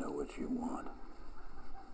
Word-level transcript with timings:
know 0.00 0.10
what 0.10 0.38
you 0.38 0.48
want. 0.48 0.88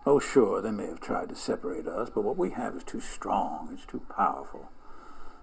Oh, 0.06 0.18
sure, 0.18 0.62
they 0.62 0.70
may 0.70 0.86
have 0.86 1.00
tried 1.00 1.28
to 1.28 1.34
separate 1.34 1.86
us, 1.86 2.08
but 2.08 2.22
what 2.24 2.38
we 2.38 2.50
have 2.50 2.74
is 2.76 2.84
too 2.84 3.00
strong, 3.00 3.70
it's 3.72 3.84
too 3.84 4.02
powerful. 4.14 4.70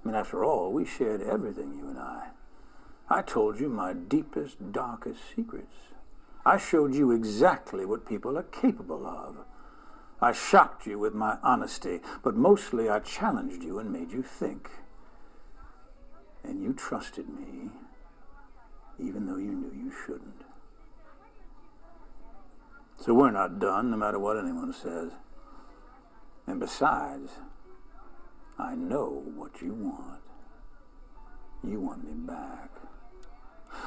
I 0.04 0.08
mean, 0.08 0.16
after 0.16 0.44
all, 0.44 0.72
we 0.72 0.86
shared 0.86 1.22
everything, 1.22 1.76
you 1.76 1.88
and 1.88 2.00
I. 2.00 2.30
I 3.10 3.22
told 3.22 3.60
you 3.60 3.70
my 3.70 3.94
deepest, 3.94 4.72
darkest 4.72 5.20
secrets. 5.36 5.76
I 6.46 6.58
showed 6.58 6.96
you 6.96 7.12
exactly 7.12 7.86
what 7.86 8.08
people 8.08 8.38
are 8.38 8.44
capable 8.44 9.06
of. 9.06 9.38
I 10.22 10.31
shocked 10.31 10.88
you 10.88 10.98
with 10.98 11.14
my 11.14 11.38
honesty, 11.44 12.00
but 12.23 12.36
mostly 12.36 12.90
I 12.90 13.00
challenged 13.00 13.64
you 13.64 13.78
and 13.80 13.92
made 13.92 14.12
you 14.12 14.23
think. 14.23 14.70
And 16.44 16.64
you 16.64 16.73
trusted 16.73 17.28
me, 17.28 17.70
even 19.00 19.28
though 19.28 19.38
you 19.38 19.53
knew 19.53 19.72
you 19.76 19.92
shouldn't. 20.06 20.45
So 23.05 23.14
we're 23.14 23.30
not 23.30 23.59
done, 23.59 23.91
no 23.91 23.98
matter 23.98 24.18
what 24.18 24.36
anyone 24.36 24.73
says. 24.73 25.12
And 26.48 26.59
besides, 26.59 27.34
I 28.58 28.73
know 28.73 29.22
what 29.36 29.62
you 29.62 29.73
want. 29.73 30.22
You 31.64 31.81
want 31.81 32.04
me 32.04 32.14
back. 32.14 32.72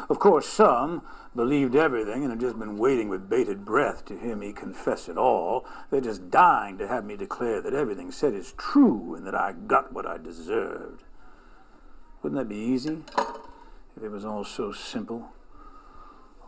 Of 0.08 0.20
course, 0.20 0.46
some 0.46 1.02
believed 1.34 1.74
everything 1.74 2.22
and 2.22 2.30
have 2.30 2.40
just 2.40 2.60
been 2.60 2.78
waiting 2.78 3.08
with 3.08 3.28
bated 3.28 3.64
breath 3.64 4.04
to 4.04 4.16
hear 4.16 4.36
me 4.36 4.52
confess 4.52 5.08
it 5.08 5.18
all. 5.18 5.66
They're 5.90 6.00
just 6.00 6.30
dying 6.30 6.78
to 6.78 6.86
have 6.86 7.04
me 7.04 7.16
declare 7.16 7.60
that 7.60 7.74
everything 7.74 8.12
said 8.12 8.34
is 8.34 8.52
true 8.56 9.16
and 9.16 9.26
that 9.26 9.34
I 9.34 9.50
got 9.50 9.92
what 9.92 10.06
I 10.06 10.18
deserved. 10.18 11.02
Wouldn't 12.22 12.38
that 12.38 12.48
be 12.48 12.60
easy 12.60 12.98
if 13.96 14.02
it 14.04 14.10
was 14.10 14.24
all 14.24 14.44
so 14.44 14.70
simple? 14.70 15.32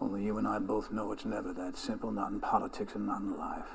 Only 0.00 0.24
you 0.24 0.38
and 0.38 0.48
I 0.48 0.58
both 0.58 0.90
know 0.90 1.12
it's 1.12 1.24
never 1.24 1.52
that 1.52 1.76
simple, 1.76 2.10
not 2.10 2.32
in 2.32 2.40
politics 2.40 2.94
and 2.94 3.06
not 3.06 3.20
in 3.20 3.36
life. 3.36 3.68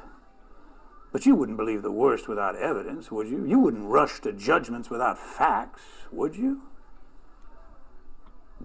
But 1.11 1.25
you 1.25 1.35
wouldn't 1.35 1.57
believe 1.57 1.81
the 1.81 1.91
worst 1.91 2.27
without 2.27 2.55
evidence, 2.55 3.11
would 3.11 3.27
you? 3.27 3.45
You 3.45 3.59
wouldn't 3.59 3.87
rush 3.87 4.19
to 4.21 4.33
judgments 4.33 4.89
without 4.89 5.17
facts, 5.17 5.81
would 6.11 6.35
you? 6.35 6.61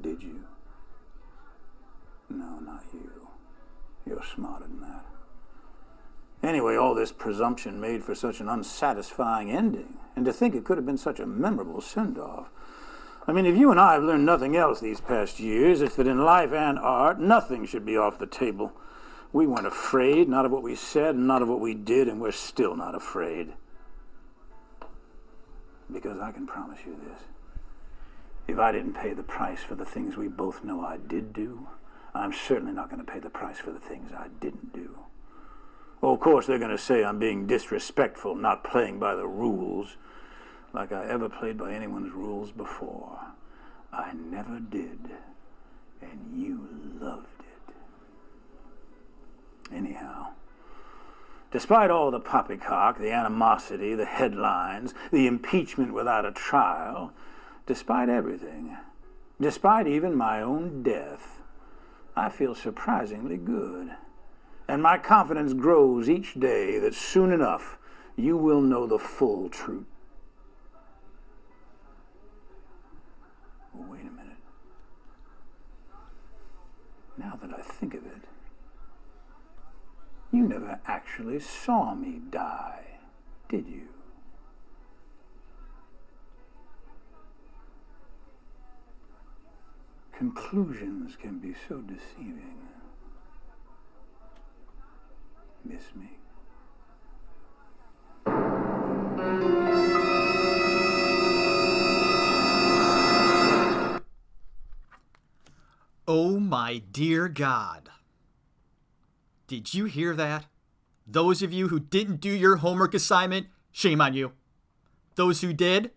Did 0.00 0.22
you? 0.22 0.44
No, 2.28 2.58
not 2.60 2.84
you. 2.92 3.28
You're 4.06 4.24
smarter 4.24 4.66
than 4.66 4.80
that. 4.80 5.04
Anyway, 6.42 6.74
all 6.74 6.94
this 6.94 7.12
presumption 7.12 7.80
made 7.80 8.02
for 8.02 8.14
such 8.14 8.40
an 8.40 8.48
unsatisfying 8.48 9.50
ending, 9.50 9.98
and 10.16 10.24
to 10.24 10.32
think 10.32 10.54
it 10.54 10.64
could 10.64 10.78
have 10.78 10.86
been 10.86 10.96
such 10.96 11.20
a 11.20 11.26
memorable 11.26 11.80
send 11.80 12.18
off. 12.18 12.48
I 13.30 13.32
mean, 13.32 13.46
if 13.46 13.56
you 13.56 13.70
and 13.70 13.78
I 13.78 13.92
have 13.92 14.02
learned 14.02 14.26
nothing 14.26 14.56
else 14.56 14.80
these 14.80 15.00
past 15.00 15.38
years, 15.38 15.82
it's 15.82 15.94
that 15.94 16.08
in 16.08 16.24
life 16.24 16.52
and 16.52 16.76
art, 16.80 17.20
nothing 17.20 17.64
should 17.64 17.86
be 17.86 17.96
off 17.96 18.18
the 18.18 18.26
table. 18.26 18.72
We 19.32 19.46
weren't 19.46 19.68
afraid, 19.68 20.28
not 20.28 20.46
of 20.46 20.50
what 20.50 20.64
we 20.64 20.74
said, 20.74 21.14
and 21.14 21.28
not 21.28 21.40
of 21.40 21.46
what 21.46 21.60
we 21.60 21.72
did, 21.72 22.08
and 22.08 22.20
we're 22.20 22.32
still 22.32 22.74
not 22.74 22.96
afraid. 22.96 23.52
Because 25.92 26.18
I 26.18 26.32
can 26.32 26.44
promise 26.44 26.80
you 26.84 26.96
this. 27.08 27.22
If 28.48 28.58
I 28.58 28.72
didn't 28.72 28.94
pay 28.94 29.12
the 29.12 29.22
price 29.22 29.62
for 29.62 29.76
the 29.76 29.84
things 29.84 30.16
we 30.16 30.26
both 30.26 30.64
know 30.64 30.80
I 30.80 30.96
did 30.96 31.32
do, 31.32 31.68
I'm 32.12 32.32
certainly 32.32 32.72
not 32.72 32.90
going 32.90 33.04
to 33.04 33.12
pay 33.12 33.20
the 33.20 33.30
price 33.30 33.60
for 33.60 33.70
the 33.70 33.78
things 33.78 34.10
I 34.10 34.26
didn't 34.40 34.72
do. 34.72 34.98
Well, 36.00 36.14
of 36.14 36.18
course, 36.18 36.48
they're 36.48 36.58
going 36.58 36.72
to 36.72 36.78
say 36.78 37.04
I'm 37.04 37.20
being 37.20 37.46
disrespectful, 37.46 38.34
not 38.34 38.64
playing 38.64 38.98
by 38.98 39.14
the 39.14 39.28
rules, 39.28 39.96
like 40.72 40.92
I 40.92 41.06
ever 41.06 41.28
played 41.28 41.58
by 41.58 41.72
anyone's 41.72 42.12
rules 42.12 42.52
before. 42.52 43.18
I 43.92 44.12
never 44.12 44.60
did, 44.60 45.10
and 46.00 46.30
you 46.32 46.68
loved 47.00 47.26
it. 47.40 47.74
Anyhow, 49.74 50.32
despite 51.50 51.90
all 51.90 52.10
the 52.10 52.20
poppycock, 52.20 52.98
the 52.98 53.10
animosity, 53.10 53.94
the 53.94 54.06
headlines, 54.06 54.94
the 55.10 55.26
impeachment 55.26 55.92
without 55.92 56.24
a 56.24 56.32
trial, 56.32 57.12
despite 57.66 58.08
everything, 58.08 58.76
despite 59.40 59.88
even 59.88 60.14
my 60.14 60.40
own 60.40 60.82
death, 60.82 61.40
I 62.14 62.28
feel 62.28 62.54
surprisingly 62.54 63.36
good. 63.36 63.90
And 64.68 64.82
my 64.82 64.98
confidence 64.98 65.52
grows 65.52 66.08
each 66.08 66.34
day 66.34 66.78
that 66.78 66.94
soon 66.94 67.32
enough 67.32 67.76
you 68.14 68.36
will 68.36 68.60
know 68.60 68.86
the 68.86 68.98
full 68.98 69.48
truth. 69.48 69.86
wait 73.88 74.02
a 74.02 74.10
minute. 74.10 74.36
Now 77.20 77.38
that 77.42 77.52
I 77.52 77.60
think 77.60 77.92
of 77.92 78.06
it, 78.06 78.22
you 80.32 80.48
never 80.48 80.80
actually 80.86 81.38
saw 81.38 81.94
me 81.94 82.20
die, 82.30 82.98
did 83.50 83.68
you? 83.68 83.88
conclusions 90.20 91.16
can 91.16 91.38
be 91.38 91.54
so 91.66 91.78
deceiving. 91.78 92.58
Miss 95.64 95.84
me? 95.96 96.10
Oh 106.12 106.40
my 106.40 106.78
dear 106.90 107.28
God. 107.28 107.88
Did 109.46 109.74
you 109.74 109.84
hear 109.84 110.12
that? 110.16 110.46
Those 111.06 111.40
of 111.40 111.52
you 111.52 111.68
who 111.68 111.78
didn't 111.78 112.20
do 112.20 112.30
your 112.30 112.56
homework 112.56 112.94
assignment, 112.94 113.46
shame 113.70 114.00
on 114.00 114.14
you. 114.14 114.32
Those 115.14 115.40
who 115.40 115.52
did, 115.52 115.92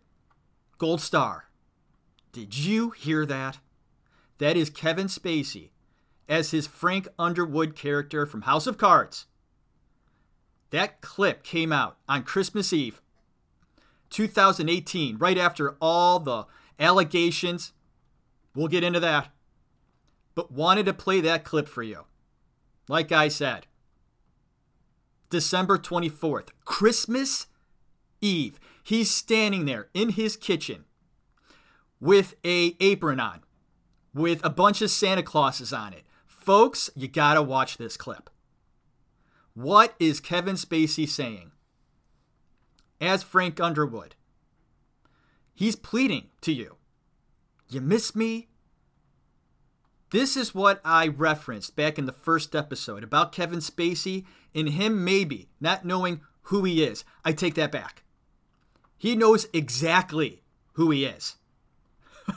gold 0.77 1.01
star. 1.01 1.45
Did 2.31 2.55
you 2.55 2.91
hear 2.91 3.25
that? 3.25 3.57
That 4.37 4.55
is 4.55 4.69
Kevin 4.69 5.07
Spacey 5.07 5.71
as 6.29 6.51
his 6.51 6.67
Frank 6.67 7.07
Underwood 7.17 7.75
character 7.75 8.27
from 8.27 8.43
House 8.43 8.67
of 8.67 8.77
Cards. 8.77 9.25
That 10.69 11.01
clip 11.01 11.41
came 11.41 11.73
out 11.73 11.97
on 12.07 12.21
Christmas 12.21 12.71
Eve, 12.71 13.01
2018, 14.11 15.17
right 15.17 15.39
after 15.39 15.75
all 15.81 16.19
the 16.19 16.45
allegations. 16.79 17.73
We'll 18.53 18.67
get 18.67 18.83
into 18.83 18.99
that. 18.99 19.32
But 20.35 20.51
wanted 20.51 20.85
to 20.87 20.93
play 20.93 21.21
that 21.21 21.43
clip 21.43 21.67
for 21.67 21.83
you. 21.83 22.05
Like 22.87 23.11
I 23.11 23.27
said, 23.27 23.67
December 25.29 25.77
24th, 25.77 26.49
Christmas 26.65 27.47
Eve. 28.21 28.59
He's 28.83 29.09
standing 29.09 29.65
there 29.65 29.87
in 29.93 30.09
his 30.09 30.35
kitchen 30.35 30.85
with 31.99 32.35
a 32.45 32.75
apron 32.79 33.19
on 33.19 33.41
with 34.13 34.43
a 34.43 34.49
bunch 34.49 34.81
of 34.81 34.91
Santa 34.91 35.23
Clauses 35.23 35.73
on 35.73 35.93
it. 35.93 36.03
Folks, 36.27 36.89
you 36.95 37.07
gotta 37.07 37.41
watch 37.41 37.77
this 37.77 37.97
clip. 37.97 38.29
What 39.53 39.95
is 39.99 40.19
Kevin 40.19 40.55
Spacey 40.55 41.07
saying? 41.07 41.51
As 42.99 43.23
Frank 43.23 43.59
Underwood, 43.59 44.15
he's 45.53 45.75
pleading 45.75 46.29
to 46.41 46.53
you. 46.53 46.77
You 47.69 47.81
miss 47.81 48.15
me? 48.15 48.49
This 50.13 50.37
is 50.37 50.53
what 50.53 50.79
I 50.85 51.07
referenced 51.07 51.75
back 51.75 51.97
in 51.97 52.05
the 52.05 52.11
first 52.11 52.55
episode 52.55 53.03
about 53.03 53.31
Kevin 53.31 53.57
Spacey 53.57 54.25
and 54.53 54.69
him 54.69 55.03
maybe 55.03 55.49
not 55.59 55.85
knowing 55.85 56.21
who 56.43 56.63
he 56.65 56.83
is. 56.83 57.03
I 57.25 57.31
take 57.31 57.55
that 57.55 57.71
back. 57.71 58.03
He 58.95 59.15
knows 59.15 59.47
exactly 59.53 60.43
who 60.73 60.91
he 60.91 61.05
is. 61.05 61.37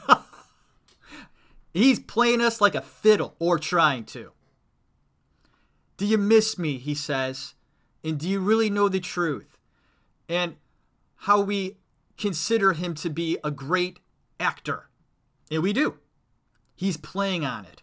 He's 1.75 2.01
playing 2.01 2.41
us 2.41 2.63
like 2.63 2.75
a 2.75 2.81
fiddle, 2.81 3.37
or 3.39 3.59
trying 3.59 4.05
to. 4.07 4.33
Do 5.99 6.07
you 6.07 6.17
miss 6.17 6.59
me? 6.59 6.79
He 6.79 6.95
says. 6.95 7.53
And 8.03 8.19
do 8.19 8.27
you 8.27 8.41
really 8.41 8.71
know 8.71 8.89
the 8.89 9.01
truth? 9.01 9.59
And 10.31 10.57
how 11.17 11.43
we 11.43 11.77
consider 12.17 12.73
him 12.73 12.95
to 12.95 13.11
be 13.11 13.37
a 13.45 13.51
great 13.51 13.99
actor. 14.41 14.89
And 15.51 15.63
we 15.63 15.75
do. 15.75 15.99
He's 16.77 16.99
playing 16.99 17.45
on 17.45 17.65
it. 17.65 17.83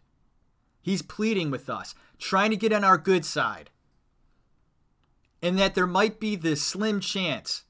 He's 0.82 1.02
pleading 1.02 1.50
with 1.50 1.70
us, 1.70 1.96
trying 2.20 2.52
to 2.52 2.58
get 2.58 2.72
on 2.72 2.84
our 2.84 2.98
good 2.98 3.26
side. 3.26 3.72
And 5.42 5.58
that 5.58 5.76
there 5.76 5.88
might 5.88 6.20
be 6.20 6.36
this 6.36 6.62
slim 6.62 7.00
chance 7.00 7.64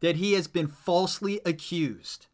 that 0.00 0.16
he 0.16 0.32
has 0.34 0.46
been 0.46 0.68
falsely 0.68 1.40
accused. 1.44 2.26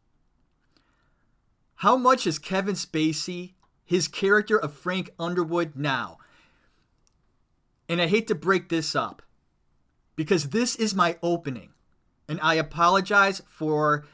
How 1.75 1.97
much 1.97 2.27
is 2.27 2.39
Kevin 2.39 2.75
Spacey, 2.75 3.53
his 3.85 4.07
character 4.07 4.57
of 4.57 4.73
Frank 4.73 5.11
Underwood, 5.19 5.75
now? 5.75 6.17
And 7.87 8.01
I 8.01 8.07
hate 8.07 8.27
to 8.27 8.35
break 8.35 8.69
this 8.69 8.95
up 8.95 9.21
because 10.15 10.49
this 10.49 10.75
is 10.75 10.93
my 10.93 11.17
opening. 11.23 11.69
And 12.27 12.39
I 12.43 12.55
apologize 12.55 13.41
for 13.47 14.05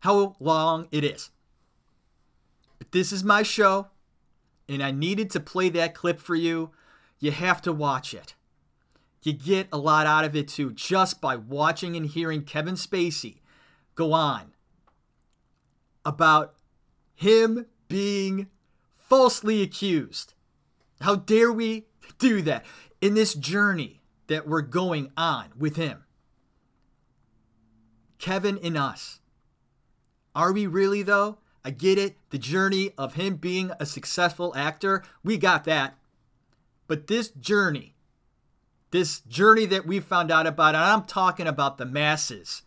how 0.00 0.36
long 0.38 0.88
it 0.90 1.04
is. 1.04 1.30
But 2.78 2.92
this 2.92 3.12
is 3.12 3.24
my 3.24 3.42
show, 3.42 3.88
and 4.68 4.82
I 4.82 4.90
needed 4.90 5.30
to 5.30 5.40
play 5.40 5.68
that 5.70 5.94
clip 5.94 6.20
for 6.20 6.34
you 6.34 6.70
You 7.20 7.32
have 7.32 7.60
to 7.62 7.72
watch 7.72 8.14
it. 8.14 8.34
You 9.22 9.32
get 9.32 9.68
a 9.72 9.78
lot 9.78 10.06
out 10.06 10.24
of 10.24 10.36
it 10.36 10.48
too, 10.48 10.72
just 10.72 11.20
by 11.20 11.36
watching 11.36 11.96
and 11.96 12.06
hearing 12.06 12.44
Kevin 12.44 12.76
Spacey 12.76 13.40
go 13.94 14.12
on 14.12 14.52
about 16.04 16.54
him 17.14 17.66
being 17.88 18.46
falsely 18.94 19.62
accused. 19.62 20.34
How 21.00 21.16
dare 21.16 21.52
we 21.52 21.86
do 22.18 22.42
that 22.42 22.64
in 23.00 23.14
this 23.14 23.34
journey 23.34 24.00
that 24.28 24.46
we're 24.46 24.62
going 24.62 25.10
on 25.16 25.46
with 25.58 25.76
him? 25.76 26.04
Kevin 28.18 28.58
and 28.62 28.76
us. 28.76 29.20
Are 30.34 30.52
we 30.52 30.66
really, 30.66 31.02
though? 31.02 31.38
I 31.64 31.70
get 31.70 31.98
it. 31.98 32.16
The 32.30 32.38
journey 32.38 32.92
of 32.96 33.14
him 33.14 33.36
being 33.36 33.72
a 33.78 33.86
successful 33.86 34.54
actor, 34.56 35.02
we 35.22 35.36
got 35.36 35.64
that. 35.64 35.98
But 36.86 37.06
this 37.06 37.28
journey, 37.30 37.94
this 38.90 39.20
journey 39.20 39.66
that 39.66 39.86
we 39.86 40.00
found 40.00 40.30
out 40.30 40.46
about, 40.46 40.74
and 40.74 40.84
I'm 40.84 41.04
talking 41.04 41.46
about 41.46 41.76
the 41.76 41.84
masses, 41.84 42.62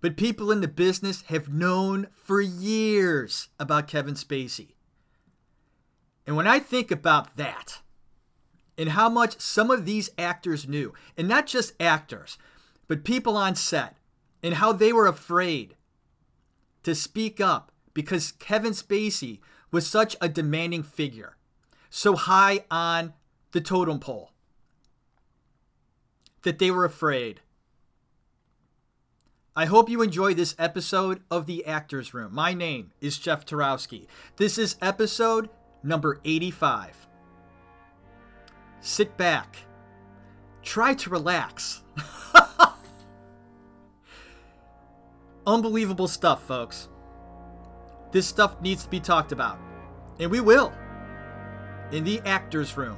but 0.00 0.16
people 0.16 0.50
in 0.50 0.62
the 0.62 0.68
business 0.68 1.22
have 1.22 1.52
known 1.52 2.06
for 2.14 2.40
years 2.40 3.48
about 3.58 3.88
Kevin 3.88 4.14
Spacey. 4.14 4.74
And 6.26 6.36
when 6.36 6.46
I 6.46 6.58
think 6.58 6.90
about 6.90 7.36
that, 7.36 7.80
and 8.78 8.90
how 8.90 9.10
much 9.10 9.38
some 9.38 9.70
of 9.70 9.84
these 9.84 10.08
actors 10.16 10.66
knew, 10.66 10.94
and 11.16 11.28
not 11.28 11.46
just 11.46 11.74
actors, 11.78 12.38
but 12.88 13.04
people 13.04 13.36
on 13.36 13.54
set, 13.54 13.96
and 14.42 14.54
how 14.54 14.72
they 14.72 14.90
were 14.90 15.06
afraid 15.06 15.74
to 16.82 16.94
speak 16.94 17.40
up 17.40 17.72
because 17.94 18.32
Kevin 18.32 18.72
Spacey 18.72 19.40
was 19.70 19.86
such 19.86 20.16
a 20.20 20.28
demanding 20.28 20.82
figure, 20.82 21.36
so 21.88 22.16
high 22.16 22.64
on 22.70 23.14
the 23.52 23.60
totem 23.60 24.00
pole, 24.00 24.32
that 26.42 26.58
they 26.58 26.70
were 26.70 26.84
afraid. 26.84 27.40
I 29.56 29.66
hope 29.66 29.90
you 29.90 30.00
enjoy 30.00 30.34
this 30.34 30.54
episode 30.58 31.22
of 31.30 31.46
The 31.46 31.66
Actors 31.66 32.14
Room. 32.14 32.34
My 32.34 32.54
name 32.54 32.92
is 33.00 33.18
Jeff 33.18 33.44
Tarowski. 33.44 34.06
This 34.36 34.56
is 34.56 34.76
episode 34.80 35.50
number 35.82 36.20
85. 36.24 37.08
Sit 38.80 39.16
back. 39.16 39.56
Try 40.62 40.94
to 40.94 41.10
relax. 41.10 41.82
Unbelievable 45.50 46.06
stuff, 46.06 46.44
folks. 46.44 46.88
This 48.12 48.24
stuff 48.24 48.60
needs 48.60 48.84
to 48.84 48.88
be 48.88 49.00
talked 49.00 49.32
about. 49.32 49.58
And 50.20 50.30
we 50.30 50.38
will. 50.38 50.72
In 51.90 52.04
the 52.04 52.20
actor's 52.24 52.76
room. 52.76 52.96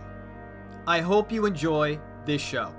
I 0.87 1.01
hope 1.01 1.33
you 1.33 1.47
enjoy 1.47 1.99
this 2.27 2.43
show. 2.43 2.75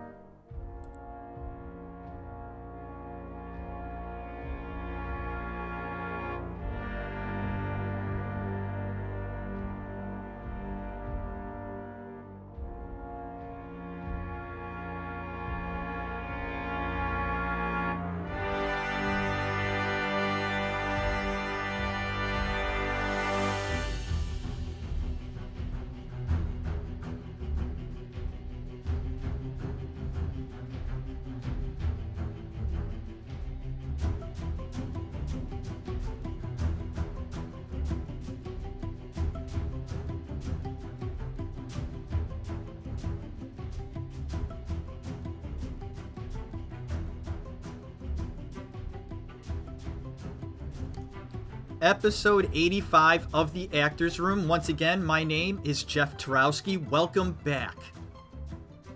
Episode 52.03 52.49
85 52.53 53.27
of 53.33 53.53
The 53.53 53.69
Actors 53.73 54.19
Room. 54.19 54.45
Once 54.45 54.67
again, 54.67 55.01
my 55.01 55.23
name 55.23 55.61
is 55.63 55.85
Jeff 55.85 56.17
Tarowski. 56.17 56.75
Welcome 56.89 57.31
back. 57.45 57.77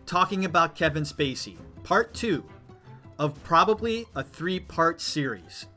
Talking 0.06 0.44
about 0.44 0.75
Kevin 0.75 1.04
Spacey, 1.04 1.56
part 1.83 2.13
two 2.13 2.44
of 3.18 3.42
probably 3.45 4.07
a 4.13 4.25
three 4.25 4.59
part 4.59 5.00
series. 5.00 5.68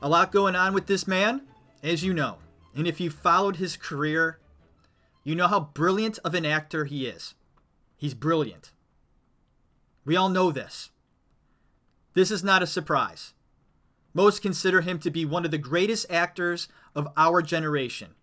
A 0.00 0.08
lot 0.08 0.30
going 0.30 0.54
on 0.54 0.74
with 0.74 0.86
this 0.86 1.08
man, 1.08 1.42
as 1.82 2.04
you 2.04 2.14
know. 2.14 2.36
And 2.76 2.86
if 2.86 3.00
you 3.00 3.10
followed 3.10 3.56
his 3.56 3.76
career, 3.76 4.38
you 5.24 5.34
know 5.34 5.48
how 5.48 5.58
brilliant 5.58 6.20
of 6.24 6.36
an 6.36 6.46
actor 6.46 6.84
he 6.84 7.08
is. 7.08 7.34
He's 7.96 8.14
brilliant. 8.14 8.70
We 10.04 10.14
all 10.14 10.28
know 10.28 10.52
this. 10.52 10.90
This 12.12 12.30
is 12.30 12.44
not 12.44 12.62
a 12.62 12.66
surprise. 12.68 13.33
Most 14.14 14.40
consider 14.40 14.80
him 14.80 14.98
to 15.00 15.10
be 15.10 15.24
one 15.24 15.44
of 15.44 15.50
the 15.50 15.58
greatest 15.58 16.06
actors 16.08 16.68
of 16.94 17.08
our 17.16 17.42
generation. 17.42 18.14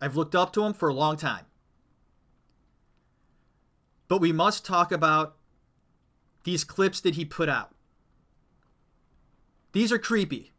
I've 0.00 0.16
looked 0.16 0.34
up 0.34 0.52
to 0.54 0.64
him 0.64 0.72
for 0.72 0.88
a 0.88 0.94
long 0.94 1.16
time. 1.16 1.44
But 4.08 4.22
we 4.22 4.32
must 4.32 4.64
talk 4.64 4.90
about 4.90 5.36
these 6.44 6.64
clips 6.64 7.00
that 7.02 7.16
he 7.16 7.26
put 7.26 7.50
out. 7.50 7.74
These 9.72 9.92
are 9.92 9.98
creepy 9.98 10.52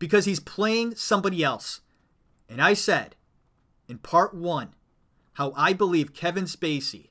because 0.00 0.24
he's 0.24 0.40
playing 0.40 0.96
somebody 0.96 1.44
else. 1.44 1.80
And 2.48 2.60
I 2.60 2.74
said 2.74 3.14
in 3.88 3.98
part 3.98 4.34
one 4.34 4.74
how 5.34 5.52
I 5.56 5.72
believe 5.72 6.12
Kevin 6.12 6.44
Spacey 6.44 7.10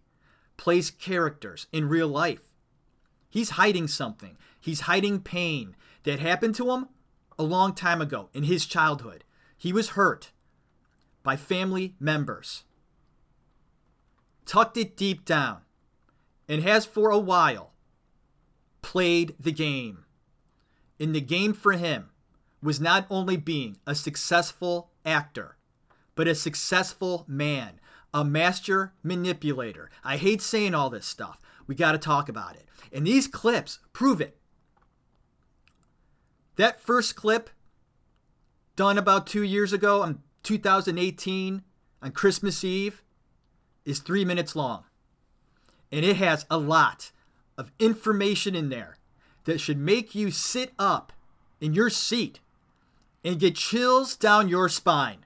plays 0.57 0.91
characters 0.91 1.67
in 1.71 1.87
real 1.87 2.09
life. 2.09 2.53
He's 3.29 3.51
hiding 3.51 3.87
something. 3.87 4.37
He's 4.67 4.81
hiding 4.81 5.21
pain 5.21 5.77
that 6.03 6.19
happened 6.19 6.53
to 6.55 6.71
him 6.71 6.89
a 7.39 7.43
long 7.43 7.73
time 7.73 8.01
ago 8.01 8.27
in 8.33 8.43
his 8.43 8.65
childhood. 8.65 9.23
He 9.57 9.71
was 9.71 9.91
hurt 9.91 10.31
by 11.23 11.37
family 11.37 11.95
members, 12.01 12.65
tucked 14.45 14.75
it 14.75 14.97
deep 14.97 15.23
down, 15.23 15.59
and 16.49 16.63
has 16.63 16.85
for 16.85 17.11
a 17.11 17.17
while 17.17 17.71
played 18.81 19.35
the 19.39 19.53
game. 19.53 20.03
And 20.99 21.15
the 21.15 21.21
game 21.21 21.53
for 21.53 21.71
him 21.71 22.09
was 22.61 22.81
not 22.81 23.07
only 23.09 23.37
being 23.37 23.77
a 23.87 23.95
successful 23.95 24.91
actor, 25.05 25.55
but 26.13 26.27
a 26.27 26.35
successful 26.35 27.23
man, 27.25 27.79
a 28.13 28.25
master 28.25 28.91
manipulator. 29.01 29.89
I 30.03 30.17
hate 30.17 30.41
saying 30.41 30.75
all 30.75 30.89
this 30.89 31.05
stuff. 31.05 31.39
We 31.67 31.75
got 31.75 31.93
to 31.93 31.97
talk 31.97 32.27
about 32.27 32.57
it. 32.57 32.67
And 32.91 33.07
these 33.07 33.29
clips 33.29 33.79
prove 33.93 34.19
it. 34.19 34.37
That 36.57 36.81
first 36.81 37.15
clip, 37.15 37.49
done 38.75 38.97
about 38.97 39.27
two 39.27 39.43
years 39.43 39.73
ago 39.73 40.01
on 40.01 40.21
2018 40.43 41.61
on 42.01 42.11
Christmas 42.11 42.63
Eve, 42.63 43.01
is 43.85 43.99
three 43.99 44.25
minutes 44.25 44.55
long. 44.55 44.83
And 45.91 46.03
it 46.03 46.17
has 46.17 46.45
a 46.49 46.57
lot 46.57 47.11
of 47.57 47.71
information 47.79 48.55
in 48.55 48.69
there 48.69 48.97
that 49.45 49.61
should 49.61 49.77
make 49.77 50.13
you 50.13 50.29
sit 50.31 50.73
up 50.77 51.13
in 51.61 51.73
your 51.73 51.89
seat 51.89 52.39
and 53.23 53.39
get 53.39 53.55
chills 53.55 54.15
down 54.15 54.49
your 54.49 54.67
spine. 54.67 55.25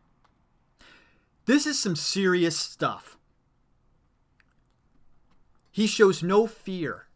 This 1.45 1.65
is 1.65 1.79
some 1.79 1.95
serious 1.95 2.57
stuff. 2.57 3.17
He 5.71 5.87
shows 5.87 6.21
no 6.21 6.45
fear 6.45 7.07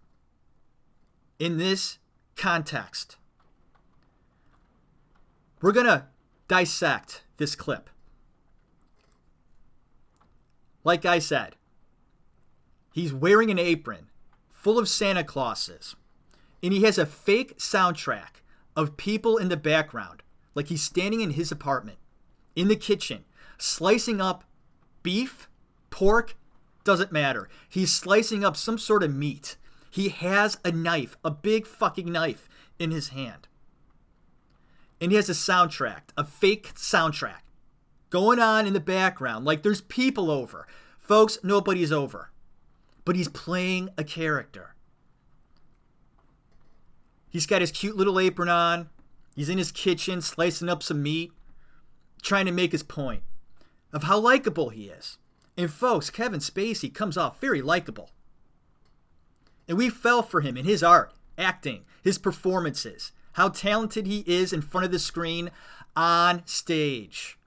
in 1.37 1.57
this 1.57 1.99
context. 2.35 3.17
We're 5.61 5.71
going 5.71 5.85
to 5.85 6.05
dissect 6.47 7.23
this 7.37 7.55
clip. 7.55 7.89
Like 10.83 11.05
I 11.05 11.19
said, 11.19 11.55
he's 12.93 13.13
wearing 13.13 13.49
an 13.49 13.57
apron 13.57 14.09
full 14.51 14.77
of 14.77 14.87
Santa 14.87 15.23
Clauses, 15.23 15.95
and 16.61 16.71
he 16.73 16.83
has 16.83 16.97
a 16.97 17.05
fake 17.05 17.57
soundtrack 17.57 18.41
of 18.75 18.97
people 18.97 19.37
in 19.37 19.49
the 19.49 19.57
background, 19.57 20.21
like 20.53 20.67
he's 20.67 20.83
standing 20.83 21.21
in 21.21 21.31
his 21.31 21.51
apartment, 21.51 21.97
in 22.55 22.67
the 22.67 22.75
kitchen, 22.75 23.25
slicing 23.57 24.21
up 24.21 24.43
beef, 25.01 25.49
pork, 25.89 26.35
doesn't 26.83 27.11
matter. 27.11 27.49
He's 27.67 27.91
slicing 27.91 28.43
up 28.43 28.55
some 28.55 28.77
sort 28.77 29.03
of 29.03 29.13
meat. 29.13 29.57
He 29.89 30.09
has 30.09 30.57
a 30.63 30.71
knife, 30.71 31.17
a 31.23 31.31
big 31.31 31.65
fucking 31.65 32.11
knife 32.11 32.47
in 32.77 32.91
his 32.91 33.09
hand. 33.09 33.47
And 35.01 35.11
he 35.11 35.15
has 35.17 35.29
a 35.29 35.33
soundtrack, 35.33 36.01
a 36.17 36.23
fake 36.23 36.73
soundtrack 36.75 37.41
going 38.09 38.39
on 38.39 38.65
in 38.65 38.73
the 38.73 38.79
background, 38.79 39.43
like 39.45 39.61
there's 39.61 39.81
people 39.81 40.31
over, 40.31 40.67
Folks, 41.05 41.37
nobody's 41.43 41.91
over. 41.91 42.31
But 43.05 43.15
he's 43.15 43.27
playing 43.27 43.89
a 43.95 44.03
character. 44.03 44.73
He's 47.29 47.45
got 47.45 47.61
his 47.61 47.71
cute 47.71 47.95
little 47.95 48.19
apron 48.19 48.49
on. 48.49 48.89
He's 49.35 49.49
in 49.49 49.59
his 49.59 49.71
kitchen 49.71 50.19
slicing 50.19 50.67
up 50.67 50.81
some 50.81 51.03
meat, 51.03 51.31
trying 52.23 52.47
to 52.47 52.51
make 52.51 52.71
his 52.71 52.81
point 52.81 53.21
of 53.93 54.03
how 54.03 54.17
likable 54.17 54.69
he 54.69 54.85
is. 54.85 55.19
And 55.55 55.69
folks, 55.69 56.09
Kevin 56.09 56.39
Spacey 56.39 56.91
comes 56.91 57.17
off 57.17 57.39
very 57.39 57.61
likable. 57.61 58.09
And 59.67 59.77
we 59.77 59.89
fell 59.89 60.23
for 60.23 60.41
him 60.41 60.57
in 60.57 60.65
his 60.65 60.81
art, 60.81 61.13
acting, 61.37 61.85
his 62.03 62.17
performances, 62.17 63.11
how 63.35 63.49
talented 63.49 64.07
he 64.07 64.23
is 64.25 64.53
in 64.53 64.61
front 64.61 64.85
of 64.85 64.91
the 64.93 64.99
screen 64.99 65.51
on 65.93 66.41
stage. 66.45 67.37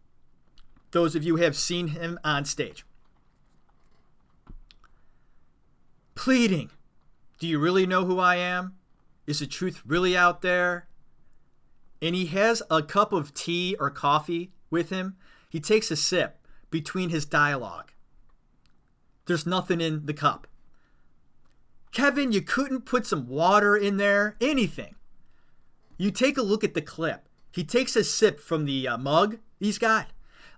Those 0.91 1.15
of 1.15 1.25
you 1.25 1.37
have 1.37 1.57
seen 1.57 1.89
him 1.89 2.19
on 2.23 2.45
stage. 2.45 2.85
Pleading, 6.15 6.71
Do 7.39 7.47
you 7.47 7.59
really 7.59 7.87
know 7.87 8.05
who 8.05 8.19
I 8.19 8.37
am? 8.37 8.75
Is 9.27 9.39
the 9.39 9.47
truth 9.47 9.81
really 9.87 10.15
out 10.15 10.43
there? 10.43 10.89
And 12.03 12.15
he 12.15 12.27
has 12.27 12.63
a 12.71 12.83
cup 12.83 13.15
of 13.15 13.33
tea 13.33 13.75
or 13.81 13.91
coffee 13.91 14.53
with 14.71 14.91
him. 14.91 15.17
He 15.49 15.59
takes 15.59 15.91
a 15.91 15.97
sip 15.97 16.39
between 16.71 17.09
his 17.09 17.25
dialogue. 17.25 17.93
There's 19.25 19.47
nothing 19.47 19.81
in 19.81 20.05
the 20.05 20.13
cup. 20.13 20.47
Kevin, 21.93 22.31
you 22.33 22.43
couldn't 22.43 22.83
put 22.83 23.07
some 23.07 23.27
water 23.27 23.75
in 23.75 23.97
there, 23.97 24.37
anything. 24.39 24.97
You 25.99 26.11
take 26.11 26.39
a 26.39 26.43
look 26.43 26.65
at 26.65 26.75
the 26.75 26.81
clip. 26.81 27.29
He 27.53 27.65
takes 27.65 27.97
a 27.97 28.05
sip 28.05 28.41
from 28.41 28.65
the 28.65 28.89
uh, 28.89 28.97
mug 28.97 29.39
he's 29.59 29.79
got. 29.79 30.07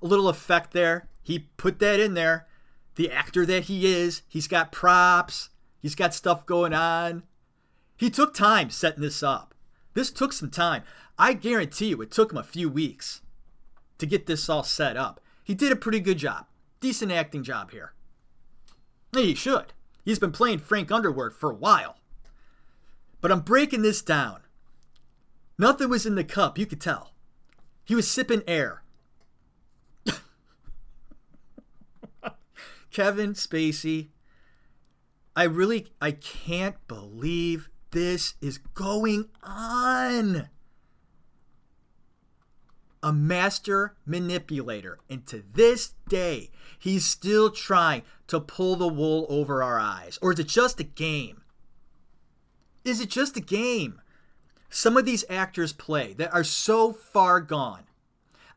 A 0.02 0.06
little 0.06 0.28
effect 0.28 0.72
there. 0.72 1.08
He 1.22 1.50
put 1.56 1.78
that 1.80 1.98
in 1.98 2.14
there. 2.14 2.46
The 2.96 3.10
actor 3.10 3.46
that 3.46 3.64
he 3.64 3.86
is, 3.86 4.22
he's 4.28 4.46
got 4.46 4.72
props, 4.72 5.50
he's 5.80 5.94
got 5.94 6.14
stuff 6.14 6.44
going 6.44 6.74
on. 6.74 7.22
He 7.96 8.10
took 8.10 8.34
time 8.34 8.70
setting 8.70 9.02
this 9.02 9.22
up. 9.22 9.54
This 9.94 10.10
took 10.10 10.32
some 10.32 10.50
time. 10.50 10.82
I 11.18 11.32
guarantee 11.32 11.88
you 11.88 12.02
it 12.02 12.10
took 12.10 12.32
him 12.32 12.38
a 12.38 12.42
few 12.42 12.68
weeks 12.68 13.22
to 13.98 14.06
get 14.06 14.26
this 14.26 14.48
all 14.48 14.62
set 14.62 14.96
up. 14.96 15.20
He 15.44 15.54
did 15.54 15.72
a 15.72 15.76
pretty 15.76 16.00
good 16.00 16.18
job. 16.18 16.46
Decent 16.80 17.12
acting 17.12 17.42
job 17.42 17.70
here. 17.70 17.92
He 19.12 19.34
should. 19.34 19.72
He's 20.04 20.18
been 20.18 20.32
playing 20.32 20.60
Frank 20.60 20.90
Underwood 20.90 21.34
for 21.34 21.50
a 21.50 21.54
while. 21.54 21.96
But 23.20 23.32
I'm 23.32 23.40
breaking 23.40 23.82
this 23.82 24.00
down. 24.00 24.40
Nothing 25.60 25.90
was 25.90 26.06
in 26.06 26.14
the 26.14 26.24
cup, 26.24 26.56
you 26.56 26.64
could 26.64 26.80
tell. 26.80 27.12
He 27.84 27.94
was 27.94 28.10
sipping 28.10 28.42
air. 28.46 28.82
Kevin 32.90 33.34
Spacey, 33.34 34.08
I 35.36 35.42
really 35.42 35.88
I 36.00 36.12
can't 36.12 36.76
believe 36.88 37.68
this 37.90 38.36
is 38.40 38.56
going 38.56 39.28
on. 39.42 40.48
A 43.02 43.12
master 43.12 43.96
manipulator, 44.06 44.98
and 45.10 45.26
to 45.26 45.44
this 45.52 45.92
day, 46.08 46.48
he's 46.78 47.04
still 47.04 47.50
trying 47.50 48.00
to 48.28 48.40
pull 48.40 48.76
the 48.76 48.88
wool 48.88 49.26
over 49.28 49.62
our 49.62 49.78
eyes. 49.78 50.18
Or 50.22 50.32
is 50.32 50.38
it 50.38 50.48
just 50.48 50.80
a 50.80 50.84
game? 50.84 51.42
Is 52.82 52.98
it 53.02 53.10
just 53.10 53.36
a 53.36 53.40
game? 53.40 54.00
Some 54.70 54.96
of 54.96 55.04
these 55.04 55.24
actors 55.28 55.72
play 55.72 56.14
that 56.14 56.32
are 56.32 56.44
so 56.44 56.92
far 56.92 57.40
gone. 57.40 57.82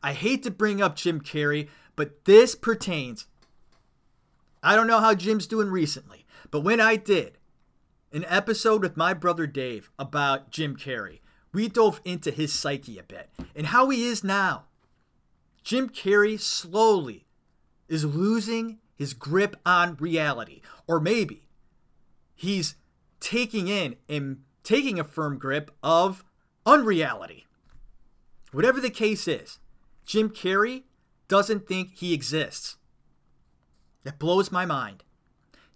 I 0.02 0.12
hate 0.12 0.42
to 0.44 0.50
bring 0.50 0.80
up 0.80 0.96
Jim 0.96 1.20
Carrey, 1.20 1.68
but 1.96 2.24
this 2.24 2.54
pertains. 2.54 3.26
I 4.62 4.76
don't 4.76 4.86
know 4.86 5.00
how 5.00 5.14
Jim's 5.14 5.46
doing 5.46 5.68
recently, 5.68 6.24
but 6.50 6.60
when 6.60 6.80
I 6.80 6.96
did 6.96 7.38
an 8.12 8.24
episode 8.28 8.82
with 8.82 8.96
my 8.96 9.12
brother 9.12 9.46
Dave 9.46 9.90
about 9.98 10.50
Jim 10.50 10.76
Carrey, 10.76 11.20
we 11.52 11.68
dove 11.68 12.00
into 12.04 12.30
his 12.30 12.52
psyche 12.52 12.98
a 12.98 13.02
bit 13.02 13.28
and 13.54 13.66
how 13.66 13.88
he 13.90 14.06
is 14.06 14.22
now. 14.22 14.64
Jim 15.62 15.88
Carrey 15.88 16.38
slowly 16.38 17.26
is 17.88 18.04
losing 18.04 18.78
his 18.94 19.14
grip 19.14 19.56
on 19.66 19.96
reality, 19.96 20.60
or 20.86 21.00
maybe 21.00 21.48
he's 22.34 22.76
taking 23.20 23.68
in 23.68 23.96
and 24.08 24.42
taking 24.64 24.98
a 24.98 25.04
firm 25.04 25.38
grip 25.38 25.70
of 25.82 26.24
unreality. 26.66 27.46
Whatever 28.50 28.80
the 28.80 28.90
case 28.90 29.28
is, 29.28 29.58
Jim 30.06 30.30
Carrey 30.30 30.84
doesn't 31.28 31.68
think 31.68 31.94
he 31.94 32.12
exists. 32.12 32.76
That 34.02 34.18
blows 34.18 34.50
my 34.50 34.66
mind. 34.66 35.04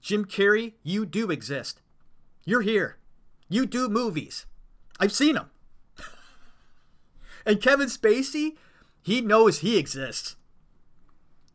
Jim 0.00 0.24
Carrey, 0.24 0.74
you 0.82 1.06
do 1.06 1.30
exist. 1.30 1.80
You're 2.44 2.62
here. 2.62 2.98
You 3.48 3.66
do 3.66 3.88
movies. 3.88 4.46
I've 4.98 5.12
seen 5.12 5.34
them. 5.34 5.50
and 7.46 7.60
Kevin 7.60 7.88
Spacey, 7.88 8.56
he 9.02 9.20
knows 9.20 9.58
he 9.58 9.78
exists. 9.78 10.36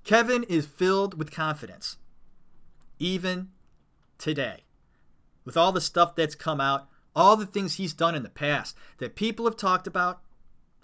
Kevin 0.03 0.43
is 0.43 0.65
filled 0.65 1.17
with 1.17 1.31
confidence, 1.31 1.97
even 2.99 3.49
today. 4.17 4.63
With 5.45 5.55
all 5.55 5.71
the 5.71 5.81
stuff 5.81 6.15
that's 6.15 6.35
come 6.35 6.59
out, 6.59 6.87
all 7.15 7.35
the 7.35 7.45
things 7.45 7.75
he's 7.75 7.93
done 7.93 8.15
in 8.15 8.23
the 8.23 8.29
past 8.29 8.75
that 8.97 9.15
people 9.15 9.45
have 9.45 9.57
talked 9.57 9.87
about. 9.87 10.21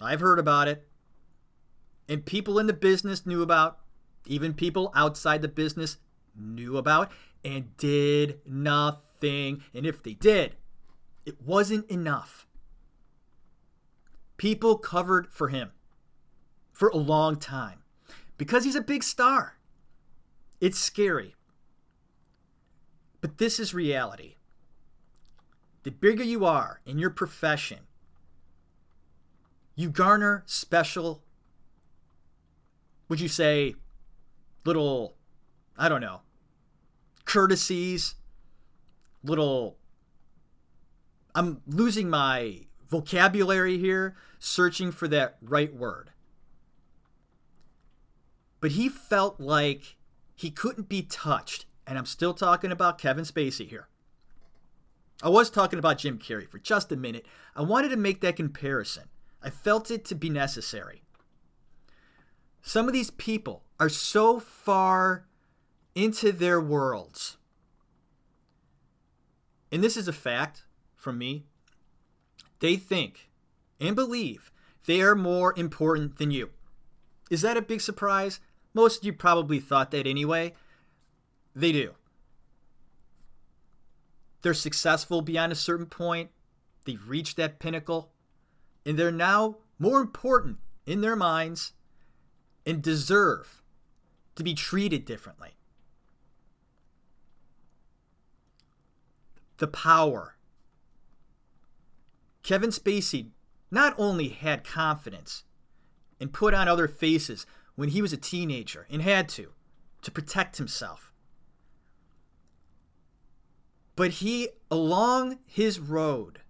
I've 0.00 0.20
heard 0.20 0.38
about 0.38 0.68
it. 0.68 0.86
And 2.08 2.24
people 2.24 2.58
in 2.58 2.66
the 2.66 2.72
business 2.72 3.26
knew 3.26 3.42
about. 3.42 3.78
Even 4.26 4.54
people 4.54 4.92
outside 4.94 5.42
the 5.42 5.48
business 5.48 5.98
knew 6.36 6.76
about 6.76 7.10
and 7.44 7.76
did 7.76 8.40
nothing. 8.46 9.62
And 9.74 9.86
if 9.86 10.02
they 10.02 10.14
did, 10.14 10.56
it 11.24 11.40
wasn't 11.42 11.88
enough. 11.90 12.46
People 14.36 14.78
covered 14.78 15.32
for 15.32 15.48
him 15.48 15.72
for 16.72 16.88
a 16.88 16.96
long 16.96 17.36
time 17.36 17.80
because 18.38 18.64
he's 18.64 18.74
a 18.74 18.80
big 18.80 19.02
star. 19.02 19.58
It's 20.60 20.78
scary. 20.78 21.34
But 23.20 23.38
this 23.38 23.60
is 23.60 23.74
reality 23.74 24.36
the 25.82 25.90
bigger 25.90 26.22
you 26.22 26.44
are 26.44 26.80
in 26.84 26.98
your 26.98 27.10
profession, 27.10 27.80
you 29.74 29.90
garner 29.90 30.42
special, 30.46 31.22
would 33.08 33.20
you 33.20 33.28
say, 33.28 33.74
little, 34.64 35.14
I 35.76 35.88
don't 35.88 36.00
know, 36.00 36.20
courtesies, 37.24 38.16
little, 39.22 39.78
I'm 41.34 41.62
losing 41.66 42.10
my 42.10 42.62
vocabulary 42.88 43.78
here, 43.78 44.16
searching 44.38 44.90
for 44.92 45.08
that 45.08 45.36
right 45.40 45.74
word. 45.74 46.10
But 48.60 48.72
he 48.72 48.88
felt 48.88 49.40
like 49.40 49.96
he 50.34 50.50
couldn't 50.50 50.88
be 50.88 51.02
touched. 51.02 51.66
And 51.86 51.98
I'm 51.98 52.06
still 52.06 52.34
talking 52.34 52.70
about 52.70 52.98
Kevin 52.98 53.24
Spacey 53.24 53.68
here. 53.68 53.88
I 55.22 55.28
was 55.28 55.50
talking 55.50 55.78
about 55.78 55.98
Jim 55.98 56.18
Carrey 56.18 56.48
for 56.48 56.58
just 56.58 56.90
a 56.92 56.96
minute. 56.96 57.26
I 57.54 57.62
wanted 57.62 57.90
to 57.90 57.96
make 57.96 58.20
that 58.22 58.36
comparison. 58.36 59.04
I 59.42 59.50
felt 59.50 59.90
it 59.90 60.04
to 60.06 60.14
be 60.14 60.30
necessary. 60.30 61.02
Some 62.62 62.86
of 62.86 62.92
these 62.92 63.10
people 63.10 63.64
are 63.78 63.88
so 63.88 64.38
far 64.40 65.26
into 65.94 66.32
their 66.32 66.60
worlds. 66.60 67.36
And 69.72 69.84
this 69.84 69.96
is 69.96 70.08
a 70.08 70.12
fact 70.12 70.64
from 70.96 71.18
me. 71.18 71.44
They 72.60 72.76
think 72.76 73.30
and 73.78 73.96
believe 73.96 74.50
they 74.86 75.00
are 75.00 75.14
more 75.14 75.54
important 75.56 76.18
than 76.18 76.30
you. 76.30 76.50
Is 77.30 77.42
that 77.42 77.56
a 77.56 77.62
big 77.62 77.80
surprise? 77.80 78.40
Most 78.74 78.98
of 78.98 79.04
you 79.04 79.12
probably 79.12 79.60
thought 79.60 79.90
that 79.90 80.06
anyway. 80.06 80.54
They 81.54 81.72
do 81.72 81.94
they're 84.42 84.54
successful 84.54 85.22
beyond 85.22 85.52
a 85.52 85.56
certain 85.56 85.86
point, 85.86 86.30
they've 86.84 87.08
reached 87.08 87.36
that 87.36 87.58
pinnacle, 87.58 88.12
and 88.86 88.98
they're 88.98 89.10
now 89.10 89.56
more 89.78 90.00
important 90.00 90.58
in 90.86 91.00
their 91.00 91.16
minds 91.16 91.72
and 92.66 92.82
deserve 92.82 93.62
to 94.36 94.42
be 94.42 94.54
treated 94.54 95.04
differently. 95.04 95.50
The 99.58 99.68
power. 99.68 100.36
Kevin 102.42 102.70
Spacey 102.70 103.30
not 103.70 103.94
only 103.98 104.28
had 104.28 104.64
confidence 104.64 105.44
and 106.18 106.32
put 106.32 106.54
on 106.54 106.68
other 106.68 106.88
faces 106.88 107.46
when 107.74 107.90
he 107.90 108.02
was 108.02 108.12
a 108.12 108.16
teenager 108.16 108.86
and 108.90 109.02
had 109.02 109.28
to 109.30 109.52
to 110.02 110.10
protect 110.10 110.56
himself 110.56 111.09
but 113.96 114.12
he, 114.12 114.48
along 114.70 115.38
his 115.46 115.78
road, 115.78 116.40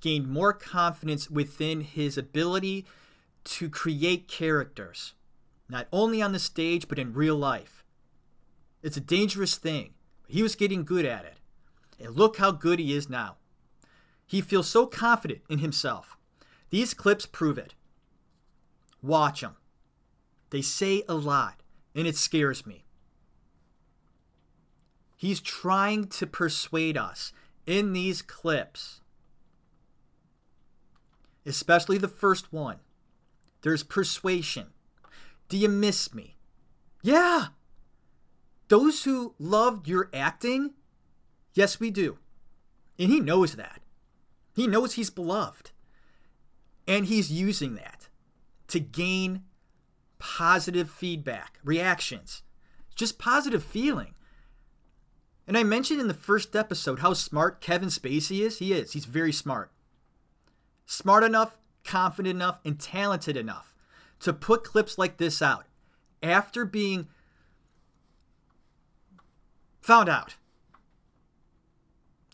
gained 0.00 0.28
more 0.28 0.52
confidence 0.52 1.30
within 1.30 1.80
his 1.80 2.18
ability 2.18 2.84
to 3.44 3.70
create 3.70 4.28
characters, 4.28 5.14
not 5.68 5.86
only 5.92 6.20
on 6.20 6.32
the 6.32 6.38
stage, 6.38 6.88
but 6.88 6.98
in 6.98 7.14
real 7.14 7.36
life. 7.36 7.84
It's 8.82 8.96
a 8.96 9.00
dangerous 9.00 9.56
thing. 9.56 9.94
He 10.26 10.42
was 10.42 10.56
getting 10.56 10.84
good 10.84 11.04
at 11.04 11.24
it. 11.24 11.36
And 12.00 12.16
look 12.16 12.38
how 12.38 12.50
good 12.50 12.78
he 12.78 12.94
is 12.94 13.08
now. 13.08 13.36
He 14.26 14.40
feels 14.40 14.68
so 14.68 14.86
confident 14.86 15.42
in 15.48 15.58
himself. 15.58 16.16
These 16.70 16.94
clips 16.94 17.26
prove 17.26 17.58
it. 17.58 17.74
Watch 19.02 19.42
them. 19.42 19.56
They 20.50 20.62
say 20.62 21.02
a 21.08 21.14
lot, 21.14 21.62
and 21.94 22.06
it 22.06 22.16
scares 22.16 22.66
me. 22.66 22.84
He's 25.22 25.40
trying 25.40 26.08
to 26.08 26.26
persuade 26.26 26.96
us 26.96 27.32
in 27.64 27.92
these 27.92 28.22
clips, 28.22 29.02
especially 31.46 31.96
the 31.96 32.08
first 32.08 32.52
one. 32.52 32.78
There's 33.60 33.84
persuasion. 33.84 34.72
Do 35.48 35.56
you 35.56 35.68
miss 35.68 36.12
me? 36.12 36.34
Yeah. 37.04 37.50
Those 38.66 39.04
who 39.04 39.36
loved 39.38 39.86
your 39.86 40.10
acting, 40.12 40.72
yes, 41.54 41.78
we 41.78 41.92
do. 41.92 42.18
And 42.98 43.08
he 43.08 43.20
knows 43.20 43.54
that. 43.54 43.80
He 44.56 44.66
knows 44.66 44.94
he's 44.94 45.10
beloved. 45.10 45.70
And 46.88 47.06
he's 47.06 47.30
using 47.30 47.76
that 47.76 48.08
to 48.66 48.80
gain 48.80 49.44
positive 50.18 50.90
feedback, 50.90 51.60
reactions, 51.62 52.42
just 52.96 53.20
positive 53.20 53.62
feeling. 53.62 54.14
And 55.46 55.58
I 55.58 55.64
mentioned 55.64 56.00
in 56.00 56.08
the 56.08 56.14
first 56.14 56.54
episode 56.54 57.00
how 57.00 57.14
smart 57.14 57.60
Kevin 57.60 57.88
Spacey 57.88 58.40
is. 58.40 58.58
He 58.58 58.72
is. 58.72 58.92
He's 58.92 59.06
very 59.06 59.32
smart. 59.32 59.72
Smart 60.86 61.24
enough, 61.24 61.58
confident 61.84 62.36
enough, 62.36 62.60
and 62.64 62.78
talented 62.78 63.36
enough 63.36 63.74
to 64.20 64.32
put 64.32 64.64
clips 64.64 64.98
like 64.98 65.16
this 65.16 65.42
out 65.42 65.66
after 66.22 66.64
being 66.64 67.08
found 69.80 70.08
out. 70.08 70.36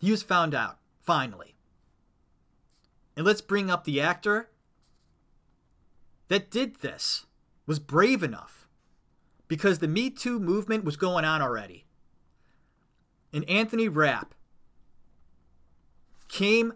He 0.00 0.10
was 0.10 0.22
found 0.22 0.54
out, 0.54 0.78
finally. 1.00 1.54
And 3.16 3.24
let's 3.26 3.40
bring 3.40 3.70
up 3.70 3.84
the 3.84 4.00
actor 4.00 4.50
that 6.28 6.50
did 6.50 6.76
this, 6.76 7.24
was 7.66 7.78
brave 7.78 8.22
enough, 8.22 8.68
because 9.48 9.78
the 9.78 9.88
Me 9.88 10.10
Too 10.10 10.38
movement 10.38 10.84
was 10.84 10.96
going 10.96 11.24
on 11.24 11.40
already. 11.40 11.86
And 13.32 13.48
Anthony 13.48 13.88
Rapp 13.88 14.34
came 16.28 16.74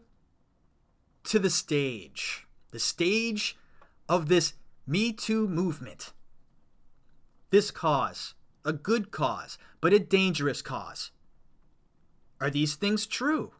to 1.24 1.38
the 1.38 1.50
stage, 1.50 2.46
the 2.70 2.78
stage 2.78 3.56
of 4.08 4.28
this 4.28 4.54
Me 4.86 5.12
Too 5.12 5.48
movement. 5.48 6.12
This 7.50 7.70
cause, 7.70 8.34
a 8.64 8.72
good 8.72 9.10
cause, 9.10 9.58
but 9.80 9.92
a 9.92 9.98
dangerous 9.98 10.62
cause. 10.62 11.10
Are 12.40 12.50
these 12.50 12.74
things 12.74 13.06
true? 13.06 13.52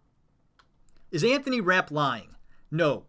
Is 1.11 1.22
Anthony 1.22 1.61
Rapp 1.61 1.90
lying? 1.90 2.34
No, 2.70 3.04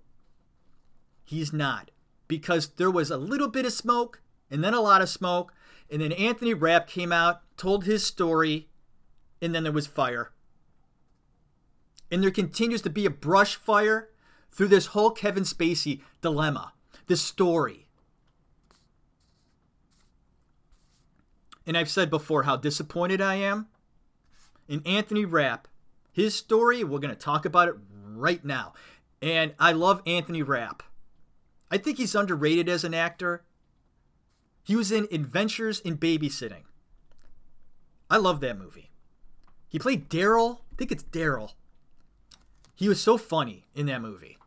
he's 1.24 1.54
not. 1.54 1.90
Because 2.28 2.70
there 2.76 2.92
was 2.92 3.10
a 3.10 3.18
little 3.18 3.48
bit 3.48 3.66
of 3.66 3.74
smoke 3.74 4.22
and 4.52 4.64
then 4.64 4.74
a 4.74 4.82
lot 4.82 5.02
of 5.02 5.10
smoke. 5.10 5.54
And 5.90 6.02
then 6.02 6.12
Anthony 6.12 6.54
Rapp 6.54 6.88
came 6.88 7.12
out, 7.12 7.42
told 7.58 7.86
his 7.86 8.06
story, 8.06 8.68
and 9.44 9.54
then 9.54 9.64
there 9.64 9.72
was 9.74 9.88
fire. 9.88 10.32
And 12.10 12.24
there 12.24 12.32
continues 12.32 12.82
to 12.84 12.90
be 12.90 13.06
a 13.06 13.10
brush 13.10 13.56
fire 13.56 14.10
through 14.52 14.70
this 14.70 14.88
whole 14.88 15.12
Kevin 15.12 15.44
Spacey 15.44 16.02
dilemma, 16.22 16.74
this 17.08 17.22
story. 17.22 17.88
And 21.68 21.78
I've 21.78 21.90
said 21.90 22.10
before 22.10 22.44
how 22.44 22.56
disappointed 22.56 23.20
I 23.20 23.36
am 23.36 23.68
in 24.68 24.82
Anthony 24.86 25.26
Rapp. 25.26 25.68
His 26.12 26.36
story, 26.36 26.84
we're 26.84 27.00
going 27.00 27.14
to 27.14 27.20
talk 27.20 27.46
about 27.46 27.68
it 27.68 27.76
right 28.06 28.44
now. 28.46 28.74
And 29.22 29.54
I 29.60 29.72
love 29.72 30.02
Anthony 30.06 30.44
Rapp. 30.44 30.84
I 31.70 31.78
think 31.78 31.98
he's 31.98 32.16
underrated 32.16 32.70
as 32.70 32.84
an 32.84 32.94
actor. 32.94 33.44
He 34.64 34.76
was 34.76 34.92
in 34.92 35.08
Adventures 35.12 35.80
in 35.80 35.98
Babysitting. 35.98 36.64
I 38.10 38.18
love 38.18 38.40
that 38.42 38.58
movie. 38.58 38.93
He 39.74 39.80
played 39.80 40.10
Daryl. 40.10 40.60
I 40.72 40.76
think 40.78 40.94
it's 40.94 41.04
Daryl. 41.04 41.52
He 42.74 42.88
was 42.88 43.02
so 43.02 43.18
funny 43.18 43.66
in 43.76 43.88
that 43.88 44.02
movie. 44.02 44.38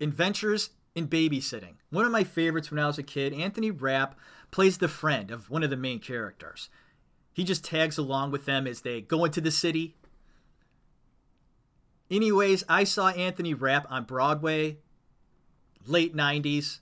Adventures 0.00 0.70
in 0.94 1.08
Babysitting. 1.08 1.74
One 1.90 2.06
of 2.06 2.10
my 2.10 2.24
favorites 2.24 2.70
when 2.70 2.80
I 2.80 2.86
was 2.86 2.96
a 2.96 3.02
kid. 3.02 3.34
Anthony 3.34 3.70
Rapp 3.70 4.18
plays 4.50 4.78
the 4.78 4.88
friend 4.88 5.30
of 5.30 5.50
one 5.50 5.62
of 5.62 5.68
the 5.68 5.76
main 5.76 5.98
characters. 5.98 6.70
He 7.34 7.44
just 7.44 7.64
tags 7.64 7.98
along 7.98 8.30
with 8.30 8.46
them 8.46 8.66
as 8.66 8.80
they 8.80 9.02
go 9.02 9.26
into 9.26 9.42
the 9.42 9.50
city 9.50 9.94
Anyways, 12.10 12.64
I 12.68 12.84
saw 12.84 13.08
Anthony 13.08 13.54
Rapp 13.54 13.86
on 13.88 14.02
Broadway 14.04 14.78
late 15.86 16.14
90s 16.14 16.80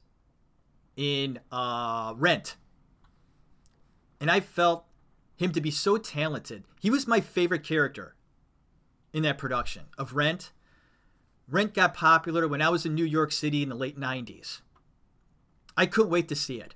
in 0.96 1.38
uh, 1.52 2.14
Rent. 2.16 2.56
And 4.20 4.30
I 4.30 4.40
felt 4.40 4.84
him 5.38 5.52
to 5.52 5.60
be 5.60 5.70
so 5.70 5.96
talented. 5.96 6.64
He 6.80 6.90
was 6.90 7.06
my 7.06 7.20
favorite 7.20 7.62
character 7.62 8.16
in 9.12 9.22
that 9.22 9.38
production 9.38 9.84
of 9.96 10.14
Rent. 10.14 10.52
Rent 11.48 11.72
got 11.72 11.94
popular 11.94 12.46
when 12.46 12.60
I 12.60 12.68
was 12.68 12.84
in 12.84 12.94
New 12.94 13.04
York 13.04 13.32
City 13.32 13.62
in 13.62 13.70
the 13.70 13.74
late 13.74 13.98
90s. 13.98 14.60
I 15.76 15.86
couldn't 15.86 16.10
wait 16.10 16.28
to 16.28 16.34
see 16.34 16.60
it. 16.60 16.74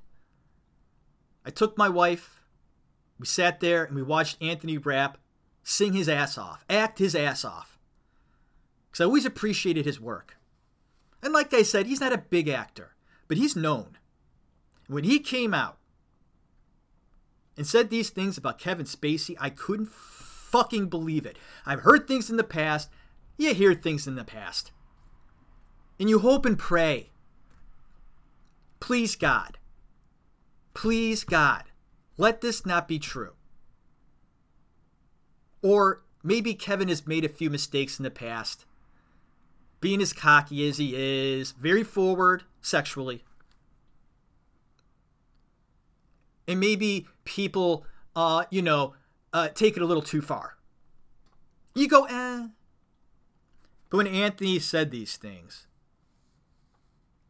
I 1.45 1.51
took 1.51 1.77
my 1.77 1.89
wife, 1.89 2.41
we 3.19 3.27
sat 3.27 3.59
there 3.59 3.85
and 3.85 3.97
we 3.97 4.03
watched 4.03 4.41
Anthony 4.41 4.79
Rapp 4.79 5.19
sing 5.65 5.93
his 5.93 6.09
ass 6.09 6.39
off, 6.39 6.65
act 6.71 7.01
his 7.01 7.17
ass 7.17 7.45
off 7.45 7.79
because 8.91 9.01
I 9.01 9.07
always 9.07 9.27
appreciated 9.27 9.87
his 9.87 10.01
work. 10.01 10.37
And 11.21 11.33
like 11.33 11.53
I 11.53 11.63
said, 11.63 11.87
he's 11.87 12.01
not 12.01 12.13
a 12.13 12.19
big 12.19 12.49
actor, 12.49 12.95
but 13.27 13.39
he's 13.39 13.57
known. 13.57 13.99
When 14.87 15.05
he 15.05 15.19
came 15.19 15.53
out 15.53 15.79
and 17.57 17.67
said 17.67 17.91
these 17.91 18.11
things 18.11 18.39
about 18.39 18.59
Kevin 18.59 18.87
Spacey, 18.87 19.37
I 19.41 19.51
couldn't 19.51 19.91
fucking 19.91 20.89
believe 20.89 21.27
it. 21.27 21.39
I've 21.67 21.81
heard 21.81 22.07
things 22.07 22.31
in 22.31 22.37
the 22.37 22.45
past. 22.45 22.91
You 23.37 23.55
hear 23.55 23.75
things 23.75 24.07
in 24.07 24.17
the 24.17 24.25
past. 24.25 24.73
And 25.99 26.09
you 26.09 26.21
hope 26.21 26.47
and 26.47 26.59
pray. 26.59 27.11
Please, 28.81 29.17
God. 29.17 29.59
Please, 30.75 31.25
God. 31.25 31.65
Let 32.17 32.41
this 32.41 32.67
not 32.67 32.89
be 32.89 32.99
true. 32.99 33.33
Or 35.63 36.03
maybe 36.23 36.55
Kevin 36.55 36.89
has 36.89 37.07
made 37.07 37.25
a 37.25 37.29
few 37.29 37.51
mistakes 37.51 37.99
in 37.99 38.03
the 38.03 38.11
past 38.11 38.65
being 39.83 40.01
as 40.01 40.15
cocky 40.15 40.67
as 40.67 40.79
he 40.79 40.95
is, 40.95 41.53
very 41.53 41.83
forward 41.83 42.45
sexually. 42.63 43.25
And 46.47 46.59
maybe 46.59 47.07
people, 47.25 47.87
uh, 48.17 48.45
you 48.51 48.63
know, 48.63 48.95
uh, 49.33 49.49
take 49.49 49.77
it 49.77 49.83
a 49.83 49.87
little 49.87 50.03
too 50.03 50.23
far. 50.23 50.57
You 51.75 51.89
go, 51.89 52.05
eh. 52.05 52.49
But 53.91 53.97
when 53.97 54.07
Anthony 54.07 54.59
said 54.59 54.91
these 54.91 55.17
things, 55.17 55.67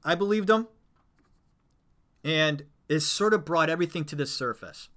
I 0.05 0.14
believed 0.14 0.51
him. 0.51 0.68
And 2.25 2.64
it 2.88 3.01
sort 3.01 3.35
of 3.35 3.44
brought 3.44 3.70
everything 3.70 4.05
to 4.05 4.16
the 4.16 4.27
surface. 4.27 4.88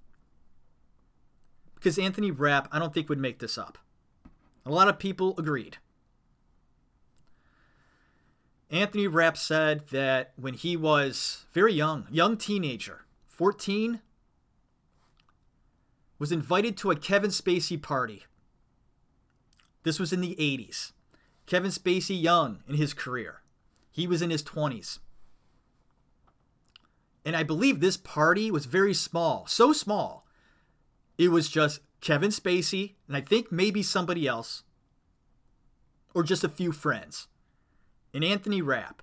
Because 1.75 1.97
Anthony 1.97 2.31
Rapp, 2.31 2.67
I 2.71 2.79
don't 2.79 2.93
think 2.93 3.09
would 3.09 3.19
make 3.19 3.39
this 3.39 3.57
up. 3.57 3.77
A 4.65 4.71
lot 4.71 4.87
of 4.87 4.97
people 4.97 5.35
agreed. 5.37 5.77
Anthony 8.71 9.07
Rapp 9.07 9.37
said 9.37 9.87
that 9.89 10.33
when 10.35 10.55
he 10.55 10.75
was 10.75 11.45
very 11.53 11.73
young, 11.73 12.07
young 12.09 12.35
teenager, 12.35 13.05
14, 13.27 14.01
was 16.17 16.31
invited 16.31 16.77
to 16.77 16.91
a 16.91 16.95
Kevin 16.95 17.29
Spacey 17.29 17.81
party. 17.81 18.23
This 19.83 19.99
was 19.99 20.13
in 20.13 20.21
the 20.21 20.35
80s. 20.39 20.91
Kevin 21.45 21.71
Spacey 21.71 22.19
young 22.19 22.63
in 22.67 22.75
his 22.75 22.93
career. 22.93 23.41
He 23.91 24.07
was 24.07 24.21
in 24.21 24.29
his 24.29 24.43
20s. 24.43 24.99
And 27.23 27.35
I 27.35 27.43
believe 27.43 27.79
this 27.79 27.97
party 27.97 28.51
was 28.51 28.65
very 28.65 28.93
small, 28.93 29.45
so 29.47 29.73
small. 29.73 30.25
It 31.17 31.29
was 31.29 31.49
just 31.49 31.81
Kevin 32.01 32.31
Spacey, 32.31 32.95
and 33.07 33.15
I 33.15 33.21
think 33.21 33.51
maybe 33.51 33.81
somebody 33.81 34.27
else, 34.27 34.63
or 36.13 36.23
just 36.23 36.43
a 36.43 36.49
few 36.49 36.71
friends 36.71 37.27
and 38.13 38.23
Anthony 38.23 38.61
Rapp. 38.61 39.01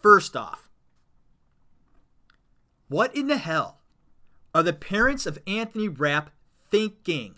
First 0.00 0.36
off, 0.36 0.70
what 2.88 3.14
in 3.14 3.26
the 3.26 3.36
hell 3.36 3.75
are 4.56 4.62
the 4.62 4.72
parents 4.72 5.26
of 5.26 5.38
Anthony 5.46 5.86
Rapp 5.86 6.30
thinking? 6.70 7.34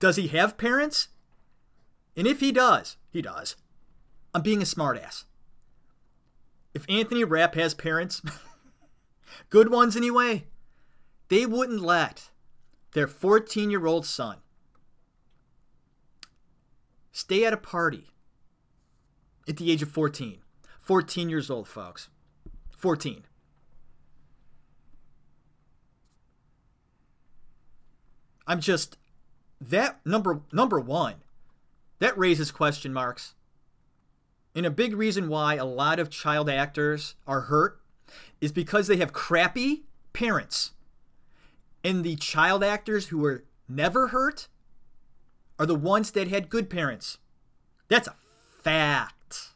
Does 0.00 0.16
he 0.16 0.28
have 0.28 0.58
parents? 0.58 1.08
And 2.14 2.26
if 2.26 2.40
he 2.40 2.52
does, 2.52 2.98
he 3.10 3.22
does. 3.22 3.56
I'm 4.34 4.42
being 4.42 4.60
a 4.60 4.66
smartass. 4.66 5.24
If 6.74 6.84
Anthony 6.86 7.24
Rapp 7.24 7.54
has 7.54 7.72
parents, 7.72 8.20
good 9.48 9.70
ones 9.70 9.96
anyway, 9.96 10.44
they 11.28 11.46
wouldn't 11.46 11.80
let 11.80 12.28
their 12.92 13.06
14 13.06 13.70
year 13.70 13.86
old 13.86 14.04
son 14.04 14.36
stay 17.12 17.46
at 17.46 17.54
a 17.54 17.56
party 17.56 18.10
at 19.48 19.56
the 19.56 19.72
age 19.72 19.80
of 19.80 19.88
14. 19.88 20.40
14 20.80 21.30
years 21.30 21.48
old, 21.48 21.66
folks. 21.66 22.10
14. 22.76 23.24
I'm 28.48 28.60
just 28.60 28.96
that 29.60 30.00
number 30.04 30.40
number 30.50 30.80
1 30.80 31.14
that 31.98 32.16
raises 32.18 32.50
question 32.50 32.92
marks. 32.92 33.34
And 34.54 34.64
a 34.64 34.70
big 34.70 34.96
reason 34.96 35.28
why 35.28 35.54
a 35.54 35.64
lot 35.64 35.98
of 35.98 36.10
child 36.10 36.48
actors 36.48 37.14
are 37.26 37.42
hurt 37.42 37.80
is 38.40 38.50
because 38.50 38.86
they 38.86 38.96
have 38.96 39.12
crappy 39.12 39.84
parents. 40.12 40.72
And 41.84 42.02
the 42.02 42.16
child 42.16 42.64
actors 42.64 43.08
who 43.08 43.18
were 43.18 43.44
never 43.68 44.08
hurt 44.08 44.48
are 45.58 45.66
the 45.66 45.74
ones 45.74 46.10
that 46.12 46.28
had 46.28 46.48
good 46.48 46.70
parents. 46.70 47.18
That's 47.88 48.08
a 48.08 48.14
fact. 48.62 49.54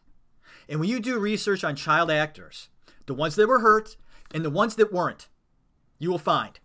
And 0.68 0.78
when 0.78 0.88
you 0.88 1.00
do 1.00 1.18
research 1.18 1.64
on 1.64 1.74
child 1.74 2.11
actors, 2.11 2.68
the 3.07 3.14
ones 3.14 3.35
that 3.37 3.48
were 3.48 3.61
hurt 3.61 3.96
and 4.33 4.44
the 4.44 4.50
ones 4.50 4.76
that 4.76 4.92
weren't, 4.92 5.28
you 5.98 6.11
will 6.11 6.18
find 6.18 6.59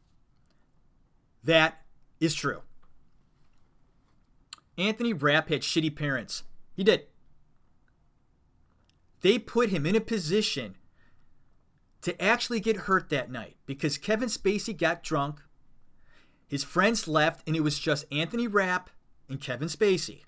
that 1.43 1.81
is 2.19 2.33
true. 2.33 2.61
Anthony 4.77 5.13
Rapp 5.13 5.49
had 5.49 5.61
shitty 5.61 5.95
parents. 5.95 6.43
He 6.75 6.83
did. 6.83 7.07
They 9.21 9.39
put 9.39 9.69
him 9.69 9.85
in 9.85 9.95
a 9.95 10.01
position 10.01 10.75
to 12.01 12.21
actually 12.21 12.59
get 12.59 12.77
hurt 12.77 13.09
that 13.09 13.31
night 13.31 13.57
because 13.65 13.97
Kevin 13.97 14.29
Spacey 14.29 14.77
got 14.77 15.03
drunk. 15.03 15.41
His 16.47 16.63
friends 16.63 17.07
left, 17.07 17.45
and 17.47 17.55
it 17.55 17.61
was 17.61 17.79
just 17.79 18.05
Anthony 18.11 18.47
Rapp 18.47 18.89
and 19.27 19.41
Kevin 19.41 19.67
Spacey 19.67 20.21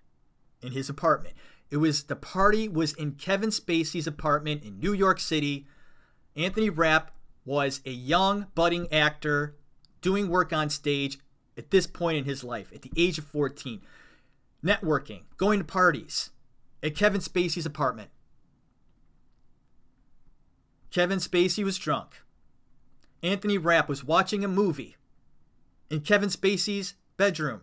in 0.62 0.72
his 0.72 0.90
apartment. 0.90 1.36
It 1.70 1.78
was 1.78 2.04
the 2.04 2.16
party 2.16 2.68
was 2.68 2.94
in 2.94 3.14
Kevin 3.14 3.52
Spacey's 3.52 4.08
apartment 4.08 4.64
in 4.64 4.80
New 4.80 4.94
York 4.94 5.20
City. 5.20 5.68
Anthony 6.36 6.70
Rapp 6.70 7.12
was 7.46 7.82
a 7.86 7.92
young 7.92 8.48
budding 8.56 8.92
actor 8.92 9.56
doing 10.02 10.30
work 10.30 10.52
on 10.52 10.70
stage 10.70 11.20
at 11.60 11.72
this 11.72 11.86
point 11.86 12.18
in 12.18 12.24
his 12.24 12.44
life 12.44 12.72
at 12.74 12.82
the 12.82 12.92
age 12.96 13.20
of 13.20 13.26
14 13.26 13.82
networking 14.64 15.24
going 15.38 15.60
to 15.60 15.66
parties 15.66 16.30
at 16.82 16.96
Kevin 16.96 17.20
Spacey's 17.20 17.66
apartment. 17.66 18.10
Kevin 20.90 21.20
Spacey 21.20 21.64
was 21.64 21.78
drunk. 21.78 22.22
Anthony 23.22 23.58
Rapp 23.58 23.90
was 23.90 24.04
watching 24.04 24.44
a 24.44 24.48
movie 24.48 24.96
in 25.90 26.00
Kevin 26.00 26.30
Spacey's 26.30 26.94
bedroom. 27.18 27.62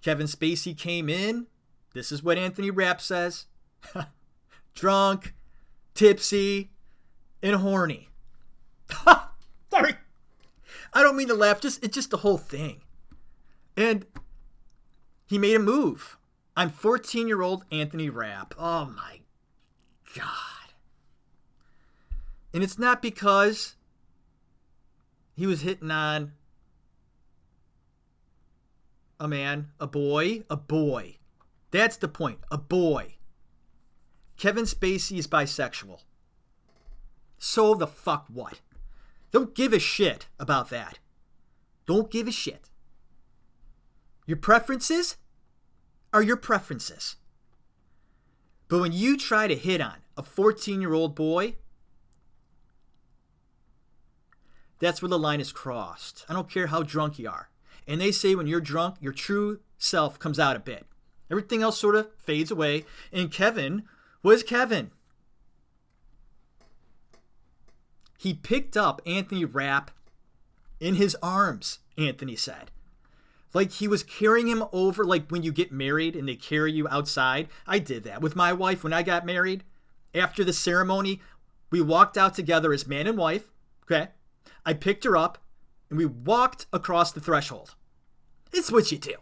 Kevin 0.00 0.28
Spacey 0.28 0.76
came 0.76 1.08
in. 1.08 1.48
This 1.92 2.12
is 2.12 2.22
what 2.22 2.38
Anthony 2.38 2.70
Rapp 2.70 3.00
says. 3.00 3.46
Drunk, 4.74 5.34
tipsy, 5.94 6.70
and 7.42 7.56
horny. 7.56 8.10
I 10.96 11.02
don't 11.02 11.14
mean 11.14 11.28
to 11.28 11.34
laugh, 11.34 11.60
just 11.60 11.84
it's 11.84 11.94
just 11.94 12.08
the 12.10 12.16
whole 12.16 12.38
thing. 12.38 12.80
And 13.76 14.06
he 15.26 15.36
made 15.36 15.54
a 15.56 15.58
move. 15.58 16.16
I'm 16.56 16.70
14 16.70 17.28
year 17.28 17.42
old 17.42 17.66
Anthony 17.70 18.08
Rapp. 18.08 18.54
Oh 18.58 18.86
my 18.86 19.20
God. 20.16 20.72
And 22.54 22.62
it's 22.62 22.78
not 22.78 23.02
because 23.02 23.74
he 25.34 25.46
was 25.46 25.60
hitting 25.60 25.90
on 25.90 26.32
a 29.20 29.28
man, 29.28 29.72
a 29.78 29.86
boy, 29.86 30.44
a 30.48 30.56
boy. 30.56 31.18
That's 31.72 31.98
the 31.98 32.08
point. 32.08 32.38
A 32.50 32.56
boy. 32.56 33.16
Kevin 34.38 34.64
Spacey 34.64 35.18
is 35.18 35.26
bisexual. 35.26 36.04
So 37.36 37.74
the 37.74 37.86
fuck 37.86 38.28
what? 38.32 38.60
Don't 39.36 39.54
give 39.54 39.74
a 39.74 39.78
shit 39.78 40.28
about 40.40 40.70
that. 40.70 40.98
Don't 41.84 42.10
give 42.10 42.26
a 42.26 42.32
shit. 42.32 42.70
Your 44.26 44.38
preferences 44.38 45.18
are 46.10 46.22
your 46.22 46.38
preferences. 46.38 47.16
But 48.66 48.80
when 48.80 48.92
you 48.92 49.18
try 49.18 49.46
to 49.46 49.54
hit 49.54 49.82
on 49.82 49.96
a 50.16 50.22
14 50.22 50.80
year 50.80 50.94
old 50.94 51.14
boy, 51.14 51.56
that's 54.78 55.02
where 55.02 55.10
the 55.10 55.18
line 55.18 55.42
is 55.42 55.52
crossed. 55.52 56.24
I 56.30 56.32
don't 56.32 56.48
care 56.48 56.68
how 56.68 56.82
drunk 56.82 57.18
you 57.18 57.28
are. 57.28 57.50
And 57.86 58.00
they 58.00 58.12
say 58.12 58.34
when 58.34 58.46
you're 58.46 58.62
drunk, 58.62 58.96
your 59.02 59.12
true 59.12 59.60
self 59.76 60.18
comes 60.18 60.38
out 60.38 60.56
a 60.56 60.60
bit. 60.60 60.86
Everything 61.30 61.60
else 61.60 61.78
sort 61.78 61.96
of 61.96 62.08
fades 62.16 62.50
away. 62.50 62.86
And 63.12 63.30
Kevin 63.30 63.82
was 64.22 64.42
Kevin. 64.42 64.92
He 68.18 68.34
picked 68.34 68.76
up 68.76 69.00
Anthony 69.06 69.44
Rapp 69.44 69.90
in 70.80 70.94
his 70.94 71.16
arms, 71.22 71.80
Anthony 71.98 72.36
said. 72.36 72.70
Like 73.54 73.72
he 73.72 73.88
was 73.88 74.02
carrying 74.02 74.48
him 74.48 74.64
over, 74.72 75.04
like 75.04 75.30
when 75.30 75.42
you 75.42 75.52
get 75.52 75.72
married 75.72 76.14
and 76.14 76.28
they 76.28 76.36
carry 76.36 76.72
you 76.72 76.86
outside. 76.88 77.48
I 77.66 77.78
did 77.78 78.04
that 78.04 78.20
with 78.20 78.36
my 78.36 78.52
wife 78.52 78.84
when 78.84 78.92
I 78.92 79.02
got 79.02 79.24
married. 79.24 79.64
After 80.14 80.44
the 80.44 80.52
ceremony, 80.52 81.20
we 81.70 81.80
walked 81.80 82.16
out 82.16 82.34
together 82.34 82.72
as 82.72 82.86
man 82.86 83.06
and 83.06 83.16
wife. 83.16 83.48
Okay. 83.84 84.08
I 84.64 84.74
picked 84.74 85.04
her 85.04 85.16
up 85.16 85.38
and 85.88 85.98
we 85.98 86.06
walked 86.06 86.66
across 86.72 87.12
the 87.12 87.20
threshold. 87.20 87.74
It's 88.52 88.70
what 88.70 88.90
you 88.90 88.98
do. 88.98 89.14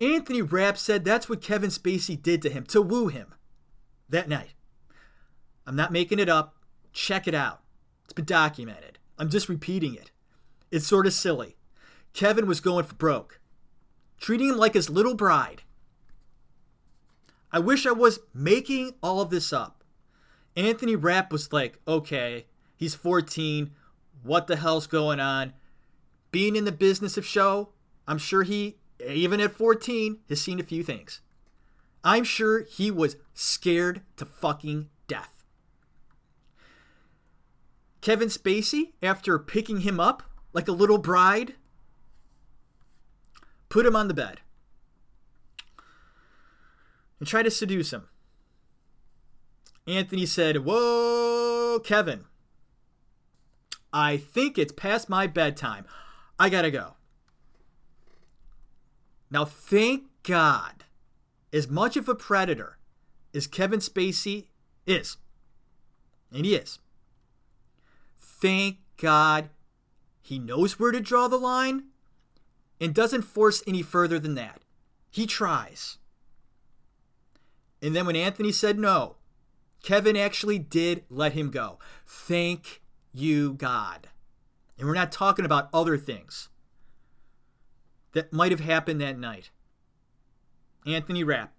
Anthony 0.00 0.40
Rapp 0.40 0.78
said 0.78 1.04
that's 1.04 1.28
what 1.28 1.42
Kevin 1.42 1.70
Spacey 1.70 2.20
did 2.20 2.40
to 2.42 2.50
him 2.50 2.64
to 2.66 2.80
woo 2.80 3.08
him 3.08 3.34
that 4.08 4.28
night. 4.28 4.54
I'm 5.66 5.76
not 5.76 5.92
making 5.92 6.18
it 6.18 6.28
up. 6.28 6.56
Check 6.92 7.28
it 7.28 7.34
out. 7.34 7.60
It's 8.04 8.12
been 8.12 8.24
documented. 8.24 8.98
I'm 9.18 9.28
just 9.28 9.48
repeating 9.48 9.94
it. 9.94 10.10
It's 10.70 10.86
sort 10.86 11.06
of 11.06 11.12
silly. 11.12 11.56
Kevin 12.12 12.46
was 12.46 12.60
going 12.60 12.84
for 12.84 12.94
broke, 12.94 13.40
treating 14.18 14.48
him 14.48 14.56
like 14.56 14.74
his 14.74 14.90
little 14.90 15.14
bride. 15.14 15.62
I 17.52 17.58
wish 17.58 17.86
I 17.86 17.92
was 17.92 18.20
making 18.32 18.94
all 19.02 19.20
of 19.20 19.30
this 19.30 19.52
up. 19.52 19.84
Anthony 20.56 20.96
Rapp 20.96 21.32
was 21.32 21.52
like, 21.52 21.78
okay, 21.86 22.46
he's 22.76 22.94
14 22.94 23.72
what 24.22 24.46
the 24.46 24.56
hell's 24.56 24.86
going 24.86 25.20
on. 25.20 25.52
Being 26.30 26.56
in 26.56 26.64
the 26.64 26.72
business 26.72 27.16
of 27.16 27.26
show, 27.26 27.70
I'm 28.06 28.18
sure 28.18 28.42
he, 28.42 28.76
even 29.04 29.40
at 29.40 29.52
14, 29.52 30.18
has 30.28 30.40
seen 30.40 30.60
a 30.60 30.64
few 30.64 30.82
things. 30.82 31.20
I'm 32.04 32.24
sure 32.24 32.64
he 32.64 32.90
was 32.90 33.16
scared 33.34 34.02
to 34.16 34.24
fucking 34.24 34.88
death. 35.06 35.44
Kevin 38.00 38.28
Spacey, 38.28 38.92
after 39.02 39.38
picking 39.38 39.80
him 39.80 40.00
up 40.00 40.22
like 40.52 40.68
a 40.68 40.72
little 40.72 40.98
bride, 40.98 41.54
put 43.68 43.86
him 43.86 43.94
on 43.94 44.08
the 44.08 44.14
bed 44.14 44.40
and 47.18 47.28
tried 47.28 47.42
to 47.44 47.50
seduce 47.50 47.92
him. 47.92 48.08
Anthony 49.86 50.26
said, 50.26 50.64
Whoa, 50.64 51.80
Kevin, 51.84 52.24
I 53.92 54.16
think 54.16 54.56
it's 54.56 54.72
past 54.72 55.08
my 55.08 55.26
bedtime. 55.26 55.84
I 56.38 56.48
gotta 56.48 56.70
go. 56.70 56.94
Now, 59.30 59.44
thank 59.44 60.04
God, 60.22 60.84
as 61.52 61.68
much 61.68 61.96
of 61.96 62.08
a 62.08 62.14
predator 62.14 62.78
as 63.34 63.46
Kevin 63.46 63.80
Spacey 63.80 64.46
is, 64.86 65.18
and 66.32 66.44
he 66.44 66.54
is, 66.54 66.78
thank 68.40 68.78
God 68.96 69.50
he 70.20 70.38
knows 70.38 70.78
where 70.78 70.92
to 70.92 71.00
draw 71.00 71.28
the 71.28 71.36
line 71.36 71.84
and 72.80 72.94
doesn't 72.94 73.22
force 73.22 73.62
any 73.66 73.82
further 73.82 74.18
than 74.18 74.34
that. 74.36 74.60
He 75.10 75.26
tries. 75.26 75.98
And 77.82 77.96
then 77.96 78.06
when 78.06 78.16
Anthony 78.16 78.52
said 78.52 78.78
no, 78.78 79.16
Kevin 79.82 80.16
actually 80.16 80.58
did 80.58 81.04
let 81.08 81.32
him 81.32 81.50
go. 81.50 81.78
Thank 82.06 82.82
you, 83.12 83.54
God. 83.54 84.08
And 84.78 84.86
we're 84.86 84.94
not 84.94 85.12
talking 85.12 85.44
about 85.44 85.68
other 85.72 85.98
things 85.98 86.48
that 88.12 88.32
might 88.32 88.50
have 88.50 88.60
happened 88.60 89.00
that 89.00 89.18
night. 89.18 89.50
Anthony 90.86 91.24
Rapp. 91.24 91.52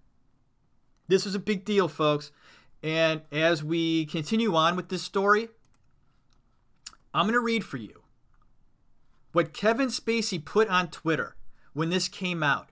This 1.08 1.24
was 1.24 1.34
a 1.34 1.40
big 1.40 1.64
deal, 1.64 1.88
folks. 1.88 2.32
And 2.82 3.22
as 3.30 3.62
we 3.62 4.06
continue 4.06 4.54
on 4.54 4.76
with 4.76 4.88
this 4.88 5.02
story, 5.02 5.48
I'm 7.14 7.26
going 7.26 7.34
to 7.34 7.40
read 7.40 7.64
for 7.64 7.76
you 7.76 8.02
what 9.32 9.52
Kevin 9.52 9.88
Spacey 9.88 10.42
put 10.42 10.68
on 10.68 10.88
Twitter 10.88 11.36
when 11.72 11.90
this 11.90 12.08
came 12.08 12.42
out. 12.42 12.68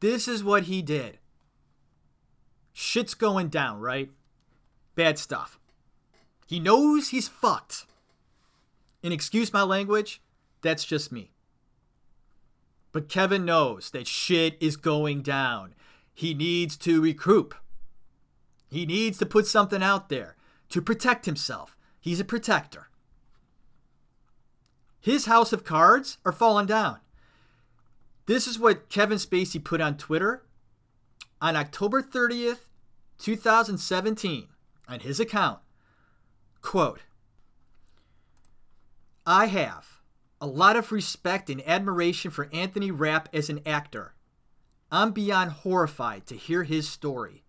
This 0.00 0.28
is 0.28 0.44
what 0.44 0.64
he 0.64 0.82
did. 0.82 1.18
Shit's 2.72 3.14
going 3.14 3.48
down, 3.48 3.80
right? 3.80 4.10
Bad 4.94 5.18
stuff. 5.18 5.58
He 6.46 6.60
knows 6.60 7.08
he's 7.08 7.28
fucked. 7.28 7.86
And 9.02 9.12
excuse 9.12 9.52
my 9.52 9.62
language, 9.62 10.20
that's 10.62 10.84
just 10.84 11.10
me. 11.12 11.32
But 12.92 13.08
Kevin 13.08 13.44
knows 13.44 13.90
that 13.90 14.06
shit 14.06 14.56
is 14.60 14.76
going 14.76 15.22
down. 15.22 15.74
He 16.14 16.34
needs 16.34 16.76
to 16.78 17.00
recoup. 17.00 17.54
He 18.68 18.86
needs 18.86 19.18
to 19.18 19.26
put 19.26 19.46
something 19.46 19.82
out 19.82 20.08
there 20.08 20.36
to 20.70 20.82
protect 20.82 21.26
himself. 21.26 21.76
He's 22.00 22.20
a 22.20 22.24
protector. 22.24 22.88
His 25.06 25.26
house 25.26 25.52
of 25.52 25.62
cards 25.62 26.18
are 26.24 26.32
falling 26.32 26.66
down. 26.66 26.98
This 28.26 28.48
is 28.48 28.58
what 28.58 28.88
Kevin 28.88 29.18
Spacey 29.18 29.62
put 29.62 29.80
on 29.80 29.96
Twitter 29.96 30.42
on 31.40 31.54
October 31.54 32.02
30th, 32.02 32.62
2017, 33.18 34.48
on 34.88 34.98
his 34.98 35.20
account. 35.20 35.60
Quote 36.60 37.02
I 39.24 39.46
have 39.46 40.00
a 40.40 40.48
lot 40.48 40.74
of 40.74 40.90
respect 40.90 41.50
and 41.50 41.62
admiration 41.68 42.32
for 42.32 42.48
Anthony 42.52 42.90
Rapp 42.90 43.28
as 43.32 43.48
an 43.48 43.60
actor. 43.64 44.14
I'm 44.90 45.12
beyond 45.12 45.52
horrified 45.52 46.26
to 46.26 46.34
hear 46.34 46.64
his 46.64 46.88
story. 46.88 47.44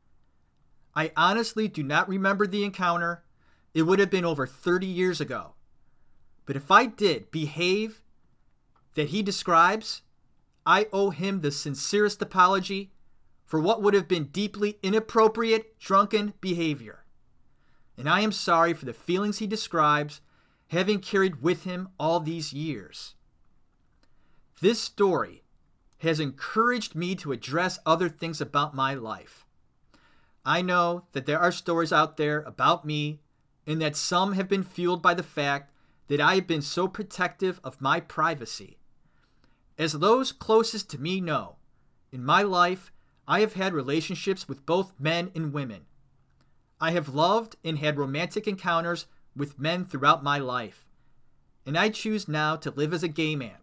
I 0.96 1.12
honestly 1.18 1.68
do 1.68 1.82
not 1.82 2.08
remember 2.08 2.46
the 2.46 2.64
encounter. 2.64 3.24
It 3.74 3.82
would 3.82 3.98
have 3.98 4.12
been 4.12 4.26
over 4.26 4.46
30 4.46 4.86
years 4.86 5.20
ago. 5.20 5.56
But 6.48 6.56
if 6.56 6.72
I 6.72 6.88
did 6.88 7.30
behave 7.30 8.02
that 8.96 9.10
he 9.10 9.22
describes, 9.22 10.02
I 10.66 10.88
owe 10.92 11.12
him 11.12 11.42
the 11.42 11.52
sincerest 11.52 12.22
apology 12.22 12.94
for 13.46 13.60
what 13.60 13.84
would 13.84 13.94
have 13.94 14.08
been 14.08 14.26
deeply 14.26 14.80
inappropriate 14.82 15.78
drunken 15.80 16.34
behavior. 16.42 17.04
And 17.98 18.10
I 18.10 18.22
am 18.22 18.32
sorry 18.32 18.74
for 18.74 18.86
the 18.86 18.94
feelings 18.94 19.38
he 19.38 19.48
describes 19.48 20.22
having 20.70 21.00
carried 21.00 21.42
with 21.42 21.64
him 21.64 21.90
all 22.00 22.20
these 22.20 22.54
years. 22.54 23.16
This 24.62 24.82
story 24.82 25.44
has 26.00 26.20
encouraged 26.20 26.96
me 26.96 27.16
to 27.16 27.32
address 27.32 27.80
other 27.86 28.10
things 28.10 28.40
about 28.40 28.74
my 28.76 28.94
life. 28.94 29.46
I 30.46 30.62
know 30.62 31.06
that 31.12 31.26
there 31.26 31.40
are 31.40 31.52
stories 31.52 31.92
out 31.92 32.18
there 32.18 32.40
about 32.42 32.86
me, 32.86 33.20
and 33.66 33.82
that 33.82 33.98
some 33.98 34.34
have 34.34 34.48
been 34.48 34.64
fueled 34.64 35.02
by 35.02 35.14
the 35.14 35.24
fact 35.24 35.74
that 36.08 36.22
I 36.22 36.36
have 36.36 36.48
been 36.48 36.62
so 36.62 36.88
protective 36.88 37.60
of 37.64 37.82
my 37.82 38.00
privacy. 38.00 38.78
As 39.78 39.94
those 39.94 40.32
closest 40.32 40.90
to 40.92 40.98
me 40.98 41.22
know, 41.22 41.58
in 42.12 42.24
my 42.24 42.42
life, 42.42 42.92
I 43.28 43.42
have 43.42 43.54
had 43.54 43.74
relationships 43.74 44.48
with 44.48 44.66
both 44.66 44.94
men 45.00 45.32
and 45.36 45.54
women. 45.54 45.86
I 46.80 46.92
have 46.92 47.10
loved 47.10 47.58
and 47.64 47.78
had 47.80 47.98
romantic 47.98 48.48
encounters 48.48 49.06
with 49.36 49.60
men 49.60 49.84
throughout 49.86 50.24
my 50.24 50.38
life, 50.38 50.86
and 51.66 51.78
I 51.78 51.90
choose 51.90 52.28
now 52.28 52.56
to 52.58 52.72
live 52.72 52.94
as 52.94 53.04
a 53.04 53.08
gay 53.08 53.36
man. 53.36 53.58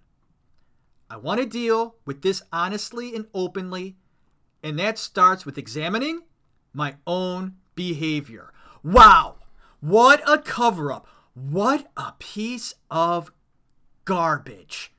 I 1.09 1.16
want 1.16 1.40
to 1.40 1.46
deal 1.46 1.96
with 2.04 2.22
this 2.22 2.42
honestly 2.52 3.14
and 3.14 3.26
openly, 3.33 3.96
and 4.62 4.78
that 4.78 4.98
starts 4.98 5.46
with 5.46 5.59
examining 5.59 6.22
my 6.72 6.96
own 7.07 7.57
behavior. 7.74 8.52
Wow! 8.83 9.37
What 9.80 10.22
a 10.28 10.38
cover 10.38 10.92
up! 10.92 11.07
What 11.35 11.90
a 11.97 12.12
piece 12.18 12.75
of 12.90 13.33
garbage! 14.05 14.92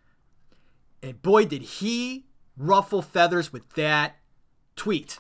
And 1.02 1.22
boy, 1.22 1.46
did 1.46 1.62
he 1.62 2.26
ruffle 2.58 3.02
feathers 3.02 3.52
with 3.52 3.74
that 3.74 4.18
tweet. 4.76 5.18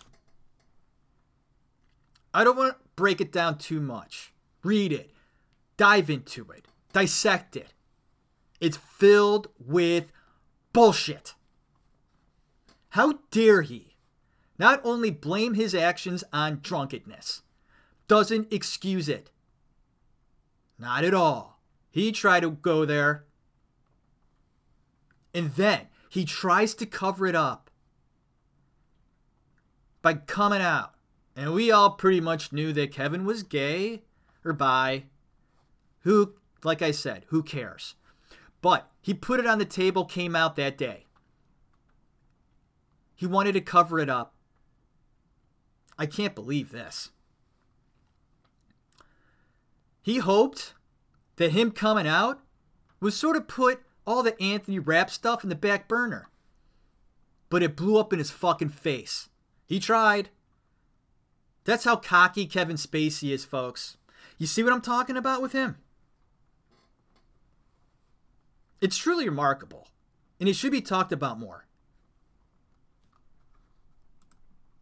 I 2.33 2.43
don't 2.43 2.57
want 2.57 2.77
to 2.77 2.89
break 2.95 3.21
it 3.21 3.31
down 3.31 3.57
too 3.57 3.79
much. 3.79 4.33
Read 4.63 4.91
it, 4.91 5.11
dive 5.77 6.09
into 6.09 6.49
it, 6.51 6.67
dissect 6.91 7.55
it. 7.55 7.73
It's 8.59 8.77
filled 8.77 9.47
with 9.59 10.11
bullshit. 10.73 11.35
How 12.89 13.19
dare 13.31 13.61
he 13.61 13.95
not 14.57 14.81
only 14.83 15.11
blame 15.11 15.53
his 15.53 15.75
actions 15.75 16.23
on 16.31 16.59
drunkenness, 16.61 17.41
doesn't 18.07 18.51
excuse 18.51 19.09
it. 19.09 19.29
Not 20.77 21.03
at 21.03 21.13
all. 21.13 21.59
He 21.89 22.11
tried 22.11 22.41
to 22.41 22.51
go 22.51 22.85
there. 22.85 23.25
And 25.33 25.51
then 25.51 25.87
he 26.09 26.25
tries 26.25 26.73
to 26.75 26.85
cover 26.85 27.25
it 27.27 27.35
up 27.35 27.69
by 30.01 30.13
coming 30.13 30.61
out. 30.61 30.93
And 31.35 31.53
we 31.53 31.71
all 31.71 31.91
pretty 31.91 32.21
much 32.21 32.53
knew 32.53 32.71
that 32.73 32.93
Kevin 32.93 33.25
was 33.25 33.43
gay 33.43 34.03
or 34.43 34.53
bi. 34.53 35.05
Who, 36.01 36.35
like 36.63 36.81
I 36.81 36.91
said, 36.91 37.25
who 37.29 37.43
cares? 37.43 37.95
But 38.61 38.89
he 39.01 39.13
put 39.13 39.39
it 39.39 39.47
on 39.47 39.57
the 39.57 39.65
table, 39.65 40.05
came 40.05 40.35
out 40.35 40.55
that 40.55 40.77
day. 40.77 41.05
He 43.15 43.25
wanted 43.25 43.53
to 43.53 43.61
cover 43.61 43.99
it 43.99 44.09
up. 44.09 44.35
I 45.97 46.05
can't 46.05 46.35
believe 46.35 46.71
this. 46.71 47.09
He 50.05 50.19
hoped 50.19 50.75
that 51.37 51.53
him 51.53 51.71
coming 51.71 52.05
out 52.05 52.39
would 52.99 53.13
sort 53.13 53.35
of 53.35 53.47
put 53.47 53.81
all 54.05 54.21
the 54.21 54.39
Anthony 54.39 54.77
Rapp 54.77 55.09
stuff 55.09 55.41
in 55.41 55.49
the 55.49 55.55
back 55.55 55.87
burner. 55.87 56.29
But 57.49 57.63
it 57.63 57.75
blew 57.75 57.97
up 57.97 58.13
in 58.13 58.19
his 58.19 58.29
fucking 58.29 58.69
face. 58.69 59.29
He 59.65 59.79
tried. 59.79 60.29
That's 61.63 61.85
how 61.85 61.95
cocky 61.95 62.45
Kevin 62.45 62.75
Spacey 62.75 63.31
is, 63.31 63.45
folks. 63.45 63.97
You 64.37 64.45
see 64.45 64.61
what 64.61 64.73
I'm 64.73 64.81
talking 64.81 65.17
about 65.17 65.41
with 65.41 65.53
him? 65.53 65.77
It's 68.81 68.97
truly 68.97 69.27
remarkable, 69.27 69.87
and 70.39 70.47
it 70.47 70.55
should 70.55 70.71
be 70.71 70.81
talked 70.81 71.13
about 71.13 71.39
more. 71.39 71.65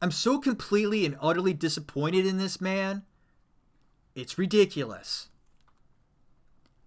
I'm 0.01 0.11
so 0.11 0.37
completely 0.37 1.05
and 1.05 1.15
utterly 1.21 1.53
disappointed 1.53 2.25
in 2.25 2.39
this 2.39 2.59
man. 2.59 3.03
It's 4.15 4.37
ridiculous. 4.37 5.29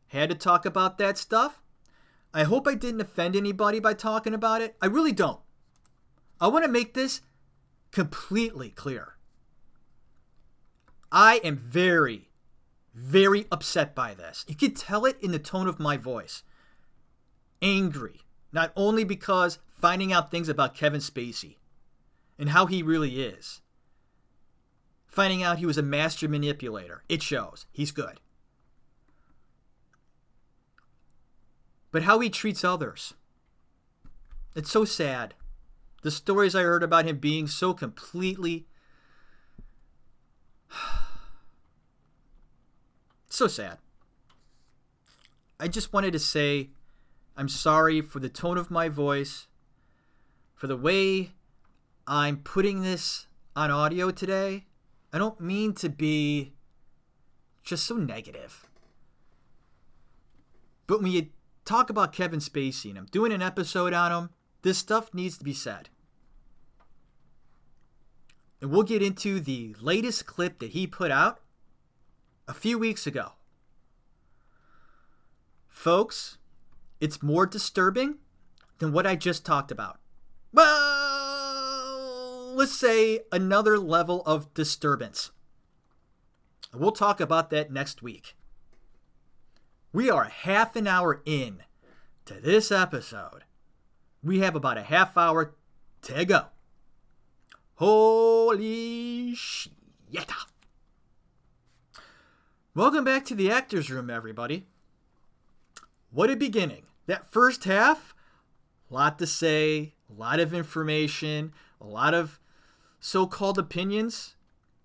Had 0.09 0.29
to 0.31 0.35
talk 0.37 0.65
about 0.65 0.99
that 0.99 1.19
stuff. 1.19 1.61
I 2.33 2.45
hope 2.45 2.69
I 2.69 2.75
didn't 2.75 3.01
offend 3.01 3.35
anybody 3.35 3.81
by 3.81 3.95
talking 3.95 4.35
about 4.35 4.63
it. 4.63 4.77
I 4.81 4.87
really 4.87 5.13
don't. 5.13 5.41
I 6.41 6.49
want 6.49 6.65
to 6.65 6.71
make 6.71 6.95
this 6.95 7.23
completely 7.91 8.71
clear. 8.71 9.17
I 11.11 11.41
am 11.43 11.57
very, 11.57 12.29
very 12.95 13.47
upset 13.51 13.95
by 13.95 14.15
this. 14.15 14.45
You 14.47 14.55
can 14.55 14.75
tell 14.75 15.05
it 15.05 15.17
in 15.21 15.33
the 15.33 15.39
tone 15.39 15.67
of 15.67 15.81
my 15.81 15.97
voice. 15.97 16.43
Angry, 17.63 18.21
not 18.53 18.73
only 18.77 19.03
because 19.03 19.59
finding 19.71 20.13
out 20.13 20.31
things 20.31 20.49
about 20.49 20.75
Kevin 20.75 21.01
Spacey 21.01 21.57
and 22.39 22.51
how 22.51 22.67
he 22.67 22.83
really 22.83 23.23
is, 23.23 23.63
finding 25.17 25.43
out 25.43 25.59
he 25.59 25.65
was 25.65 25.79
a 25.79 25.83
master 25.83 26.29
manipulator. 26.29 27.03
It 27.09 27.23
shows. 27.23 27.65
He's 27.73 27.91
good. 27.91 28.21
But 31.91 32.03
how 32.03 32.19
he 32.21 32.29
treats 32.29 32.63
others. 32.63 33.15
It's 34.55 34.71
so 34.71 34.85
sad. 34.85 35.33
The 36.03 36.11
stories 36.11 36.55
I 36.55 36.65
heard 36.65 36.83
about 36.83 37.07
him 37.07 37.17
being 37.17 37.47
so 37.47 37.73
completely. 37.73 38.67
so 43.31 43.47
sad. 43.47 43.79
I 45.59 45.67
just 45.69 45.95
wanted 45.95 46.13
to 46.13 46.19
say 46.19 46.73
I'm 47.39 47.49
sorry 47.49 48.03
for 48.03 48.21
the 48.21 48.29
tone 48.29 48.59
of 48.59 48.71
my 48.71 48.91
voice, 48.91 49.47
for 50.55 50.67
the 50.67 50.77
way 50.77 51.31
I'm 52.07 52.37
putting 52.37 52.83
this 52.83 53.29
on 53.55 53.71
audio 53.71 54.11
today. 54.11 54.67
I 55.13 55.19
don't 55.19 55.41
mean 55.41 55.73
to 55.75 55.89
be 55.89 56.53
just 57.63 57.85
so 57.85 57.97
negative. 57.97 58.69
But 60.87 61.03
when 61.03 61.13
you 61.13 61.29
talk 61.65 61.91
about 61.91 62.13
Kevin 62.13 62.41
Spacey 62.41 62.91
and 62.91 62.99
I'm 62.99 63.07
doing 63.07 63.33
an 63.33 63.43
episode 63.43 63.93
on 63.93 64.13
him, 64.13 64.31
this 64.63 64.79
stuff 64.79 65.13
needs 65.13 65.39
to 65.39 65.45
be 65.45 65.53
said. 65.53 65.89
And 68.61 68.71
we'll 68.71 68.85
get 68.85 69.03
into 69.03 69.41
the 69.41 69.77
latest 69.81 70.27
clip 70.27 70.59
that 70.61 70.71
he 70.71 70.87
put 70.87 71.11
out 71.11 71.41
a 72.49 72.55
few 72.55 72.79
weeks 72.79 73.07
ago. 73.07 73.33
Folks, 75.69 76.39
it's 77.01 77.23
more 77.23 77.47
disturbing 77.47 78.17
than 78.79 78.93
what 78.93 79.07
I 79.07 79.17
just 79.17 79.45
talked 79.45 79.71
about. 79.71 79.99
Well, 80.53 81.06
let's 82.57 82.75
say 82.75 83.21
another 83.31 83.79
level 83.79 84.23
of 84.25 84.53
disturbance. 84.55 85.31
We'll 86.73 86.91
talk 86.91 87.21
about 87.21 87.51
that 87.51 87.71
next 87.71 88.03
week. 88.03 88.35
We 89.93 90.11
are 90.11 90.25
half 90.25 90.75
an 90.75 90.87
hour 90.87 91.21
in 91.27 91.65
to 92.25 92.35
this 92.41 92.73
episode. 92.73 93.45
We 94.23 94.39
have 94.39 94.57
about 94.57 94.79
a 94.79 94.83
half 94.83 95.19
hour 95.19 95.55
to 96.03 96.25
go. 96.25 96.47
Holy 97.75 99.35
shit. 99.35 99.73
Welcome 102.75 103.05
back 103.05 103.27
to 103.27 103.35
the 103.35 103.51
actor's 103.51 103.91
room, 103.91 104.09
everybody. 104.09 104.65
What 106.11 106.31
a 106.31 106.37
beginning. 106.37 106.85
That 107.07 107.31
first 107.31 107.65
half 107.65 108.15
A 108.91 108.95
lot 108.95 109.19
to 109.19 109.27
say, 109.27 109.93
a 110.09 110.19
lot 110.19 110.41
of 110.41 110.55
information, 110.55 111.53
a 111.83 111.87
lot 111.87 112.15
of 112.15 112.41
so 113.07 113.25
called 113.25 113.57
opinions, 113.57 114.35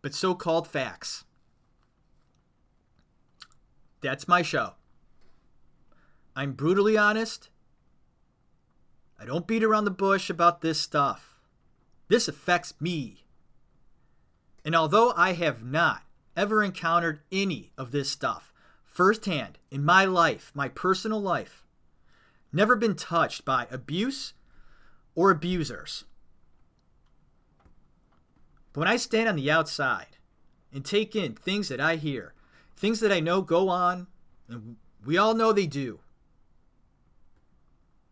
but 0.03 0.13
so 0.13 0.36
called 0.36 0.67
facts. 0.67 1.25
That's 4.01 4.27
my 4.27 4.43
show. 4.43 4.73
I'm 6.36 6.51
brutally 6.51 6.95
honest. 6.95 7.49
I 9.19 9.25
don't 9.25 9.47
beat 9.47 9.63
around 9.63 9.86
the 9.86 9.89
bush 9.91 10.29
about 10.29 10.62
this 10.62 10.79
stuff. 10.79 11.39
This 12.10 12.27
affects 12.27 12.75
me. 12.79 13.25
And 14.63 14.75
although 14.75 15.13
I 15.17 15.34
have 15.34 15.63
not 15.63 16.03
ever 16.38 16.62
encountered 16.62 17.21
any 17.31 17.71
of 17.75 17.91
this 17.91 18.12
stuff 18.12 18.53
firsthand 18.86 19.57
in 19.71 19.84
my 19.84 20.05
life, 20.05 20.51
my 20.53 20.67
personal 20.67 21.19
life, 21.19 21.65
never 22.53 22.75
been 22.75 22.95
touched 22.95 23.45
by 23.45 23.65
abuse 23.71 24.34
or 25.15 25.31
abusers. 25.31 26.05
But 28.73 28.81
when 28.81 28.88
I 28.88 28.95
stand 28.95 29.27
on 29.27 29.36
the 29.36 29.51
outside 29.51 30.17
and 30.73 30.86
take 30.86 31.15
in 31.15 31.36
things 31.36 31.67
that 31.69 31.81
I 31.81 31.97
hear, 31.97 32.34
things 32.75 32.99
that 33.01 33.12
I 33.12 33.19
know 33.19 33.41
go 33.41 33.69
on, 33.69 34.07
and 34.47 34.77
we 35.05 35.17
all 35.17 35.34
know 35.34 35.51
they 35.51 35.67
do, 35.67 35.99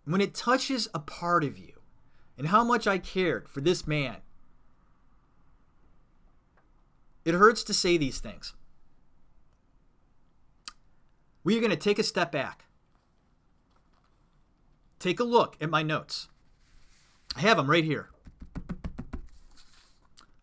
when 0.06 0.22
it 0.22 0.34
touches 0.34 0.88
a 0.93 1.00
part 1.00 1.43
of 1.43 1.58
you 1.58 1.74
and 2.38 2.48
how 2.48 2.63
much 2.63 2.88
I 2.88 2.98
cared 2.98 3.48
for 3.48 3.62
this 3.62 3.86
man, 3.88 4.17
it 7.24 7.34
hurts 7.36 7.63
to 7.63 7.74
say 7.74 7.98
these 7.98 8.19
things. 8.19 8.54
We 11.43 11.56
are 11.58 11.62
going 11.62 11.69
to 11.69 11.78
take 11.78 12.00
a 12.00 12.04
step 12.04 12.32
back. 12.32 12.65
Take 15.00 15.19
a 15.19 15.24
look 15.24 15.56
at 15.62 15.69
my 15.69 15.84
notes. 15.84 16.28
I 17.36 17.41
have 17.41 17.58
them 17.58 17.69
right 17.69 17.84
here. 17.84 18.10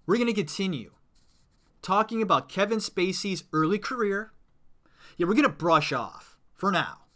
We're 0.07 0.16
going 0.16 0.29
to 0.29 0.35
continue 0.35 0.92
talking 1.83 2.23
about 2.23 2.49
Kevin 2.49 2.79
Spacey's 2.79 3.45
early 3.53 3.79
career. 3.79 4.33
Yeah, 5.16 5.27
we're 5.27 5.35
going 5.35 5.45
to 5.45 5.49
brush 5.49 5.92
off 5.92 6.37
for 6.55 6.71
now 6.71 7.07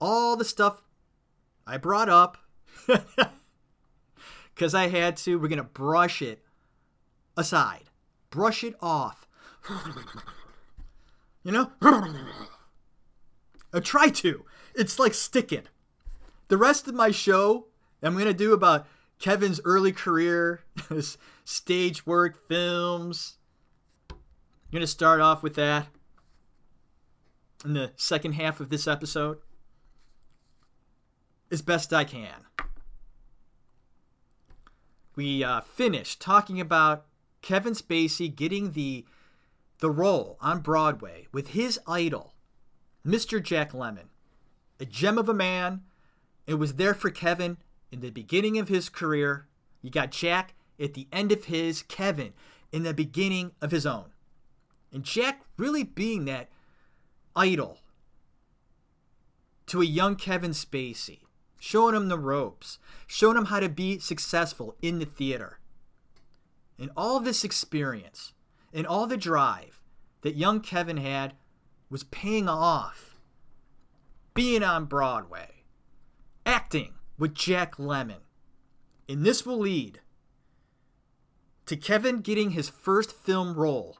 all 0.00 0.36
the 0.36 0.44
stuff 0.44 0.82
I 1.66 1.76
brought 1.76 2.08
up 2.08 2.38
because 4.54 4.74
I 4.74 4.88
had 4.88 5.16
to. 5.18 5.36
We're 5.38 5.48
going 5.48 5.58
to 5.58 5.64
brush 5.64 6.22
it 6.22 6.42
aside, 7.36 7.84
brush 8.30 8.62
it 8.62 8.74
off. 8.80 9.26
you 11.42 11.52
know? 11.52 11.72
I 13.72 13.80
try 13.80 14.08
to. 14.08 14.44
It's 14.74 14.98
like 14.98 15.14
sticking. 15.14 15.64
The 16.48 16.56
rest 16.56 16.86
of 16.86 16.94
my 16.94 17.10
show, 17.10 17.66
I'm 18.02 18.14
going 18.14 18.26
to 18.26 18.34
do 18.34 18.52
about 18.52 18.86
Kevin's 19.18 19.60
early 19.64 19.92
career, 19.92 20.60
his 20.88 21.18
stage 21.44 22.06
work, 22.06 22.48
films. 22.48 23.38
I'm 24.10 24.16
going 24.72 24.80
to 24.80 24.86
start 24.86 25.20
off 25.20 25.42
with 25.42 25.54
that 25.54 25.86
in 27.64 27.72
the 27.72 27.92
second 27.96 28.32
half 28.32 28.60
of 28.60 28.68
this 28.68 28.86
episode 28.86 29.38
as 31.50 31.62
best 31.62 31.92
I 31.92 32.04
can. 32.04 32.46
We 35.14 35.42
uh, 35.42 35.62
finished 35.62 36.20
talking 36.20 36.60
about 36.60 37.06
Kevin 37.42 37.72
Spacey 37.72 38.34
getting 38.34 38.72
the 38.72 39.04
the 39.78 39.90
role 39.90 40.38
on 40.40 40.60
Broadway 40.60 41.26
with 41.32 41.48
his 41.48 41.78
idol, 41.86 42.34
Mr. 43.06 43.42
Jack 43.42 43.72
Lemmon, 43.72 44.08
a 44.80 44.86
gem 44.86 45.18
of 45.18 45.28
a 45.28 45.34
man. 45.34 45.82
It 46.46 46.54
was 46.54 46.74
there 46.74 46.94
for 46.94 47.10
Kevin 47.10 47.58
in 47.90 48.00
the 48.00 48.10
beginning 48.10 48.58
of 48.58 48.68
his 48.68 48.88
career. 48.88 49.46
You 49.82 49.90
got 49.90 50.10
Jack 50.10 50.54
at 50.80 50.94
the 50.94 51.08
end 51.12 51.32
of 51.32 51.44
his, 51.44 51.82
Kevin 51.82 52.32
in 52.72 52.82
the 52.82 52.94
beginning 52.94 53.52
of 53.60 53.70
his 53.70 53.86
own. 53.86 54.06
And 54.92 55.04
Jack 55.04 55.42
really 55.56 55.82
being 55.82 56.24
that 56.26 56.48
idol 57.34 57.78
to 59.66 59.82
a 59.82 59.86
young 59.86 60.16
Kevin 60.16 60.52
Spacey 60.52 61.20
showing 61.58 61.94
him 61.94 62.08
the 62.08 62.18
ropes, 62.18 62.78
showing 63.06 63.36
him 63.36 63.46
how 63.46 63.60
to 63.60 63.68
be 63.68 63.98
successful 63.98 64.76
in 64.82 64.98
the 64.98 65.04
theater. 65.04 65.58
And 66.78 66.90
all 66.96 67.20
this 67.20 67.44
experience 67.44 68.32
and 68.72 68.86
all 68.86 69.06
the 69.06 69.16
drive 69.16 69.80
that 70.20 70.36
young 70.36 70.60
Kevin 70.60 70.98
had 70.98 71.34
was 71.88 72.04
paying 72.04 72.48
off. 72.48 73.16
Being 74.34 74.62
on 74.62 74.84
Broadway, 74.84 75.64
acting 76.44 76.92
with 77.18 77.34
Jack 77.34 77.76
Lemmon. 77.76 78.22
And 79.08 79.24
this 79.24 79.46
will 79.46 79.58
lead 79.58 80.00
to 81.66 81.76
Kevin 81.76 82.20
getting 82.20 82.50
his 82.50 82.68
first 82.68 83.12
film 83.12 83.54
role. 83.54 83.98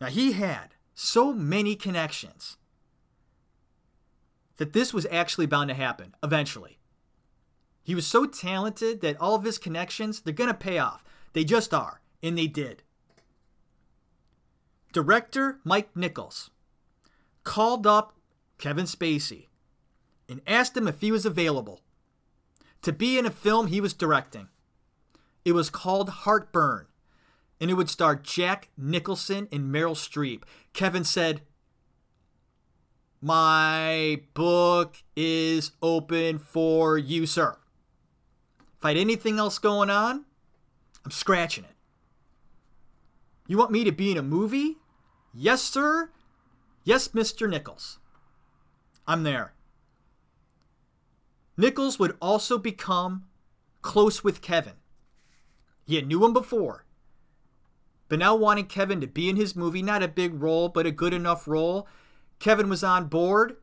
Now, 0.00 0.08
he 0.08 0.32
had 0.32 0.74
so 0.94 1.32
many 1.32 1.76
connections 1.76 2.56
that 4.56 4.72
this 4.72 4.92
was 4.92 5.06
actually 5.10 5.46
bound 5.46 5.68
to 5.68 5.74
happen 5.74 6.14
eventually. 6.22 6.78
He 7.82 7.94
was 7.94 8.06
so 8.06 8.26
talented 8.26 9.00
that 9.00 9.20
all 9.20 9.34
of 9.34 9.44
his 9.44 9.58
connections, 9.58 10.20
they're 10.20 10.34
going 10.34 10.48
to 10.48 10.54
pay 10.54 10.78
off. 10.78 11.02
They 11.32 11.44
just 11.44 11.72
are, 11.72 12.00
and 12.22 12.36
they 12.36 12.46
did. 12.46 12.82
Director 14.92 15.60
Mike 15.64 15.96
Nichols 15.96 16.50
called 17.44 17.86
up 17.86 18.14
Kevin 18.58 18.86
Spacey 18.86 19.46
and 20.30 20.40
asked 20.46 20.76
him 20.76 20.88
if 20.88 21.00
he 21.00 21.12
was 21.12 21.26
available 21.26 21.80
to 22.82 22.92
be 22.92 23.18
in 23.18 23.26
a 23.26 23.30
film 23.30 23.66
he 23.66 23.80
was 23.80 23.92
directing. 23.92 24.48
It 25.44 25.52
was 25.52 25.68
called 25.68 26.08
Heartburn, 26.08 26.86
and 27.60 27.70
it 27.70 27.74
would 27.74 27.90
star 27.90 28.14
Jack 28.14 28.68
Nicholson 28.78 29.48
and 29.52 29.74
Meryl 29.74 29.96
Streep. 29.96 30.44
Kevin 30.72 31.04
said, 31.04 31.42
my 33.22 34.22
book 34.32 34.96
is 35.14 35.72
open 35.82 36.38
for 36.38 36.96
you, 36.96 37.26
sir. 37.26 37.58
If 38.78 38.84
I 38.84 38.88
had 38.88 38.96
anything 38.96 39.38
else 39.38 39.58
going 39.58 39.90
on, 39.90 40.24
I'm 41.04 41.10
scratching 41.10 41.64
it. 41.64 41.76
You 43.46 43.58
want 43.58 43.72
me 43.72 43.84
to 43.84 43.92
be 43.92 44.10
in 44.10 44.16
a 44.16 44.22
movie? 44.22 44.78
Yes, 45.34 45.60
sir. 45.60 46.10
Yes, 46.82 47.08
Mr. 47.08 47.48
Nichols. 47.48 47.98
I'm 49.06 49.22
there. 49.22 49.52
Nichols 51.60 51.98
would 51.98 52.16
also 52.20 52.58
become 52.58 53.26
close 53.82 54.24
with 54.24 54.40
Kevin. 54.40 54.74
He 55.86 55.96
had 55.96 56.06
knew 56.06 56.24
him 56.24 56.32
before, 56.32 56.86
but 58.08 58.18
now 58.18 58.34
wanting 58.34 58.66
Kevin 58.66 59.00
to 59.00 59.06
be 59.06 59.28
in 59.28 59.36
his 59.36 59.54
movie, 59.54 59.82
not 59.82 60.02
a 60.02 60.08
big 60.08 60.40
role, 60.42 60.68
but 60.68 60.86
a 60.86 60.90
good 60.90 61.12
enough 61.12 61.46
role, 61.46 61.86
Kevin 62.38 62.68
was 62.68 62.82
on 62.82 63.06
board, 63.06 63.56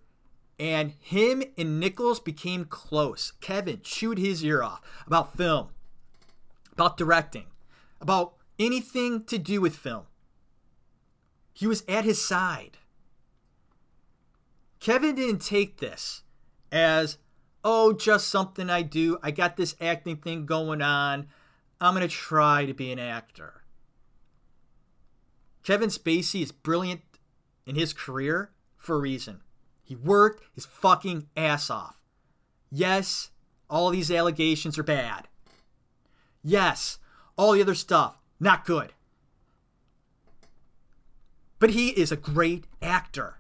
and 0.60 0.94
him 1.00 1.44
and 1.58 1.80
Nichols 1.80 2.20
became 2.20 2.66
close. 2.66 3.32
Kevin 3.42 3.82
chewed 3.84 4.18
his 4.18 4.44
ear 4.44 4.62
off 4.62 4.82
about 5.06 5.36
film, 5.36 5.70
about 6.74 6.98
directing, 6.98 7.48
about 8.00 8.36
anything 8.60 9.24
to 9.26 9.38
do 9.38 9.60
with 9.60 9.76
film. 9.76 10.06
He 11.54 11.66
was 11.66 11.84
at 11.88 12.06
his 12.06 12.24
side. 12.24 12.78
Kevin 14.80 15.15
didn't 15.15 15.42
take 15.42 15.78
this 15.78 16.21
as, 16.71 17.17
oh, 17.70 17.92
just 17.92 18.30
something 18.30 18.70
I 18.70 18.82
do. 18.82 19.18
I 19.22 19.32
got 19.32 19.58
this 19.58 19.76
acting 19.82 20.15
thing 20.15 20.46
going 20.46 20.82
on. 20.82 21.28
I'm 21.82 21.94
going 21.94 22.08
to 22.08 22.13
try 22.13 22.65
to 22.65 22.74
be 22.74 22.94
an 22.94 22.98
actor. 22.98 23.65
Kevin 25.65 25.90
Spacey 25.90 26.42
is 26.42 26.54
brilliant 26.54 27.02
in 27.65 27.76
his 27.76 27.92
career, 27.92 28.52
for 28.78 28.96
a 28.96 29.00
reason. 29.00 29.42
He 29.84 29.98
worked 29.98 30.46
his 30.56 30.65
fucking 30.65 31.28
ass 31.36 31.70
off. 31.70 32.00
Yes, 32.72 33.32
all 33.70 33.90
these 33.90 34.10
allegations 34.12 34.78
are 34.78 34.84
bad. 34.84 35.28
Yes, 36.42 37.00
all 37.38 37.52
the 37.52 37.62
other 37.62 37.76
stuff, 37.76 38.15
not 38.40 38.63
good. 38.63 38.94
But 41.60 41.72
he 41.72 41.90
is 41.90 42.13
a 42.13 42.18
great 42.18 42.63
actor. 42.82 43.40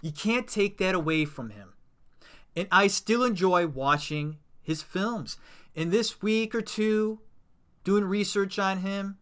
You 0.00 0.12
can't 0.12 0.46
take 0.46 0.78
that 0.78 0.94
away 0.94 1.24
from 1.24 1.50
him. 1.50 1.72
And 2.56 2.66
I 2.72 2.86
still 2.86 3.22
enjoy 3.22 3.66
watching 3.66 4.38
his 4.62 4.82
films. 4.82 5.36
In 5.74 5.90
this 5.90 6.22
week 6.22 6.54
or 6.54 6.62
two, 6.62 7.20
doing 7.84 8.04
research 8.04 8.58
on 8.58 8.78
him, 8.78 9.18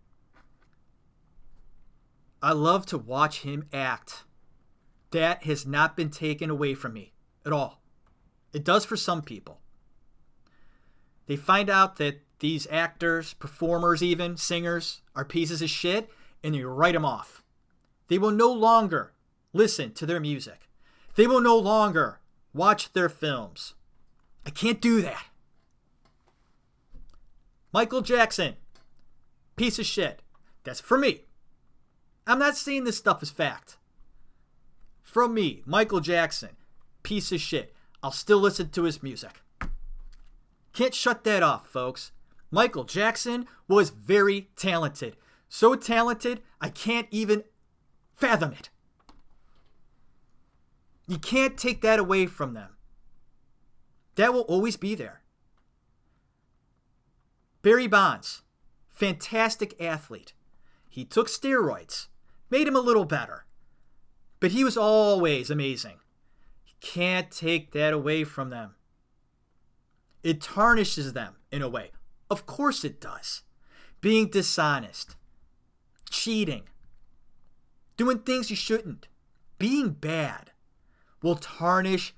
I 2.40 2.52
love 2.52 2.86
to 2.86 2.98
watch 2.98 3.40
him 3.40 3.66
act 3.72 4.22
that 5.10 5.44
has 5.44 5.66
not 5.66 5.96
been 5.96 6.10
taken 6.10 6.48
away 6.48 6.74
from 6.74 6.92
me 6.92 7.12
at 7.44 7.52
all. 7.52 7.82
It 8.52 8.64
does 8.64 8.84
for 8.84 8.96
some 8.96 9.22
people. 9.22 9.60
They 11.26 11.36
find 11.36 11.68
out 11.68 11.96
that 11.96 12.20
these 12.40 12.66
actors, 12.70 13.34
performers, 13.34 14.02
even 14.02 14.36
singers, 14.36 15.00
are 15.16 15.24
pieces 15.24 15.62
of 15.62 15.70
shit, 15.70 16.10
and 16.42 16.54
they 16.54 16.62
write 16.62 16.92
them 16.92 17.04
off. 17.04 17.42
They 18.08 18.18
will 18.18 18.30
no 18.30 18.52
longer 18.52 19.12
listen 19.52 19.92
to 19.94 20.06
their 20.06 20.20
music. 20.20 20.68
They 21.14 21.26
will 21.26 21.40
no 21.40 21.56
longer 21.56 22.20
watch 22.54 22.92
their 22.92 23.08
films. 23.08 23.74
I 24.46 24.50
can't 24.50 24.80
do 24.80 25.02
that. 25.02 25.26
Michael 27.72 28.02
Jackson, 28.02 28.54
piece 29.56 29.78
of 29.78 29.86
shit. 29.86 30.22
That's 30.62 30.80
for 30.80 30.96
me. 30.96 31.24
I'm 32.26 32.38
not 32.38 32.56
saying 32.56 32.84
this 32.84 32.96
stuff 32.96 33.22
is 33.22 33.30
fact. 33.30 33.76
From 35.02 35.34
me, 35.34 35.62
Michael 35.66 36.00
Jackson, 36.00 36.50
piece 37.02 37.32
of 37.32 37.40
shit. 37.40 37.74
I'll 38.02 38.12
still 38.12 38.38
listen 38.38 38.70
to 38.70 38.84
his 38.84 39.02
music. 39.02 39.42
Can't 40.72 40.94
shut 40.94 41.24
that 41.24 41.42
off, 41.42 41.68
folks. 41.68 42.12
Michael 42.50 42.84
Jackson 42.84 43.46
was 43.66 43.90
very 43.90 44.50
talented. 44.56 45.16
So 45.48 45.74
talented, 45.74 46.40
I 46.60 46.68
can't 46.68 47.08
even 47.10 47.44
fathom 48.16 48.52
it. 48.52 48.70
You 51.06 51.18
can't 51.18 51.58
take 51.58 51.82
that 51.82 51.98
away 51.98 52.26
from 52.26 52.54
them. 52.54 52.76
That 54.14 54.32
will 54.32 54.42
always 54.42 54.76
be 54.76 54.94
there. 54.94 55.22
Barry 57.62 57.86
Bonds, 57.86 58.42
fantastic 58.90 59.80
athlete. 59.80 60.34
He 60.88 61.04
took 61.04 61.28
steroids, 61.28 62.06
made 62.50 62.68
him 62.68 62.76
a 62.76 62.80
little 62.80 63.04
better. 63.04 63.44
But 64.40 64.52
he 64.52 64.64
was 64.64 64.76
always 64.76 65.50
amazing. 65.50 65.98
You 66.66 66.74
can't 66.80 67.30
take 67.30 67.72
that 67.72 67.92
away 67.92 68.24
from 68.24 68.50
them. 68.50 68.74
It 70.22 70.40
tarnishes 70.40 71.12
them 71.12 71.36
in 71.50 71.62
a 71.62 71.68
way. 71.68 71.90
Of 72.30 72.46
course 72.46 72.84
it 72.84 73.00
does. 73.00 73.42
Being 74.00 74.28
dishonest, 74.28 75.16
cheating, 76.10 76.64
doing 77.96 78.20
things 78.20 78.50
you 78.50 78.56
shouldn't, 78.56 79.08
being 79.58 79.90
bad 79.90 80.50
will 81.24 81.36
tarnish 81.36 82.14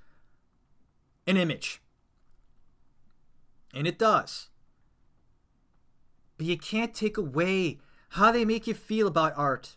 an 1.28 1.36
image. 1.36 1.80
And 3.72 3.86
it 3.86 3.98
does. 4.00 4.48
But 6.36 6.46
you 6.46 6.58
can't 6.58 6.92
take 6.92 7.16
away 7.16 7.78
how 8.10 8.32
they 8.32 8.44
make 8.44 8.66
you 8.66 8.74
feel 8.74 9.06
about 9.06 9.32
art. 9.36 9.76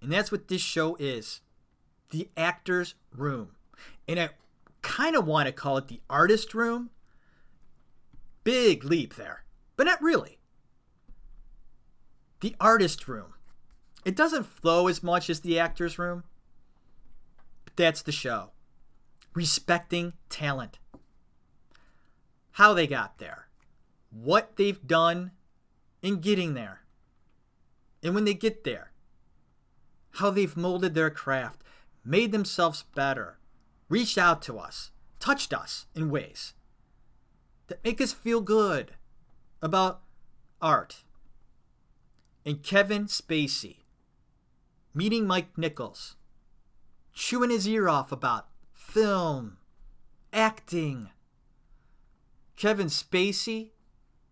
And 0.00 0.10
that's 0.10 0.32
what 0.32 0.48
this 0.48 0.62
show 0.62 0.96
is 0.98 1.42
the 2.10 2.30
actor's 2.34 2.94
room. 3.14 3.50
And 4.08 4.18
I 4.18 4.30
kind 4.80 5.16
of 5.16 5.26
want 5.26 5.46
to 5.46 5.52
call 5.52 5.76
it 5.76 5.88
the 5.88 6.00
artist 6.08 6.54
room. 6.54 6.88
Big 8.42 8.84
leap 8.84 9.16
there, 9.16 9.44
but 9.76 9.84
not 9.84 10.00
really. 10.00 10.38
The 12.40 12.56
artist 12.58 13.06
room. 13.06 13.34
It 14.04 14.16
doesn't 14.16 14.46
flow 14.46 14.88
as 14.88 15.02
much 15.02 15.28
as 15.28 15.40
the 15.40 15.58
actor's 15.58 15.98
room, 15.98 16.24
that's 17.76 18.02
the 18.02 18.12
show. 18.12 18.50
Respecting 19.34 20.14
talent. 20.28 20.78
How 22.52 22.72
they 22.72 22.86
got 22.86 23.18
there. 23.18 23.48
What 24.10 24.56
they've 24.56 24.84
done 24.86 25.32
in 26.02 26.20
getting 26.20 26.54
there. 26.54 26.82
And 28.02 28.14
when 28.14 28.24
they 28.24 28.34
get 28.34 28.64
there, 28.64 28.92
how 30.12 30.30
they've 30.30 30.56
molded 30.56 30.94
their 30.94 31.10
craft, 31.10 31.62
made 32.04 32.32
themselves 32.32 32.84
better, 32.94 33.38
reached 33.88 34.16
out 34.16 34.40
to 34.42 34.58
us, 34.58 34.90
touched 35.18 35.52
us 35.52 35.86
in 35.94 36.10
ways 36.10 36.54
that 37.66 37.84
make 37.84 38.00
us 38.00 38.12
feel 38.12 38.40
good 38.40 38.92
about 39.60 40.00
art. 40.62 41.02
And 42.44 42.62
Kevin 42.62 43.06
Spacey 43.06 43.78
meeting 44.94 45.26
Mike 45.26 45.58
Nichols, 45.58 46.16
chewing 47.16 47.50
his 47.50 47.66
ear 47.66 47.88
off 47.88 48.12
about 48.12 48.46
film, 48.72 49.56
acting. 50.32 51.08
Kevin 52.56 52.86
Spacey, 52.86 53.70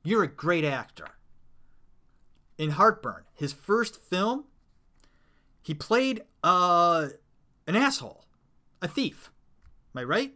you're 0.05 0.23
a 0.23 0.29
great 0.29 0.65
actor. 0.65 1.09
In 2.57 2.71
Heartburn, 2.71 3.25
his 3.35 3.53
first 3.53 4.01
film, 4.01 4.45
he 5.63 5.75
played 5.75 6.23
uh, 6.45 7.09
an 7.67 7.75
asshole, 7.75 8.27
a 8.81 8.87
thief. 8.87 9.33
Am 9.95 10.01
I 10.01 10.05
right? 10.05 10.35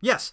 Yes. 0.00 0.32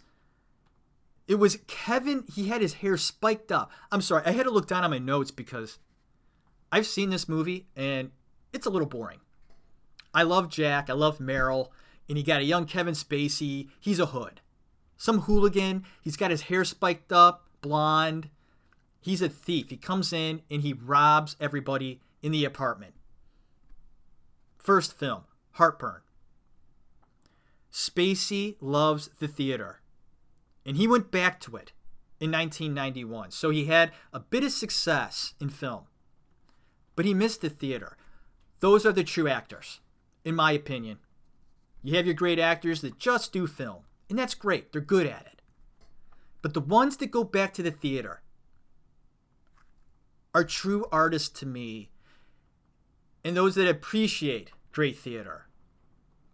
It 1.27 1.35
was 1.35 1.59
Kevin. 1.67 2.25
He 2.33 2.49
had 2.49 2.61
his 2.61 2.75
hair 2.75 2.97
spiked 2.97 3.51
up. 3.51 3.71
I'm 3.91 4.01
sorry. 4.01 4.23
I 4.25 4.31
had 4.31 4.43
to 4.43 4.51
look 4.51 4.67
down 4.67 4.83
on 4.83 4.91
my 4.91 4.99
notes 4.99 5.31
because 5.31 5.79
I've 6.71 6.85
seen 6.85 7.11
this 7.11 7.29
movie 7.29 7.67
and 7.75 8.11
it's 8.51 8.65
a 8.65 8.69
little 8.69 8.87
boring. 8.87 9.19
I 10.15 10.23
love 10.23 10.49
Jack. 10.49 10.89
I 10.89 10.93
love 10.93 11.19
Meryl. 11.19 11.67
And 12.07 12.17
you 12.17 12.23
got 12.23 12.41
a 12.41 12.45
young 12.45 12.65
Kevin 12.65 12.93
Spacey. 12.93 13.69
He's 13.79 13.99
a 13.99 14.07
hood. 14.07 14.39
Some 14.97 15.21
hooligan. 15.21 15.83
He's 16.01 16.15
got 16.15 16.31
his 16.31 16.43
hair 16.43 16.63
spiked 16.63 17.11
up, 17.11 17.45
blonde. 17.61 18.29
He's 19.01 19.21
a 19.21 19.29
thief. 19.29 19.69
He 19.69 19.77
comes 19.77 20.13
in 20.13 20.41
and 20.49 20.61
he 20.61 20.73
robs 20.73 21.35
everybody 21.39 21.99
in 22.23 22.31
the 22.31 22.45
apartment. 22.45 22.93
First 24.57 24.97
film, 24.97 25.25
Heartburn. 25.51 26.01
Spacey 27.71 28.55
loves 28.61 29.09
the 29.19 29.27
theater. 29.27 29.81
And 30.65 30.77
he 30.77 30.87
went 30.87 31.11
back 31.11 31.39
to 31.41 31.57
it 31.57 31.73
in 32.19 32.31
1991. 32.31 33.31
So 33.31 33.49
he 33.49 33.65
had 33.65 33.91
a 34.13 34.19
bit 34.19 34.45
of 34.45 34.51
success 34.51 35.33
in 35.41 35.49
film. 35.49 35.83
But 36.95 37.05
he 37.05 37.13
missed 37.13 37.41
the 37.41 37.49
theater. 37.49 37.97
Those 38.61 38.85
are 38.85 38.93
the 38.93 39.03
true 39.03 39.27
actors, 39.27 39.81
in 40.25 40.35
my 40.35 40.51
opinion. 40.51 40.97
You 41.83 41.95
have 41.95 42.05
your 42.05 42.15
great 42.15 42.39
actors 42.39 42.81
that 42.81 42.97
just 42.97 43.31
do 43.31 43.47
film, 43.47 43.83
and 44.09 44.19
that's 44.19 44.33
great. 44.33 44.71
They're 44.73 44.81
good 44.81 45.05
at 45.05 45.27
it. 45.27 45.41
But 46.41 46.53
the 46.53 46.61
ones 46.61 46.97
that 46.97 47.11
go 47.11 47.23
back 47.23 47.53
to 47.53 47.63
the 47.63 47.71
theater 47.71 48.21
are 50.33 50.43
true 50.43 50.85
artists 50.91 51.29
to 51.39 51.45
me. 51.45 51.89
And 53.23 53.37
those 53.37 53.55
that 53.55 53.69
appreciate 53.69 54.51
great 54.71 54.97
theater 54.97 55.47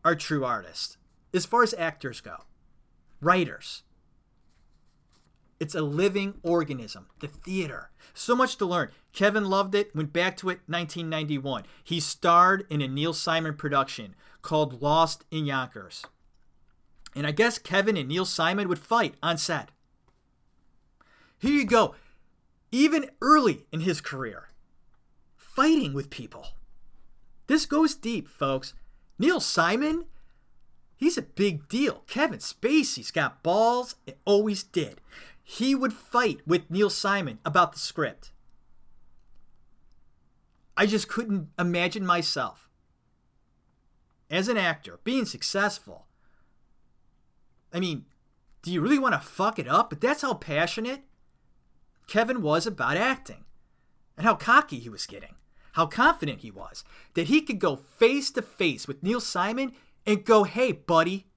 are 0.03 0.15
true 0.15 0.43
artists. 0.43 0.97
As 1.33 1.45
far 1.45 1.63
as 1.63 1.73
actors 1.77 2.19
go, 2.19 2.37
writers, 3.21 3.83
it's 5.59 5.75
a 5.75 5.81
living 5.81 6.35
organism, 6.43 7.07
the 7.19 7.27
theater. 7.27 7.91
So 8.13 8.35
much 8.35 8.57
to 8.57 8.65
learn. 8.65 8.89
Kevin 9.14 9.45
loved 9.45 9.76
it, 9.76 9.95
went 9.95 10.14
back 10.14 10.38
to 10.38 10.49
it 10.49 10.62
1991. 10.68 11.64
He 11.84 11.99
starred 11.99 12.66
in 12.70 12.82
a 12.82 12.88
Neil 12.88 13.14
Simon 13.14 13.55
production 13.55 14.16
called 14.41 14.82
Lost 14.82 15.26
in 15.32 15.45
Yonkers. 15.45 16.05
And 17.16 17.28
I 17.28 17.32
guess 17.32 17.59
Kevin 17.59 17.97
and 17.97 18.07
Neil 18.07 18.26
Simon 18.26 18.70
would 18.70 18.80
fight 18.80 19.16
on 19.22 19.38
set. 19.38 19.70
Here 21.39 21.51
you 21.51 21.66
go. 21.66 21.95
Even 22.72 23.09
early 23.22 23.66
in 23.72 23.82
his 23.82 23.99
career, 23.99 24.47
fighting 25.36 25.93
with 25.93 26.09
people. 26.09 26.47
This 27.47 27.66
goes 27.66 27.95
deep, 27.95 28.30
folks. 28.30 28.74
Neil 29.20 29.41
Simon, 29.41 30.05
he's 30.95 31.18
a 31.18 31.22
big 31.22 31.68
deal. 31.68 32.03
Kevin 32.07 32.39
Spacey's 32.39 33.12
got 33.12 33.43
balls, 33.43 33.95
it 34.07 34.20
always 34.26 34.64
did 34.64 35.01
he 35.51 35.76
would 35.76 35.91
fight 35.91 36.39
with 36.47 36.70
Neil 36.70 36.89
Simon 36.89 37.39
about 37.43 37.74
the 37.74 37.80
script. 37.80 38.32
I 40.76 40.86
just 40.86 41.07
couldn't 41.07 41.49
imagine 41.59 42.05
myself 42.05 42.69
as 44.30 44.47
an 44.47 44.57
actor 44.57 44.99
being 45.03 45.26
successful. 45.26 46.07
I 47.74 47.80
mean, 47.80 48.05
do 48.61 48.72
you 48.72 48.82
really 48.82 48.99
want 48.99 49.13
to 49.13 49.19
fuck 49.19 49.59
it 49.59 49.67
up? 49.67 49.89
But 49.89 50.01
that's 50.01 50.22
how 50.22 50.34
passionate 50.34 51.01
Kevin 52.07 52.41
was 52.41 52.65
about 52.67 52.97
acting 52.97 53.45
and 54.17 54.26
how 54.26 54.36
cocky 54.36 54.80
he 54.80 54.89
was 54.89 55.05
getting, 55.05 55.36
how 55.74 55.86
confident 55.86 56.41
he 56.41 56.51
was 56.51 56.84
that 57.13 57.28
he 57.28 57.41
could 57.41 57.59
go 57.59 57.76
face 57.76 58.32
to 58.32 58.41
face 58.41 58.88
with 58.88 59.03
Neil 59.03 59.19
Simon 59.22 59.74
and 60.05 60.26
go, 60.26 60.43
hey, 60.43 60.72
buddy, 60.72 61.28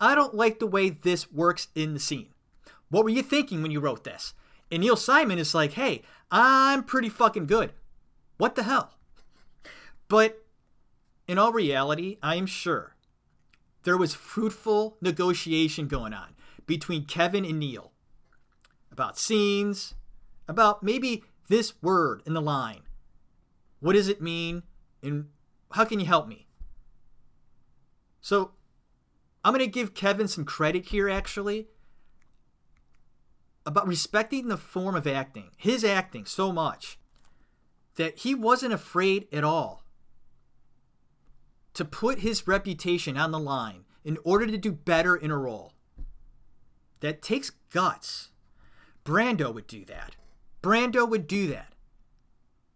I 0.00 0.14
don't 0.14 0.34
like 0.34 0.58
the 0.58 0.66
way 0.66 0.90
this 0.90 1.30
works 1.32 1.68
in 1.74 1.94
the 1.94 2.00
scene. 2.00 2.28
What 2.88 3.04
were 3.04 3.10
you 3.10 3.22
thinking 3.22 3.62
when 3.62 3.70
you 3.70 3.80
wrote 3.80 4.04
this? 4.04 4.34
And 4.70 4.82
Neil 4.82 4.96
Simon 4.96 5.38
is 5.38 5.54
like, 5.54 5.72
hey, 5.72 6.02
I'm 6.30 6.82
pretty 6.84 7.08
fucking 7.08 7.46
good. 7.46 7.72
What 8.36 8.54
the 8.54 8.62
hell? 8.62 8.94
But 10.08 10.44
in 11.26 11.38
all 11.38 11.52
reality, 11.52 12.18
I 12.22 12.36
am 12.36 12.46
sure 12.46 12.96
there 13.82 13.96
was 13.96 14.14
fruitful 14.14 14.96
negotiation 15.00 15.88
going 15.88 16.12
on 16.12 16.34
between 16.66 17.04
Kevin 17.04 17.44
and 17.44 17.58
Neil 17.58 17.92
about 18.90 19.18
scenes, 19.18 19.94
about 20.48 20.82
maybe 20.82 21.22
this 21.48 21.74
word 21.82 22.22
in 22.26 22.34
the 22.34 22.40
line. 22.40 22.82
What 23.80 23.92
does 23.92 24.08
it 24.08 24.22
mean? 24.22 24.62
And 25.02 25.26
how 25.72 25.84
can 25.84 26.00
you 26.00 26.06
help 26.06 26.26
me? 26.26 26.46
So 28.20 28.52
I'm 29.44 29.52
going 29.52 29.64
to 29.64 29.70
give 29.70 29.94
Kevin 29.94 30.26
some 30.26 30.44
credit 30.44 30.86
here, 30.86 31.08
actually, 31.08 31.68
about 33.64 33.86
respecting 33.86 34.48
the 34.48 34.56
form 34.56 34.96
of 34.96 35.06
acting, 35.06 35.50
his 35.56 35.84
acting 35.84 36.24
so 36.24 36.50
much, 36.50 36.98
that 37.96 38.18
he 38.18 38.34
wasn't 38.34 38.72
afraid 38.72 39.26
at 39.32 39.44
all 39.44 39.82
to 41.74 41.84
put 41.84 42.20
his 42.20 42.46
reputation 42.46 43.18
on 43.18 43.32
the 43.32 43.38
line 43.38 43.84
in 44.04 44.16
order 44.24 44.46
to 44.46 44.56
do 44.56 44.72
better 44.72 45.16
in 45.16 45.30
a 45.30 45.36
role. 45.36 45.72
that 47.00 47.20
takes 47.20 47.50
guts. 47.70 48.30
Brando 49.04 49.52
would 49.52 49.66
do 49.66 49.84
that. 49.84 50.16
Brando 50.62 51.06
would 51.08 51.26
do 51.26 51.46
that. 51.48 51.74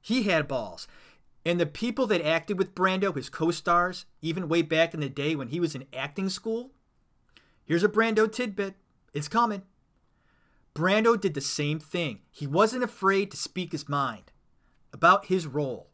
He 0.02 0.24
had 0.24 0.46
balls. 0.46 0.86
And 1.44 1.58
the 1.58 1.64
people 1.64 2.06
that 2.08 2.20
acted 2.20 2.58
with 2.58 2.74
Brando, 2.74 3.16
his 3.16 3.30
co 3.30 3.50
stars, 3.50 4.04
even 4.20 4.48
way 4.48 4.60
back 4.60 4.92
in 4.92 5.00
the 5.00 5.08
day 5.08 5.34
when 5.34 5.48
he 5.48 5.58
was 5.58 5.74
in 5.74 5.86
acting 5.94 6.28
school, 6.28 6.72
here's 7.64 7.82
a 7.82 7.88
Brando 7.88 8.30
tidbit. 8.30 8.74
It's 9.14 9.26
coming. 9.26 9.62
Brando 10.74 11.18
did 11.18 11.32
the 11.32 11.40
same 11.40 11.80
thing. 11.80 12.20
He 12.30 12.46
wasn't 12.46 12.84
afraid 12.84 13.30
to 13.30 13.38
speak 13.38 13.72
his 13.72 13.88
mind 13.88 14.30
about 14.93 15.26
his 15.26 15.47
role. 15.47 15.88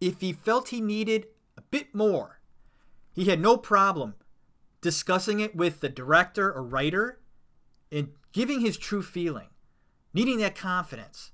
If 0.00 0.20
he 0.20 0.32
felt 0.32 0.68
he 0.68 0.80
needed 0.80 1.26
a 1.56 1.62
bit 1.62 1.94
more, 1.94 2.40
he 3.12 3.24
had 3.24 3.40
no 3.40 3.56
problem 3.56 4.14
discussing 4.80 5.40
it 5.40 5.56
with 5.56 5.80
the 5.80 5.88
director 5.88 6.52
or 6.52 6.62
writer 6.62 7.18
and 7.90 8.10
giving 8.32 8.60
his 8.60 8.76
true 8.76 9.02
feeling, 9.02 9.48
needing 10.14 10.38
that 10.38 10.54
confidence. 10.54 11.32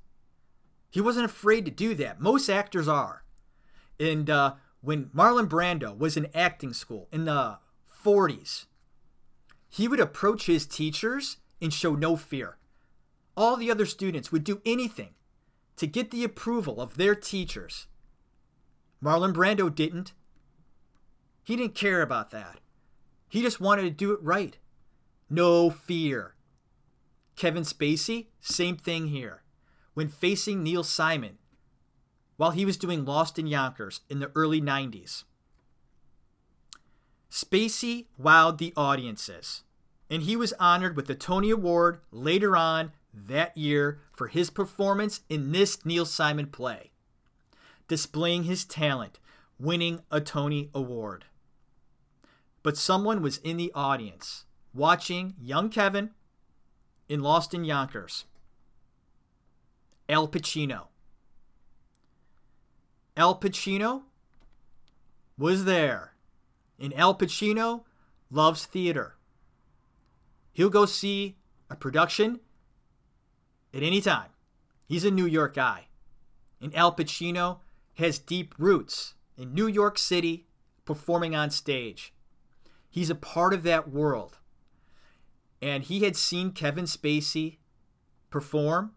He 0.91 1.01
wasn't 1.01 1.27
afraid 1.27 1.65
to 1.65 1.71
do 1.71 1.95
that. 1.97 2.21
Most 2.21 2.49
actors 2.49 2.89
are. 2.89 3.25
And 3.99 4.31
uh, 4.31 4.55
when 4.81 5.07
Marlon 5.07 5.49
Brando 5.49 5.97
was 5.97 6.17
in 6.17 6.29
acting 6.35 6.73
school 6.73 7.09
in 7.13 7.25
the 7.25 7.59
40s, 8.05 8.67
he 9.69 9.89
would 9.89 10.01
approach 10.01 10.47
his 10.47 10.67
teachers 10.67 11.39
and 11.61 11.73
show 11.73 11.95
no 11.95 12.17
fear. 12.17 12.59
All 13.37 13.57
the 13.57 13.71
other 13.71 13.87
students 13.87 14.31
would 14.31 14.45
do 14.45 14.63
anything 14.65 15.15
to 15.77 15.87
get 15.87 16.11
the 16.11 16.25
approval 16.25 16.81
of 16.81 16.97
their 16.97 17.15
teachers. 17.15 17.87
Marlon 19.03 19.33
Brando 19.33 19.75
didn't. 19.75 20.13
He 21.43 21.57
didn't 21.57 21.75
care 21.75 22.03
about 22.03 22.31
that. 22.31 22.61
He 23.29 23.43
just 23.43 23.61
wanted 23.61 23.83
to 23.83 23.91
do 23.91 24.13
it 24.13 24.23
right. 24.23 24.57
No 25.29 25.71
fear. 25.71 26.35
Kevin 27.37 27.65
Spacey, 27.65 28.29
same 28.41 28.77
thing 28.77 29.09
here. 29.09 29.43
When 29.95 30.09
facing 30.09 30.63
Neil 30.63 30.85
Simon 30.85 31.39
while 32.37 32.51
he 32.51 32.65
was 32.65 32.77
doing 32.77 33.05
Lost 33.05 33.39
in 33.39 33.47
Yonkers 33.47 34.01
in 34.09 34.19
the 34.19 34.31
early 34.35 34.61
90s. 34.61 35.25
Spacey 37.31 38.07
wowed 38.21 38.59
the 38.59 38.73
audiences, 38.77 39.63
and 40.11 40.23
he 40.23 40.37
was 40.37 40.53
honored 40.59 40.97
with 40.97 41.07
the 41.07 41.15
Tony 41.15 41.51
Award 41.51 42.01
later 42.11 42.57
on 42.57 42.93
that 43.15 43.57
year 43.57 44.01
for 44.13 44.29
his 44.29 44.51
performance 44.51 45.21
in 45.29 45.53
this 45.53 45.85
Neil 45.85 46.05
Simon 46.05 46.47
play, 46.47 46.91
displaying 47.89 48.45
his 48.45 48.65
talent, 48.65 49.19
winning 49.59 50.01
a 50.11 50.21
Tony 50.21 50.71
Award. 50.75 51.27
But 52.63 52.77
someone 52.77 53.23
was 53.23 53.39
in 53.39 53.57
the 53.57 53.73
audience 53.75 54.45
watching 54.73 55.35
young 55.41 55.71
Kevin 55.71 56.11
in 57.09 57.21
Lost 57.21 57.55
in 57.55 57.65
Yonkers. 57.65 58.25
Al 60.09 60.29
Pacino. 60.29 60.89
Al 63.17 63.39
Pacino 63.39 64.03
was 65.39 65.65
there. 65.65 66.15
And 66.79 66.93
Al 66.95 67.15
Pacino 67.15 67.85
loves 68.31 68.67
theater. 68.67 69.17
He'll 70.53 70.71
go 70.71 70.87
see 70.87 71.37
a 71.71 71.77
production 71.77 72.41
at 73.75 73.83
any 73.83 74.01
time. 74.01 74.31
He's 74.87 75.05
a 75.05 75.11
New 75.11 75.27
York 75.27 75.55
guy. 75.55 75.89
And 76.61 76.75
Al 76.75 76.95
Pacino 76.95 77.59
has 77.95 78.19
deep 78.19 78.55
roots 78.59 79.15
in 79.37 79.53
New 79.53 79.67
York 79.67 79.99
City 79.99 80.47
performing 80.85 81.35
on 81.35 81.51
stage. 81.51 82.13
He's 82.91 83.11
a 83.11 83.15
part 83.15 83.53
of 83.53 83.63
that 83.65 83.91
world. 83.91 84.39
And 85.61 85.83
he 85.83 86.01
had 86.01 86.17
seen 86.17 86.53
Kevin 86.53 86.85
Spacey 86.85 87.59
perform 88.31 88.93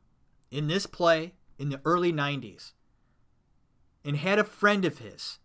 in 0.51 0.67
this 0.67 0.85
play 0.85 1.33
in 1.57 1.69
the 1.69 1.81
early 1.83 2.13
90s 2.13 2.73
and 4.05 4.17
had 4.17 4.39
a 4.39 4.43
friend 4.43 4.85
of 4.85 4.99
his 4.99 5.39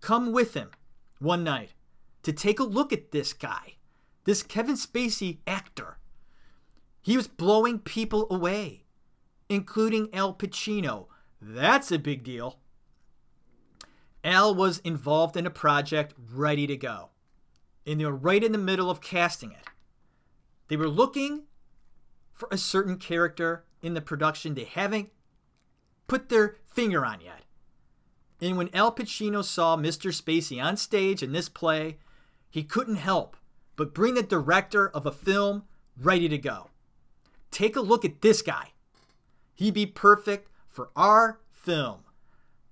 come 0.00 0.32
with 0.32 0.54
him 0.54 0.70
one 1.18 1.44
night 1.44 1.74
to 2.22 2.32
take 2.32 2.58
a 2.58 2.64
look 2.64 2.92
at 2.92 3.12
this 3.12 3.32
guy, 3.32 3.74
this 4.24 4.42
Kevin 4.42 4.74
Spacey 4.74 5.38
actor. 5.46 5.98
He 7.02 7.16
was 7.16 7.28
blowing 7.28 7.78
people 7.78 8.26
away, 8.30 8.84
including 9.48 10.12
Al 10.14 10.34
Pacino. 10.34 11.06
That's 11.40 11.90
a 11.90 11.98
big 11.98 12.22
deal. 12.22 12.58
Al 14.22 14.54
was 14.54 14.78
involved 14.80 15.36
in 15.36 15.46
a 15.46 15.50
project 15.50 16.14
ready 16.32 16.66
to 16.66 16.76
go, 16.76 17.10
and 17.86 18.00
they 18.00 18.04
were 18.04 18.14
right 18.14 18.44
in 18.44 18.52
the 18.52 18.58
middle 18.58 18.90
of 18.90 19.00
casting 19.00 19.52
it. 19.52 19.66
They 20.68 20.76
were 20.76 20.88
looking 20.88 21.44
for 22.32 22.48
a 22.52 22.58
certain 22.58 22.96
character 22.96 23.64
in 23.82 23.94
the 23.94 24.00
production 24.00 24.54
they 24.54 24.64
haven't 24.64 25.10
put 26.06 26.28
their 26.28 26.56
finger 26.66 27.04
on 27.04 27.20
yet. 27.20 27.44
And 28.40 28.56
when 28.56 28.74
Al 28.74 28.92
Pacino 28.92 29.44
saw 29.44 29.76
Mr. 29.76 30.12
Spacey 30.12 30.62
on 30.62 30.76
stage 30.76 31.22
in 31.22 31.32
this 31.32 31.48
play, 31.48 31.98
he 32.48 32.62
couldn't 32.62 32.96
help 32.96 33.36
but 33.76 33.94
bring 33.94 34.14
the 34.14 34.22
director 34.22 34.88
of 34.88 35.06
a 35.06 35.12
film 35.12 35.64
ready 35.96 36.28
to 36.28 36.38
go. 36.38 36.69
Take 37.50 37.76
a 37.76 37.80
look 37.80 38.04
at 38.04 38.22
this 38.22 38.42
guy. 38.42 38.72
He'd 39.54 39.74
be 39.74 39.86
perfect 39.86 40.48
for 40.68 40.90
our 40.96 41.40
film. 41.52 42.00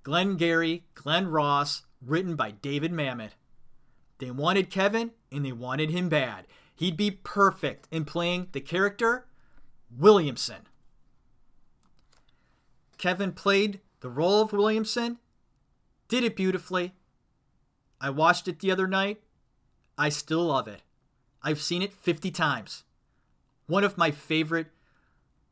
Glengarry, 0.03 0.85
Glen 0.95 1.27
Ross, 1.27 1.83
written 2.01 2.35
by 2.35 2.51
David 2.51 2.91
Mamet. 2.91 3.31
They 4.19 4.31
wanted 4.31 4.69
Kevin 4.69 5.11
and 5.31 5.45
they 5.45 5.51
wanted 5.51 5.89
him 5.89 6.09
bad. 6.09 6.45
He'd 6.75 6.97
be 6.97 7.11
perfect 7.11 7.87
in 7.91 8.05
playing 8.05 8.47
the 8.53 8.61
character 8.61 9.25
Williamson. 9.95 10.67
Kevin 12.97 13.33
played 13.33 13.79
the 14.01 14.09
role 14.09 14.41
of 14.41 14.53
Williamson 14.53 15.19
did 16.09 16.23
it 16.23 16.35
beautifully. 16.35 16.93
I 18.01 18.09
watched 18.09 18.47
it 18.47 18.59
the 18.59 18.71
other 18.71 18.87
night. 18.87 19.21
I 19.97 20.09
still 20.09 20.45
love 20.45 20.67
it. 20.67 20.81
I've 21.41 21.61
seen 21.61 21.81
it 21.81 21.93
50 21.93 22.31
times. 22.31 22.83
One 23.69 23.83
of 23.83 23.99
my 23.99 24.09
favorite, 24.09 24.71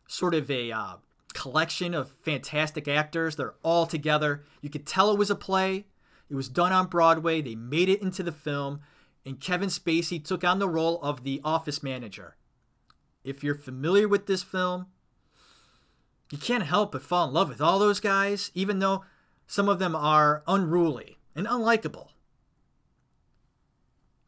sort 0.07 0.33
of 0.33 0.49
a 0.49 0.71
uh, 0.71 0.95
collection 1.35 1.93
of 1.93 2.09
fantastic 2.23 2.87
actors. 2.87 3.35
They're 3.35 3.53
all 3.61 3.85
together. 3.85 4.43
You 4.59 4.71
could 4.71 4.87
tell 4.87 5.11
it 5.11 5.19
was 5.19 5.29
a 5.29 5.35
play. 5.35 5.85
It 6.27 6.33
was 6.33 6.49
done 6.49 6.73
on 6.73 6.87
Broadway. 6.87 7.43
They 7.43 7.53
made 7.53 7.89
it 7.89 8.01
into 8.01 8.23
the 8.23 8.31
film. 8.31 8.79
And 9.23 9.39
Kevin 9.39 9.69
Spacey 9.69 10.23
took 10.23 10.43
on 10.43 10.57
the 10.57 10.67
role 10.67 10.99
of 11.03 11.23
the 11.23 11.39
office 11.43 11.83
manager. 11.83 12.37
If 13.23 13.43
you're 13.43 13.53
familiar 13.53 14.07
with 14.07 14.25
this 14.25 14.41
film, 14.41 14.87
you 16.31 16.39
can't 16.39 16.63
help 16.63 16.93
but 16.93 17.03
fall 17.03 17.27
in 17.27 17.33
love 17.35 17.49
with 17.49 17.61
all 17.61 17.77
those 17.77 17.99
guys, 17.99 18.49
even 18.55 18.79
though 18.79 19.05
some 19.45 19.69
of 19.69 19.77
them 19.77 19.95
are 19.95 20.43
unruly 20.47 21.19
and 21.35 21.45
unlikable. 21.45 22.07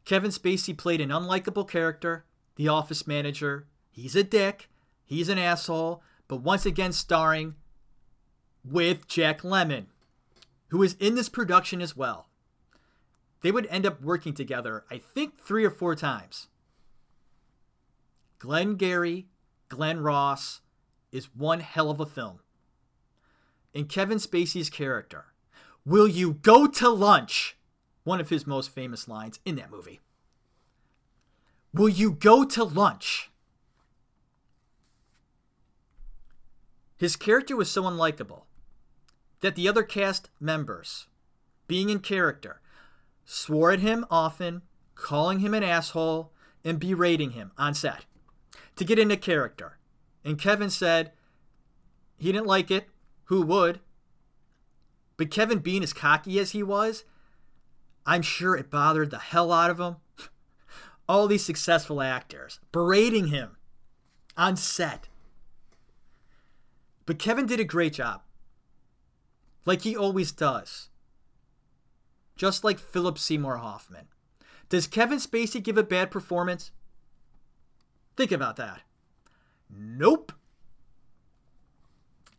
Kevin 0.04 0.30
Spacey 0.30 0.78
played 0.78 1.00
an 1.00 1.10
unlikable 1.10 1.68
character, 1.68 2.24
the 2.54 2.68
office 2.68 3.04
manager. 3.04 3.66
He's 4.00 4.16
a 4.16 4.24
dick, 4.24 4.70
he's 5.04 5.28
an 5.28 5.38
asshole, 5.38 6.02
but 6.26 6.40
once 6.40 6.64
again 6.64 6.92
starring 6.92 7.54
with 8.64 9.06
Jack 9.06 9.42
Lemmon, 9.42 9.88
who 10.68 10.82
is 10.82 10.96
in 10.98 11.16
this 11.16 11.28
production 11.28 11.82
as 11.82 11.94
well. 11.94 12.30
They 13.42 13.52
would 13.52 13.66
end 13.66 13.84
up 13.84 14.00
working 14.00 14.32
together, 14.32 14.84
I 14.90 14.96
think, 14.96 15.38
three 15.38 15.66
or 15.66 15.70
four 15.70 15.94
times. 15.94 16.48
Glengarry, 18.38 19.26
Glen 19.68 20.00
Ross 20.00 20.62
is 21.12 21.34
one 21.34 21.60
hell 21.60 21.90
of 21.90 22.00
a 22.00 22.06
film 22.06 22.40
And 23.74 23.86
Kevin 23.86 24.16
Spacey's 24.16 24.70
character, 24.70 25.26
Will 25.84 26.08
you 26.08 26.32
go 26.32 26.66
to 26.66 26.88
lunch? 26.88 27.58
One 28.04 28.20
of 28.20 28.30
his 28.30 28.46
most 28.46 28.70
famous 28.70 29.08
lines 29.08 29.40
in 29.44 29.56
that 29.56 29.70
movie. 29.70 30.00
Will 31.74 31.90
you 31.90 32.12
go 32.12 32.44
to 32.44 32.64
lunch? 32.64 33.30
His 37.00 37.16
character 37.16 37.56
was 37.56 37.70
so 37.70 37.84
unlikable 37.84 38.42
that 39.40 39.54
the 39.56 39.66
other 39.66 39.82
cast 39.82 40.28
members, 40.38 41.06
being 41.66 41.88
in 41.88 42.00
character, 42.00 42.60
swore 43.24 43.70
at 43.70 43.80
him 43.80 44.04
often, 44.10 44.60
calling 44.96 45.38
him 45.38 45.54
an 45.54 45.62
asshole, 45.62 46.30
and 46.62 46.78
berating 46.78 47.30
him 47.30 47.52
on 47.56 47.72
set 47.72 48.04
to 48.76 48.84
get 48.84 48.98
into 48.98 49.16
character. 49.16 49.78
And 50.26 50.38
Kevin 50.38 50.68
said 50.68 51.12
he 52.18 52.32
didn't 52.32 52.46
like 52.46 52.70
it, 52.70 52.90
who 53.24 53.40
would? 53.46 53.80
But 55.16 55.30
Kevin 55.30 55.60
being 55.60 55.82
as 55.82 55.94
cocky 55.94 56.38
as 56.38 56.50
he 56.50 56.62
was, 56.62 57.04
I'm 58.04 58.20
sure 58.20 58.54
it 58.54 58.70
bothered 58.70 59.10
the 59.10 59.18
hell 59.18 59.52
out 59.52 59.70
of 59.70 59.80
him. 59.80 59.96
All 61.08 61.26
these 61.26 61.46
successful 61.46 62.02
actors 62.02 62.60
berating 62.72 63.28
him 63.28 63.56
on 64.36 64.58
set. 64.58 65.08
But 67.10 67.18
Kevin 67.18 67.46
did 67.46 67.58
a 67.58 67.64
great 67.64 67.94
job. 67.94 68.22
Like 69.66 69.82
he 69.82 69.96
always 69.96 70.30
does. 70.30 70.90
Just 72.36 72.62
like 72.62 72.78
Philip 72.78 73.18
Seymour 73.18 73.56
Hoffman. 73.56 74.06
Does 74.68 74.86
Kevin 74.86 75.18
Spacey 75.18 75.60
give 75.60 75.76
a 75.76 75.82
bad 75.82 76.12
performance? 76.12 76.70
Think 78.16 78.30
about 78.30 78.54
that. 78.58 78.82
Nope. 79.68 80.30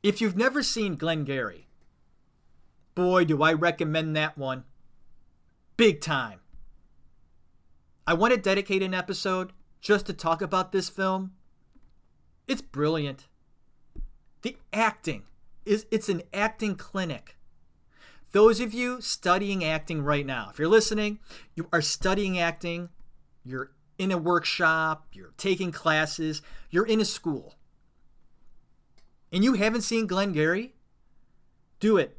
If 0.01 0.21
you've 0.21 0.37
never 0.37 0.63
seen 0.63 0.95
Glengarry, 0.95 1.67
boy, 2.95 3.25
do 3.25 3.43
I 3.43 3.51
recommend 3.51 4.15
that 4.15 4.37
one. 4.37 4.63
Big 5.75 5.99
time. 5.99 6.39
I 8.07 8.13
want 8.13 8.33
to 8.33 8.39
dedicate 8.39 8.83
an 8.83 8.93
episode 8.93 9.51
just 9.81 10.05
to 10.05 10.13
talk 10.13 10.41
about 10.41 10.71
this 10.71 10.87
film. 10.87 11.33
It's 12.47 12.61
brilliant. 12.61 13.27
The 14.41 14.57
acting 14.73 15.23
is 15.65 15.85
it's 15.91 16.09
an 16.09 16.23
acting 16.33 16.75
clinic. 16.75 17.37
Those 18.31 18.59
of 18.59 18.73
you 18.73 19.01
studying 19.01 19.63
acting 19.63 20.01
right 20.01 20.25
now, 20.25 20.49
if 20.51 20.57
you're 20.57 20.67
listening, 20.67 21.19
you 21.53 21.67
are 21.73 21.81
studying 21.81 22.39
acting, 22.39 22.89
you're 23.43 23.71
in 23.97 24.11
a 24.11 24.17
workshop, 24.17 25.07
you're 25.13 25.33
taking 25.37 25.71
classes, 25.71 26.41
you're 26.69 26.87
in 26.87 27.01
a 27.01 27.05
school, 27.05 27.55
and 29.31 29.43
you 29.43 29.53
haven't 29.53 29.81
seen 29.81 30.07
Glengarry, 30.07 30.73
do 31.79 31.97
it. 31.97 32.17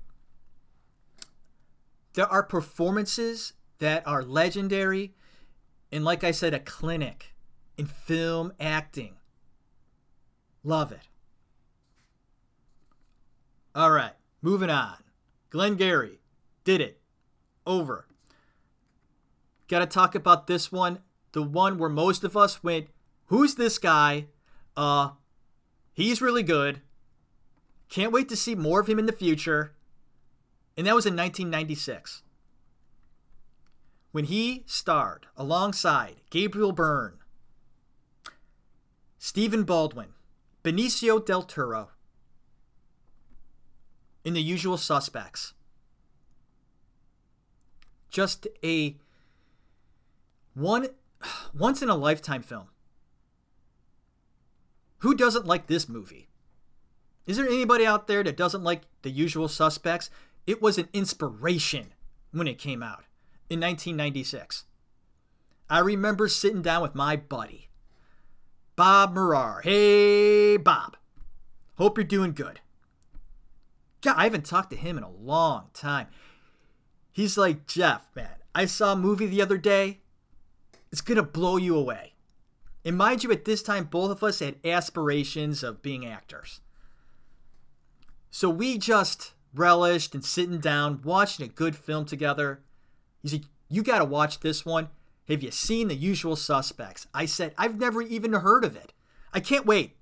There 2.15 2.27
are 2.27 2.43
performances 2.43 3.55
that 3.79 4.07
are 4.07 4.23
legendary, 4.23 5.15
and 5.91 6.05
like 6.05 6.23
I 6.23 6.31
said, 6.31 6.53
a 6.53 6.61
clinic 6.61 7.35
in 7.79 7.87
film 7.87 8.53
acting. 8.61 9.17
Love 10.63 10.93
it. 10.93 11.09
All 13.75 13.91
right, 13.91 14.13
moving 14.43 14.71
on. 14.71 14.97
Glengarry 15.51 16.21
did 16.65 16.81
it. 16.81 17.01
Over. 17.67 18.07
Got 19.69 19.81
to 19.81 19.87
talk 19.87 20.15
about 20.15 20.47
this 20.47 20.71
one, 20.71 20.99
the 21.33 21.43
one 21.43 21.79
where 21.79 21.89
most 21.89 22.25
of 22.25 22.37
us 22.37 22.63
went, 22.63 22.89
"Who's 23.27 23.55
this 23.55 23.79
guy?" 23.79 24.27
Uh, 24.77 25.13
he's 25.93 26.21
really 26.21 26.43
good. 26.43 26.83
Can't 27.89 28.13
wait 28.13 28.29
to 28.31 28.37
see 28.37 28.55
more 28.55 28.81
of 28.81 28.89
him 28.89 28.99
in 28.99 29.07
the 29.07 29.13
future. 29.13 29.75
And 30.77 30.87
that 30.87 30.95
was 30.95 31.07
in 31.07 31.15
1996. 31.15 32.23
When 34.13 34.25
he 34.25 34.63
starred 34.67 35.27
alongside 35.37 36.23
Gabriel 36.31 36.73
Byrne, 36.73 37.19
Stephen 39.19 39.65
Baldwin, 39.65 40.15
Benicio 40.65 41.25
del 41.25 41.43
Toro, 41.43 41.91
in 44.25 44.35
the 44.35 44.43
usual 44.43 44.77
suspects. 44.77 45.55
Just 48.11 48.47
a 48.65 48.97
one 50.55 50.89
once 51.55 51.83
in 51.83 51.89
a 51.89 51.97
lifetime 51.97 52.43
film. 52.43 52.69
Who 54.99 55.15
doesn't 55.15 55.47
like 55.47 55.67
this 55.67 55.89
movie? 55.89 56.29
Is 57.27 57.37
there 57.37 57.47
anybody 57.47 57.87
out 57.87 58.07
there 58.07 58.23
that 58.23 58.37
doesn't 58.37 58.65
like 58.65 58.83
the 59.03 59.11
usual 59.11 59.49
suspects? 59.49 60.11
It 60.47 60.61
was 60.61 60.79
an 60.79 60.89
inspiration 60.93 61.95
when 62.33 62.49
it 62.49 62.59
came 62.59 62.83
out 62.83 63.05
in 63.49 63.61
1996. 63.61 64.65
I 65.71 65.79
remember 65.79 66.29
sitting 66.29 66.63
down 66.63 66.83
with 66.83 66.95
my 66.95 67.17
buddy, 67.17 67.69
Bob 68.77 69.15
Murar. 69.15 69.63
Hey, 69.63 70.57
Bob. 70.57 70.97
Hope 71.77 71.97
you're 71.97 72.05
doing 72.05 72.33
good. 72.33 72.61
God, 74.03 74.17
I 74.19 74.25
haven't 74.25 74.45
talked 74.45 74.71
to 74.71 74.77
him 74.77 74.99
in 74.99 75.05
a 75.05 75.11
long 75.11 75.69
time. 75.73 76.09
He's 77.13 77.39
like, 77.39 77.67
Jeff, 77.67 78.11
man, 78.15 78.37
I 78.55 78.67
saw 78.67 78.93
a 78.93 78.97
movie 78.97 79.27
the 79.27 79.43
other 79.43 79.59
day. 79.59 80.01
It's 80.91 81.01
going 81.01 81.17
to 81.17 81.23
blow 81.23 81.57
you 81.57 81.77
away. 81.77 82.15
And 82.85 82.99
mind 82.99 83.23
you, 83.23 83.31
at 83.31 83.45
this 83.45 83.63
time, 83.63 83.85
both 83.85 84.11
of 84.11 84.23
us 84.23 84.41
had 84.41 84.57
aspirations 84.65 85.63
of 85.63 85.83
being 85.83 86.05
actors. 86.05 86.61
So 88.31 88.51
we 88.51 88.77
just 88.77 89.33
relished 89.55 90.15
and 90.15 90.25
sitting 90.25 90.59
down, 90.59 91.01
watching 91.05 91.45
a 91.45 91.49
good 91.49 91.77
film 91.77 92.05
together. 92.05 92.61
He 93.23 93.29
said, 93.29 93.47
You 93.69 93.83
got 93.83 93.99
to 93.99 94.05
watch 94.05 94.41
this 94.41 94.67
one. 94.67 94.89
Have 95.29 95.43
you 95.43 95.53
seen 95.53 95.89
The 95.89 95.95
Usual 95.95 96.35
Suspects? 96.35 97.07
I 97.15 97.27
said, 97.27 97.55
I've 97.57 97.79
never 97.79 98.03
even 98.03 98.33
heard 98.33 98.65
of 98.65 98.75
it. 98.75 98.93
I 99.33 99.39
can't 99.41 99.67
wait. 99.67 100.02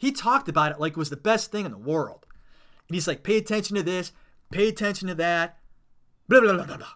He 0.00 0.12
talked 0.12 0.48
about 0.48 0.72
it 0.72 0.80
like 0.80 0.92
it 0.92 0.96
was 0.96 1.10
the 1.10 1.16
best 1.16 1.52
thing 1.52 1.66
in 1.66 1.72
the 1.72 1.78
world. 1.78 2.24
And 2.88 2.94
he's 2.94 3.06
like, 3.06 3.22
pay 3.22 3.36
attention 3.36 3.76
to 3.76 3.82
this, 3.82 4.12
pay 4.50 4.66
attention 4.66 5.08
to 5.08 5.14
that. 5.16 5.58
Blah, 6.26 6.40
blah, 6.40 6.54
blah, 6.54 6.64
blah, 6.64 6.78
blah. 6.78 6.94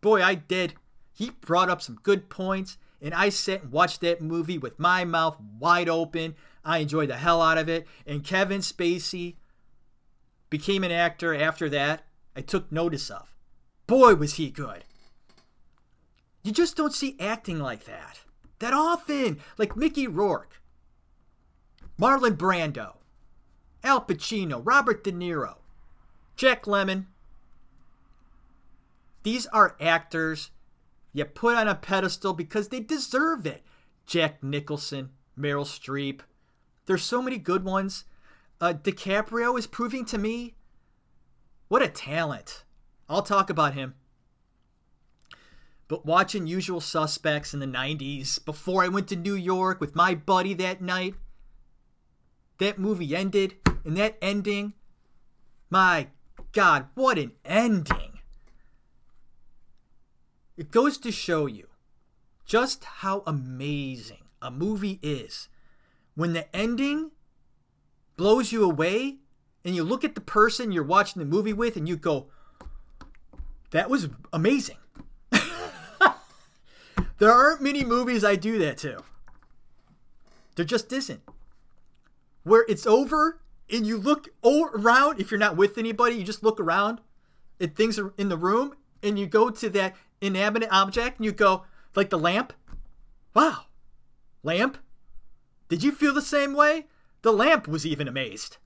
Boy, 0.00 0.20
I 0.20 0.34
did. 0.34 0.74
He 1.12 1.30
brought 1.30 1.70
up 1.70 1.80
some 1.80 2.00
good 2.02 2.28
points, 2.28 2.76
and 3.00 3.14
I 3.14 3.28
sat 3.28 3.62
and 3.62 3.70
watched 3.70 4.00
that 4.00 4.20
movie 4.20 4.58
with 4.58 4.80
my 4.80 5.04
mouth 5.04 5.38
wide 5.60 5.88
open. 5.88 6.34
I 6.64 6.78
enjoyed 6.78 7.08
the 7.08 7.18
hell 7.18 7.40
out 7.40 7.56
of 7.56 7.68
it. 7.68 7.86
And 8.04 8.24
Kevin 8.24 8.62
Spacey 8.62 9.36
became 10.48 10.82
an 10.82 10.90
actor 10.90 11.32
after 11.32 11.68
that 11.68 12.04
I 12.34 12.40
took 12.40 12.72
notice 12.72 13.10
of. 13.10 13.36
Boy, 13.86 14.16
was 14.16 14.34
he 14.34 14.50
good. 14.50 14.84
You 16.42 16.50
just 16.50 16.76
don't 16.76 16.94
see 16.94 17.14
acting 17.20 17.60
like 17.60 17.84
that 17.84 18.22
that 18.58 18.74
often. 18.74 19.38
Like 19.56 19.76
Mickey 19.76 20.08
Rourke. 20.08 20.59
Marlon 22.00 22.34
Brando, 22.34 22.94
Al 23.84 24.00
Pacino, 24.00 24.62
Robert 24.64 25.04
De 25.04 25.12
Niro, 25.12 25.56
Jack 26.34 26.64
Lemmon. 26.64 27.04
These 29.22 29.46
are 29.48 29.76
actors 29.78 30.50
you 31.12 31.26
put 31.26 31.56
on 31.56 31.68
a 31.68 31.74
pedestal 31.74 32.32
because 32.32 32.68
they 32.68 32.80
deserve 32.80 33.44
it. 33.44 33.62
Jack 34.06 34.42
Nicholson, 34.42 35.10
Meryl 35.38 35.66
Streep. 35.66 36.20
There's 36.86 37.02
so 37.02 37.20
many 37.20 37.36
good 37.36 37.64
ones. 37.64 38.04
Uh, 38.62 38.72
DiCaprio 38.72 39.58
is 39.58 39.66
proving 39.66 40.06
to 40.06 40.16
me 40.16 40.54
what 41.68 41.82
a 41.82 41.88
talent. 41.88 42.64
I'll 43.10 43.22
talk 43.22 43.50
about 43.50 43.74
him. 43.74 43.94
But 45.86 46.06
watching 46.06 46.46
Usual 46.46 46.80
Suspects 46.80 47.52
in 47.52 47.60
the 47.60 47.66
90s, 47.66 48.42
before 48.42 48.82
I 48.82 48.88
went 48.88 49.08
to 49.08 49.16
New 49.16 49.34
York 49.34 49.80
with 49.80 49.94
my 49.94 50.14
buddy 50.14 50.54
that 50.54 50.80
night, 50.80 51.14
that 52.60 52.78
movie 52.78 53.16
ended, 53.16 53.56
and 53.84 53.96
that 53.96 54.16
ending, 54.22 54.74
my 55.70 56.08
God, 56.52 56.86
what 56.94 57.18
an 57.18 57.32
ending! 57.44 58.20
It 60.56 60.70
goes 60.70 60.98
to 60.98 61.10
show 61.10 61.46
you 61.46 61.68
just 62.44 62.84
how 62.84 63.22
amazing 63.26 64.24
a 64.42 64.50
movie 64.50 64.98
is 65.02 65.48
when 66.14 66.34
the 66.34 66.54
ending 66.54 67.12
blows 68.16 68.52
you 68.52 68.62
away 68.64 69.16
and 69.64 69.74
you 69.74 69.82
look 69.82 70.04
at 70.04 70.14
the 70.14 70.20
person 70.20 70.70
you're 70.70 70.84
watching 70.84 71.20
the 71.20 71.26
movie 71.26 71.54
with 71.54 71.76
and 71.76 71.88
you 71.88 71.96
go, 71.96 72.26
that 73.70 73.88
was 73.88 74.10
amazing. 74.32 74.76
there 77.18 77.32
aren't 77.32 77.62
many 77.62 77.84
movies 77.84 78.22
I 78.22 78.36
do 78.36 78.58
that 78.58 78.76
to. 78.78 79.02
There 80.56 80.64
just 80.66 80.92
isn't 80.92 81.22
where 82.42 82.64
it's 82.68 82.86
over 82.86 83.40
and 83.70 83.86
you 83.86 83.96
look 83.96 84.28
around 84.44 85.20
if 85.20 85.30
you're 85.30 85.38
not 85.38 85.56
with 85.56 85.78
anybody 85.78 86.16
you 86.16 86.24
just 86.24 86.42
look 86.42 86.58
around 86.58 87.00
and 87.60 87.74
things 87.74 87.98
are 87.98 88.12
in 88.16 88.28
the 88.28 88.36
room 88.36 88.74
and 89.02 89.18
you 89.18 89.26
go 89.26 89.50
to 89.50 89.68
that 89.70 89.94
inanimate 90.20 90.68
object 90.70 91.18
and 91.18 91.24
you 91.24 91.32
go 91.32 91.64
like 91.94 92.10
the 92.10 92.18
lamp? 92.18 92.52
Wow. 93.34 93.64
Lamp? 94.42 94.78
Did 95.68 95.82
you 95.82 95.92
feel 95.92 96.14
the 96.14 96.22
same 96.22 96.54
way? 96.54 96.86
The 97.22 97.32
lamp 97.32 97.68
was 97.68 97.86
even 97.86 98.08
amazed. 98.08 98.56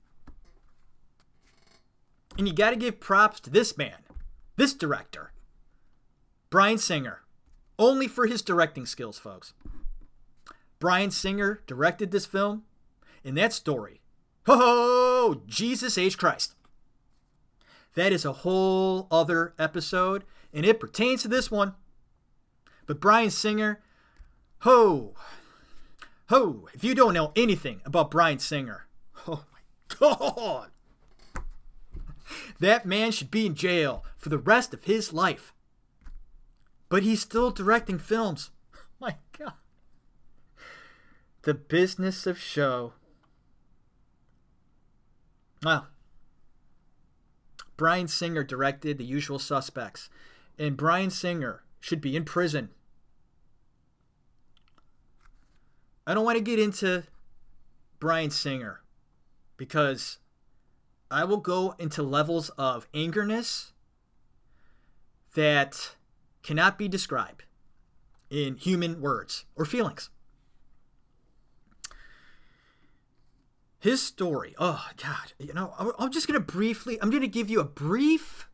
And 2.37 2.47
you 2.47 2.53
got 2.53 2.71
to 2.71 2.75
give 2.75 2.99
props 2.99 3.39
to 3.41 3.49
this 3.49 3.77
man 3.77 3.97
this 4.57 4.73
director 4.73 5.31
Bryan 6.49 6.77
Singer 6.77 7.21
only 7.77 8.07
for 8.07 8.25
his 8.25 8.41
directing 8.41 8.85
skills 8.85 9.17
folks. 9.17 9.53
Bryan 10.79 11.11
Singer 11.11 11.61
directed 11.67 12.11
this 12.11 12.25
film 12.25 12.63
in 13.25 13.35
that 13.35 13.51
story. 13.51 14.01
Ho 14.45 14.55
ho! 14.55 15.41
Jesus 15.47 15.97
H. 15.97 16.17
Christ. 16.17 16.55
That 17.95 18.13
is 18.13 18.25
a 18.25 18.33
whole 18.33 19.07
other 19.09 19.53
episode, 19.57 20.23
and 20.53 20.65
it 20.65 20.79
pertains 20.79 21.23
to 21.23 21.27
this 21.27 21.49
one. 21.49 21.73
But 22.85 22.99
Bryan 22.99 23.31
Singer, 23.31 23.81
ho, 24.59 25.15
ho, 26.29 26.67
if 26.73 26.83
you 26.83 26.93
don't 26.93 27.13
know 27.13 27.31
anything 27.35 27.81
about 27.85 28.11
Bryan 28.11 28.39
Singer, 28.39 28.87
oh 29.27 29.45
my 29.51 29.97
God, 29.97 30.69
that 32.59 32.85
man 32.85 33.11
should 33.11 33.31
be 33.31 33.47
in 33.47 33.55
jail 33.55 34.03
for 34.17 34.29
the 34.29 34.37
rest 34.37 34.73
of 34.73 34.83
his 34.83 35.11
life. 35.11 35.53
But 36.89 37.03
he's 37.03 37.21
still 37.21 37.51
directing 37.51 37.99
films. 37.99 38.51
My 38.99 39.15
God. 39.37 39.53
The 41.41 41.53
business 41.53 42.25
of 42.27 42.39
show. 42.39 42.93
Well, 45.65 45.87
Bryan 47.75 48.07
Singer 48.07 48.43
directed 48.43 48.99
The 48.99 49.03
Usual 49.03 49.39
Suspects, 49.39 50.11
and 50.59 50.77
Bryan 50.77 51.09
Singer 51.09 51.63
should 51.79 52.01
be 52.01 52.15
in 52.15 52.23
prison. 52.23 52.69
I 56.05 56.13
don't 56.13 56.23
want 56.23 56.37
to 56.37 56.43
get 56.43 56.59
into 56.59 57.05
Bryan 57.99 58.29
Singer 58.29 58.81
because 59.57 60.19
I 61.09 61.23
will 61.23 61.37
go 61.37 61.73
into 61.79 62.03
levels 62.03 62.49
of 62.59 62.87
angerness 62.91 63.71
that 65.33 65.95
cannot 66.43 66.77
be 66.77 66.87
described 66.87 67.45
in 68.29 68.57
human 68.57 69.01
words 69.01 69.45
or 69.55 69.65
feelings. 69.65 70.11
His 73.85 74.01
story, 74.01 74.55
oh 74.57 74.83
God, 74.97 75.33
you 75.37 75.53
know, 75.53 75.71
I'm 75.99 76.11
just 76.11 76.25
to 76.39 76.43
briefly, 76.43 76.97
I'm 76.99 77.11
to 77.21 77.27
give 77.27 77.51
you 77.51 77.59
a 77.59 77.63
brief 77.63 78.49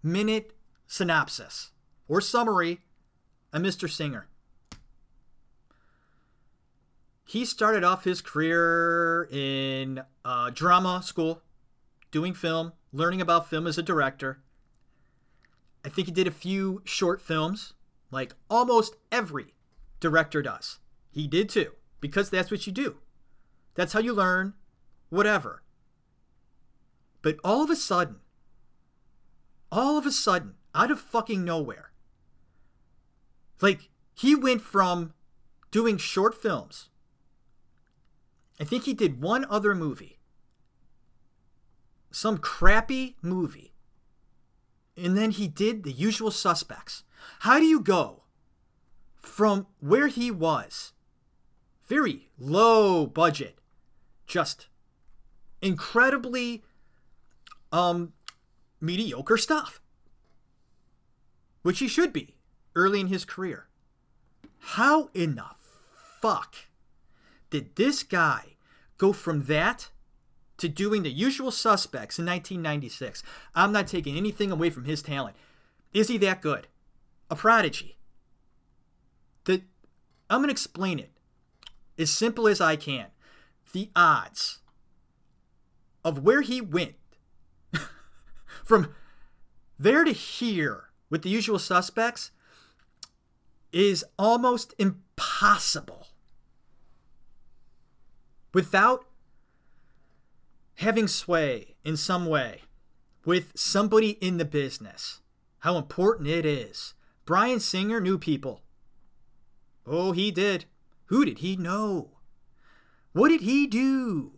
minute 0.00 0.52
synopsis 0.86 1.72
or 2.06 2.20
summary 2.20 2.82
of 3.52 3.62
Mr. 3.62 3.90
Singer. 3.90 4.28
He 7.24 7.44
started 7.44 7.82
off 7.82 8.04
his 8.04 8.20
career 8.20 9.24
in 9.28 10.02
uh, 10.24 10.50
drama 10.50 11.02
school, 11.02 11.42
doing 12.12 12.32
film, 12.32 12.74
learning 12.92 13.20
about 13.20 13.50
film 13.50 13.66
as 13.66 13.76
a 13.76 13.82
director. 13.82 14.38
I 15.84 15.88
think 15.88 16.06
he 16.06 16.12
did 16.12 16.28
a 16.28 16.30
few 16.30 16.80
short 16.84 17.20
films, 17.20 17.72
like 18.12 18.36
almost 18.48 18.94
every 19.10 19.54
director 19.98 20.42
does. 20.42 20.78
He 21.10 21.26
did 21.26 21.48
too, 21.48 21.72
because 22.00 22.30
that's 22.30 22.52
what 22.52 22.68
you 22.68 22.72
do. 22.72 22.98
That's 23.76 23.92
how 23.92 24.00
you 24.00 24.12
learn, 24.12 24.54
whatever. 25.08 25.62
But 27.22 27.36
all 27.44 27.62
of 27.62 27.70
a 27.70 27.76
sudden, 27.76 28.16
all 29.70 29.96
of 29.96 30.06
a 30.06 30.12
sudden, 30.12 30.54
out 30.74 30.90
of 30.90 31.00
fucking 31.00 31.44
nowhere, 31.44 31.92
like 33.60 33.88
he 34.14 34.34
went 34.34 34.62
from 34.62 35.14
doing 35.70 35.96
short 35.96 36.34
films 36.34 36.88
I 38.58 38.64
think 38.64 38.84
he 38.84 38.94
did 38.94 39.20
one 39.20 39.46
other 39.50 39.74
movie. 39.74 40.18
Some 42.10 42.38
crappy 42.38 43.16
movie. 43.20 43.74
And 44.96 45.16
then 45.16 45.30
he 45.30 45.46
did 45.46 45.82
The 45.82 45.92
Usual 45.92 46.30
Suspects. 46.30 47.02
How 47.40 47.58
do 47.58 47.66
you 47.66 47.80
go 47.80 48.22
from 49.20 49.66
where 49.80 50.06
he 50.06 50.30
was, 50.30 50.92
very 51.86 52.30
low 52.38 53.06
budget, 53.06 53.58
just 54.26 54.68
incredibly 55.62 56.62
um, 57.72 58.12
mediocre 58.80 59.36
stuff, 59.36 59.80
which 61.62 61.78
he 61.78 61.88
should 61.88 62.12
be 62.12 62.36
early 62.74 63.00
in 63.00 63.06
his 63.08 63.24
career. 63.24 63.66
How 64.58 65.10
in 65.14 65.36
the 65.36 65.46
fuck 66.20 66.56
did 67.50 67.76
this 67.76 68.02
guy 68.02 68.56
go 68.98 69.12
from 69.12 69.44
that 69.44 69.90
to 70.58 70.68
doing 70.68 71.02
the 71.02 71.10
usual 71.10 71.50
suspects 71.50 72.18
in 72.18 72.26
1996? 72.26 73.22
I'm 73.54 73.72
not 73.72 73.86
taking 73.86 74.16
anything 74.16 74.50
away 74.50 74.70
from 74.70 74.84
his 74.84 75.02
talent. 75.02 75.36
Is 75.92 76.08
he 76.08 76.18
that 76.18 76.42
good? 76.42 76.66
A 77.30 77.36
prodigy. 77.36 77.96
The, 79.44 79.62
I'm 80.28 80.40
going 80.40 80.48
to 80.48 80.52
explain 80.52 80.98
it 80.98 81.10
as 81.98 82.10
simple 82.10 82.48
as 82.48 82.60
I 82.60 82.76
can. 82.76 83.06
The 83.72 83.90
odds 83.94 84.60
of 86.04 86.20
where 86.20 86.40
he 86.40 86.60
went 86.60 86.94
from 88.64 88.94
there 89.78 90.04
to 90.04 90.12
here 90.12 90.84
with 91.10 91.22
the 91.22 91.28
usual 91.28 91.58
suspects 91.58 92.30
is 93.72 94.04
almost 94.18 94.74
impossible 94.78 96.08
without 98.54 99.04
having 100.76 101.08
sway 101.08 101.74
in 101.84 101.96
some 101.96 102.26
way 102.26 102.62
with 103.24 103.52
somebody 103.56 104.10
in 104.10 104.38
the 104.38 104.44
business, 104.44 105.20
how 105.58 105.76
important 105.76 106.28
it 106.28 106.46
is. 106.46 106.94
Bryan 107.24 107.60
Singer 107.60 108.00
knew 108.00 108.18
people. 108.18 108.62
Oh, 109.84 110.12
he 110.12 110.30
did. 110.30 110.66
Who 111.06 111.24
did 111.24 111.38
he 111.38 111.56
know? 111.56 112.15
What 113.16 113.30
did 113.30 113.40
he 113.40 113.66
do 113.66 114.32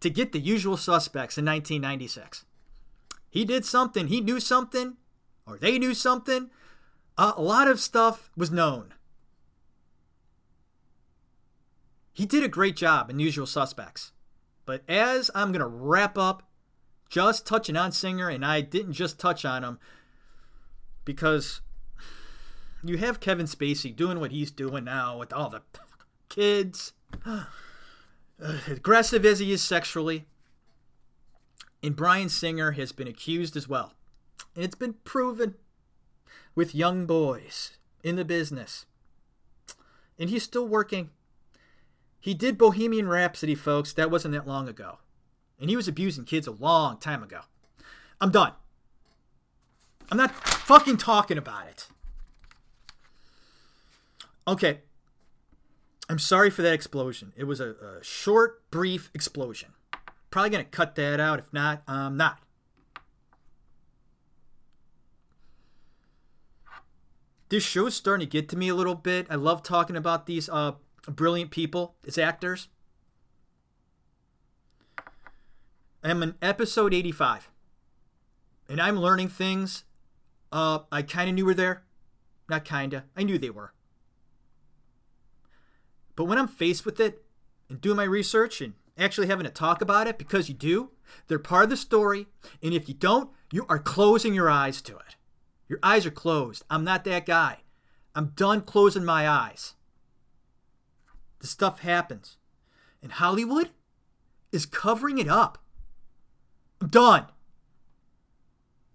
to 0.00 0.10
get 0.10 0.32
the 0.32 0.38
usual 0.38 0.76
suspects 0.76 1.38
in 1.38 1.46
1996? 1.46 2.44
He 3.30 3.46
did 3.46 3.64
something. 3.64 4.08
He 4.08 4.20
knew 4.20 4.40
something, 4.40 4.98
or 5.46 5.56
they 5.56 5.78
knew 5.78 5.94
something. 5.94 6.50
Uh, 7.16 7.32
a 7.34 7.40
lot 7.40 7.68
of 7.68 7.80
stuff 7.80 8.30
was 8.36 8.50
known. 8.50 8.92
He 12.12 12.26
did 12.26 12.44
a 12.44 12.48
great 12.48 12.76
job 12.76 13.08
in 13.08 13.18
Usual 13.18 13.46
Suspects. 13.46 14.12
But 14.66 14.82
as 14.86 15.30
I'm 15.34 15.50
going 15.50 15.60
to 15.60 15.66
wrap 15.66 16.18
up 16.18 16.42
just 17.08 17.46
touching 17.46 17.78
on 17.78 17.90
Singer, 17.90 18.28
and 18.28 18.44
I 18.44 18.60
didn't 18.60 18.92
just 18.92 19.18
touch 19.18 19.46
on 19.46 19.64
him 19.64 19.78
because 21.06 21.62
you 22.84 22.98
have 22.98 23.18
Kevin 23.18 23.46
Spacey 23.46 23.96
doing 23.96 24.20
what 24.20 24.30
he's 24.30 24.50
doing 24.50 24.84
now 24.84 25.16
with 25.16 25.32
all 25.32 25.48
the 25.48 25.62
kids, 26.28 26.92
Uh, 28.42 28.58
aggressive 28.66 29.24
as 29.24 29.38
he 29.38 29.52
is 29.52 29.62
sexually. 29.62 30.26
And 31.80 31.94
Bryan 31.94 32.28
Singer 32.28 32.72
has 32.72 32.90
been 32.90 33.06
accused 33.06 33.56
as 33.56 33.68
well. 33.68 33.92
And 34.56 34.64
it's 34.64 34.74
been 34.74 34.94
proven 35.04 35.54
with 36.56 36.74
young 36.74 37.06
boys 37.06 37.76
in 38.02 38.16
the 38.16 38.24
business. 38.24 38.84
And 40.18 40.28
he's 40.28 40.42
still 40.42 40.66
working 40.66 41.10
he 42.22 42.34
did 42.34 42.56
Bohemian 42.56 43.08
Rhapsody, 43.08 43.56
folks. 43.56 43.92
That 43.92 44.08
wasn't 44.08 44.32
that 44.34 44.46
long 44.46 44.68
ago. 44.68 44.98
And 45.58 45.68
he 45.68 45.74
was 45.74 45.88
abusing 45.88 46.24
kids 46.24 46.46
a 46.46 46.52
long 46.52 46.98
time 46.98 47.20
ago. 47.20 47.40
I'm 48.20 48.30
done. 48.30 48.52
I'm 50.08 50.18
not 50.18 50.32
fucking 50.32 50.98
talking 50.98 51.36
about 51.36 51.66
it. 51.66 51.88
Okay. 54.46 54.82
I'm 56.12 56.18
sorry 56.18 56.50
for 56.50 56.60
that 56.60 56.74
explosion. 56.74 57.32
It 57.38 57.44
was 57.44 57.58
a, 57.58 57.70
a 57.70 58.04
short, 58.04 58.70
brief 58.70 59.10
explosion. 59.14 59.70
Probably 60.30 60.50
going 60.50 60.62
to 60.62 60.70
cut 60.70 60.94
that 60.96 61.20
out. 61.20 61.38
If 61.38 61.50
not, 61.54 61.82
I'm 61.88 62.18
not. 62.18 62.38
This 67.48 67.62
show's 67.64 67.94
starting 67.94 68.28
to 68.28 68.30
get 68.30 68.50
to 68.50 68.58
me 68.58 68.68
a 68.68 68.74
little 68.74 68.94
bit. 68.94 69.26
I 69.30 69.36
love 69.36 69.62
talking 69.62 69.96
about 69.96 70.26
these 70.26 70.50
uh, 70.50 70.72
brilliant 71.08 71.50
people 71.50 71.94
as 72.06 72.18
actors. 72.18 72.68
I'm 76.04 76.22
in 76.22 76.34
episode 76.42 76.92
85. 76.92 77.48
And 78.68 78.82
I'm 78.82 78.98
learning 78.98 79.28
things 79.28 79.84
uh, 80.52 80.80
I 80.92 81.00
kind 81.00 81.30
of 81.30 81.34
knew 81.34 81.46
were 81.46 81.54
there. 81.54 81.84
Not 82.50 82.66
kinda. 82.66 83.04
I 83.16 83.22
knew 83.22 83.38
they 83.38 83.48
were. 83.48 83.72
But 86.16 86.24
when 86.24 86.38
I'm 86.38 86.48
faced 86.48 86.84
with 86.84 87.00
it 87.00 87.24
and 87.68 87.80
doing 87.80 87.96
my 87.96 88.04
research 88.04 88.60
and 88.60 88.74
actually 88.98 89.26
having 89.26 89.44
to 89.44 89.50
talk 89.50 89.80
about 89.80 90.06
it, 90.06 90.18
because 90.18 90.48
you 90.48 90.54
do, 90.54 90.90
they're 91.28 91.38
part 91.38 91.64
of 91.64 91.70
the 91.70 91.76
story. 91.76 92.26
And 92.62 92.74
if 92.74 92.88
you 92.88 92.94
don't, 92.94 93.30
you 93.50 93.66
are 93.68 93.78
closing 93.78 94.34
your 94.34 94.50
eyes 94.50 94.82
to 94.82 94.96
it. 94.96 95.16
Your 95.68 95.78
eyes 95.82 96.04
are 96.04 96.10
closed. 96.10 96.64
I'm 96.68 96.84
not 96.84 97.04
that 97.04 97.26
guy. 97.26 97.58
I'm 98.14 98.32
done 98.36 98.60
closing 98.60 99.04
my 99.04 99.28
eyes. 99.28 99.74
The 101.40 101.46
stuff 101.46 101.80
happens. 101.80 102.36
And 103.02 103.12
Hollywood 103.12 103.70
is 104.52 104.66
covering 104.66 105.18
it 105.18 105.28
up. 105.28 105.58
I'm 106.80 106.88
done. 106.88 107.26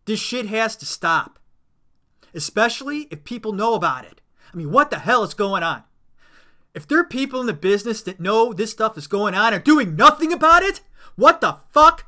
This 0.05 0.19
shit 0.19 0.45
has 0.47 0.75
to 0.77 0.85
stop. 0.85 1.39
Especially 2.33 3.07
if 3.09 3.23
people 3.23 3.53
know 3.53 3.73
about 3.73 4.05
it. 4.05 4.21
I 4.53 4.55
mean, 4.55 4.71
what 4.71 4.91
the 4.91 4.99
hell 4.99 5.23
is 5.23 5.33
going 5.33 5.63
on? 5.63 5.83
If 6.77 6.87
there 6.87 6.99
are 6.99 7.03
people 7.03 7.41
in 7.41 7.47
the 7.47 7.53
business 7.53 8.03
that 8.03 8.19
know 8.19 8.53
this 8.53 8.69
stuff 8.69 8.99
is 8.99 9.07
going 9.07 9.33
on 9.33 9.51
and 9.51 9.63
doing 9.63 9.95
nothing 9.95 10.31
about 10.31 10.61
it, 10.61 10.81
what 11.15 11.41
the 11.41 11.57
fuck? 11.71 12.05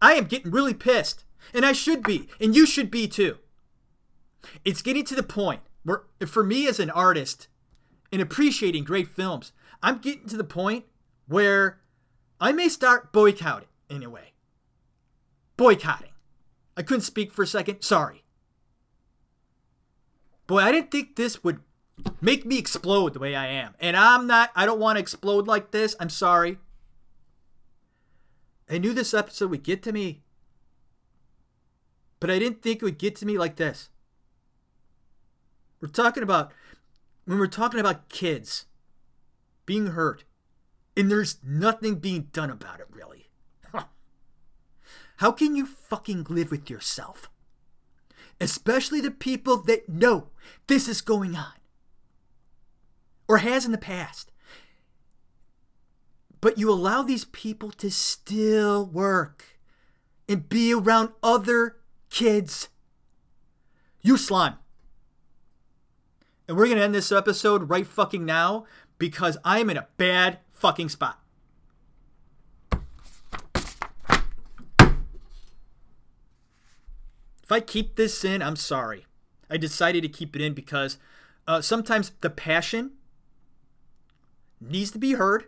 I 0.00 0.12
am 0.12 0.26
getting 0.26 0.52
really 0.52 0.74
pissed. 0.74 1.24
And 1.52 1.66
I 1.66 1.72
should 1.72 2.04
be. 2.04 2.28
And 2.40 2.54
you 2.54 2.64
should 2.64 2.88
be 2.88 3.08
too. 3.08 3.38
It's 4.64 4.80
getting 4.80 5.04
to 5.06 5.16
the 5.16 5.24
point 5.24 5.62
where, 5.82 6.04
for 6.24 6.44
me 6.44 6.68
as 6.68 6.78
an 6.78 6.88
artist, 6.88 7.48
in 8.12 8.20
appreciating 8.20 8.84
great 8.84 9.08
films, 9.08 9.50
I'm 9.82 9.98
getting 9.98 10.28
to 10.28 10.36
the 10.36 10.44
point 10.44 10.84
where 11.26 11.80
I 12.40 12.52
may 12.52 12.68
start 12.68 13.12
boycotting 13.12 13.66
in 13.90 14.04
a 14.04 14.08
way. 14.08 14.34
Boycotting. 15.56 16.12
I 16.76 16.82
couldn't 16.82 17.00
speak 17.00 17.32
for 17.32 17.42
a 17.42 17.46
second. 17.48 17.82
Sorry. 17.82 18.22
Boy, 20.46 20.60
I 20.60 20.70
didn't 20.70 20.92
think 20.92 21.16
this 21.16 21.42
would 21.42 21.58
make 22.20 22.44
me 22.44 22.58
explode 22.58 23.14
the 23.14 23.18
way 23.18 23.34
I 23.34 23.46
am. 23.46 23.74
And 23.80 23.96
I'm 23.96 24.26
not, 24.26 24.50
I 24.54 24.66
don't 24.66 24.80
want 24.80 24.96
to 24.96 25.00
explode 25.00 25.46
like 25.46 25.70
this. 25.70 25.94
I'm 26.00 26.10
sorry. 26.10 26.58
I 28.70 28.78
knew 28.78 28.92
this 28.92 29.14
episode 29.14 29.50
would 29.50 29.62
get 29.62 29.82
to 29.82 29.92
me. 29.92 30.22
But 32.20 32.30
I 32.30 32.38
didn't 32.38 32.62
think 32.62 32.80
it 32.80 32.84
would 32.84 32.98
get 32.98 33.16
to 33.16 33.26
me 33.26 33.36
like 33.36 33.56
this. 33.56 33.90
We're 35.80 35.88
talking 35.88 36.22
about, 36.22 36.52
when 37.24 37.38
we're 37.38 37.48
talking 37.48 37.80
about 37.80 38.08
kids 38.08 38.66
being 39.66 39.88
hurt, 39.88 40.24
and 40.96 41.10
there's 41.10 41.38
nothing 41.42 41.96
being 41.96 42.28
done 42.32 42.50
about 42.50 42.80
it, 42.80 42.86
really. 42.90 43.28
How 45.16 45.30
can 45.30 45.54
you 45.54 45.66
fucking 45.66 46.26
live 46.28 46.50
with 46.50 46.68
yourself? 46.68 47.30
Especially 48.40 49.00
the 49.00 49.10
people 49.10 49.56
that 49.58 49.88
know 49.88 50.30
this 50.66 50.88
is 50.88 51.00
going 51.00 51.36
on 51.36 51.52
or 53.32 53.38
has 53.38 53.64
in 53.64 53.72
the 53.72 53.78
past. 53.78 54.30
But 56.42 56.58
you 56.58 56.70
allow 56.70 57.02
these 57.02 57.24
people 57.24 57.70
to 57.70 57.90
still 57.90 58.84
work 58.84 59.58
and 60.28 60.50
be 60.50 60.74
around 60.74 61.12
other 61.22 61.76
kids. 62.10 62.68
You 64.02 64.18
slime. 64.18 64.56
And 66.46 66.58
we're 66.58 66.66
going 66.66 66.76
to 66.76 66.84
end 66.84 66.94
this 66.94 67.10
episode 67.10 67.70
right 67.70 67.86
fucking 67.86 68.26
now 68.26 68.66
because 68.98 69.38
I'm 69.46 69.70
in 69.70 69.78
a 69.78 69.88
bad 69.96 70.40
fucking 70.50 70.90
spot. 70.90 71.18
If 77.42 77.50
I 77.50 77.60
keep 77.60 77.96
this 77.96 78.26
in, 78.26 78.42
I'm 78.42 78.56
sorry. 78.56 79.06
I 79.48 79.56
decided 79.56 80.02
to 80.02 80.08
keep 80.10 80.36
it 80.36 80.42
in 80.42 80.52
because 80.52 80.98
uh, 81.48 81.62
sometimes 81.62 82.12
the 82.20 82.28
passion 82.28 82.92
needs 84.70 84.90
to 84.92 84.98
be 84.98 85.12
heard. 85.12 85.46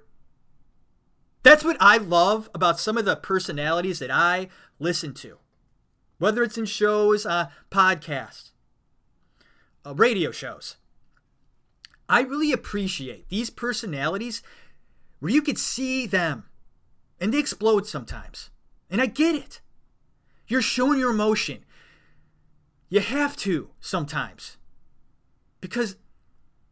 That's 1.42 1.64
what 1.64 1.76
I 1.78 1.98
love 1.98 2.48
about 2.54 2.80
some 2.80 2.96
of 2.96 3.04
the 3.04 3.16
personalities 3.16 3.98
that 3.98 4.10
I 4.10 4.48
listen 4.78 5.12
to, 5.14 5.38
whether 6.18 6.42
it's 6.42 6.56
in 6.56 6.64
shows, 6.64 7.26
uh, 7.26 7.48
podcasts, 7.70 8.50
uh, 9.84 9.94
radio 9.94 10.30
shows. 10.30 10.76
I 12.08 12.22
really 12.22 12.52
appreciate 12.52 13.28
these 13.28 13.50
personalities 13.50 14.42
where 15.20 15.32
you 15.32 15.42
could 15.42 15.58
see 15.58 16.06
them 16.06 16.44
and 17.20 17.32
they 17.32 17.38
explode 17.38 17.86
sometimes. 17.86 18.50
And 18.90 19.00
I 19.00 19.06
get 19.06 19.34
it. 19.34 19.60
You're 20.46 20.62
showing 20.62 20.98
your 20.98 21.10
emotion. 21.10 21.64
You 22.88 23.00
have 23.00 23.36
to 23.38 23.70
sometimes. 23.80 24.56
Because 25.60 25.96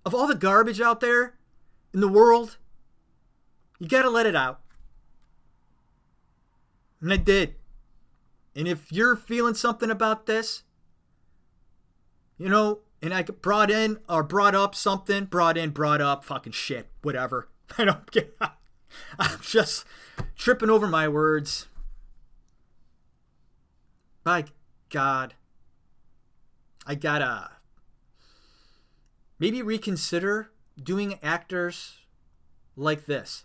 of 0.04 0.14
all 0.14 0.26
the 0.26 0.34
garbage 0.34 0.80
out 0.80 1.00
there 1.00 1.34
in 1.92 2.00
the 2.00 2.08
world, 2.08 2.58
you 3.78 3.88
got 3.88 4.02
to 4.02 4.10
let 4.10 4.26
it 4.26 4.36
out. 4.36 4.60
And 7.00 7.12
I 7.12 7.16
did. 7.16 7.56
And 8.54 8.68
if 8.68 8.92
you're 8.92 9.16
feeling 9.16 9.54
something 9.54 9.90
about 9.90 10.26
this, 10.26 10.62
you 12.38 12.48
know, 12.48 12.80
and 13.02 13.12
I 13.12 13.22
brought 13.22 13.70
in 13.70 13.98
or 14.08 14.22
brought 14.22 14.54
up 14.54 14.74
something, 14.74 15.24
brought 15.24 15.58
in, 15.58 15.70
brought 15.70 16.00
up, 16.00 16.24
fucking 16.24 16.52
shit, 16.52 16.88
whatever. 17.02 17.48
I 17.78 17.84
don't 17.84 18.10
get. 18.10 18.36
I'm 19.18 19.40
just 19.40 19.84
tripping 20.36 20.70
over 20.70 20.86
my 20.86 21.08
words. 21.08 21.66
By 24.22 24.44
God, 24.90 25.34
I 26.86 26.94
gotta 26.94 27.50
maybe 29.40 29.62
reconsider 29.62 30.51
doing 30.80 31.18
actors 31.22 31.98
like 32.76 33.06
this 33.06 33.44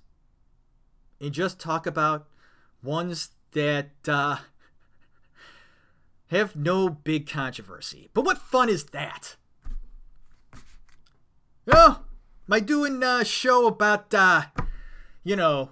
and 1.20 1.32
just 1.32 1.60
talk 1.60 1.86
about 1.86 2.28
ones 2.84 3.30
that 3.52 3.92
uh, 4.08 4.38
have 6.28 6.56
no 6.56 6.90
big 6.90 7.28
controversy. 7.30 8.10
But 8.14 8.26
what 8.26 8.38
fun 8.38 8.70
is 8.70 8.86
that? 8.86 9.36
Oh, 11.68 12.02
I 12.50 12.60
doing 12.60 13.04
a 13.04 13.26
show 13.26 13.68
about, 13.68 14.14
uh, 14.14 14.44
you 15.24 15.36
know, 15.36 15.72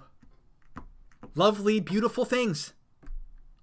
lovely, 1.34 1.80
beautiful 1.80 2.24
things 2.24 2.74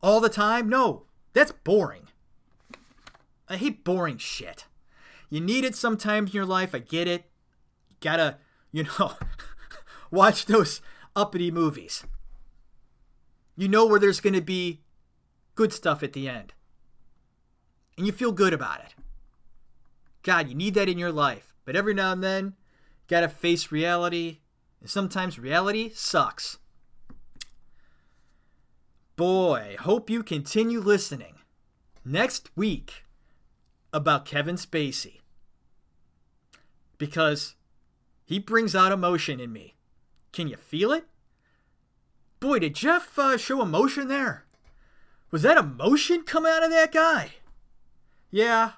all 0.01 0.19
the 0.19 0.29
time? 0.29 0.67
No, 0.67 1.03
that's 1.33 1.51
boring. 1.51 2.07
I 3.47 3.57
hate 3.57 3.83
boring 3.83 4.17
shit. 4.17 4.65
You 5.29 5.41
need 5.41 5.63
it 5.63 5.75
sometimes 5.75 6.31
in 6.31 6.35
your 6.35 6.45
life. 6.45 6.73
I 6.73 6.79
get 6.79 7.07
it. 7.07 7.25
Gotta, 8.03 8.37
you 8.73 8.83
know, 8.83 9.13
watch 10.11 10.45
those 10.45 10.81
uppity 11.15 11.49
movies. 11.49 12.03
You 13.55 13.69
know 13.69 13.85
where 13.85 13.99
there's 13.99 14.19
gonna 14.19 14.41
be 14.41 14.81
good 15.55 15.71
stuff 15.71 16.03
at 16.03 16.11
the 16.11 16.27
end. 16.27 16.53
And 17.97 18.05
you 18.05 18.11
feel 18.11 18.33
good 18.33 18.53
about 18.53 18.81
it. 18.81 18.93
God, 20.21 20.49
you 20.49 20.55
need 20.55 20.73
that 20.73 20.89
in 20.89 20.97
your 20.97 21.11
life. 21.13 21.53
But 21.63 21.77
every 21.77 21.93
now 21.93 22.11
and 22.11 22.21
then, 22.21 22.45
you 22.45 23.07
gotta 23.07 23.29
face 23.29 23.71
reality. 23.71 24.39
And 24.81 24.89
sometimes 24.89 25.39
reality 25.39 25.91
sucks. 25.93 26.57
Boy, 29.15 29.77
hope 29.79 30.09
you 30.09 30.23
continue 30.23 30.81
listening. 30.81 31.35
Next 32.03 32.49
week, 32.57 33.05
about 33.93 34.25
Kevin 34.25 34.55
Spacey. 34.55 35.21
Because 36.97 37.55
he 38.33 38.39
brings 38.39 38.75
out 38.75 38.91
emotion 38.91 39.39
in 39.39 39.53
me. 39.53 39.75
Can 40.31 40.47
you 40.47 40.57
feel 40.57 40.91
it? 40.91 41.05
Boy, 42.39 42.57
did 42.57 42.73
Jeff 42.73 43.19
uh, 43.19 43.37
show 43.37 43.61
emotion 43.61 44.07
there? 44.07 44.45
Was 45.29 45.43
that 45.43 45.55
emotion 45.55 46.23
coming 46.23 46.51
out 46.51 46.63
of 46.63 46.71
that 46.71 46.91
guy? 46.91 47.33
Yeah. 48.31 48.71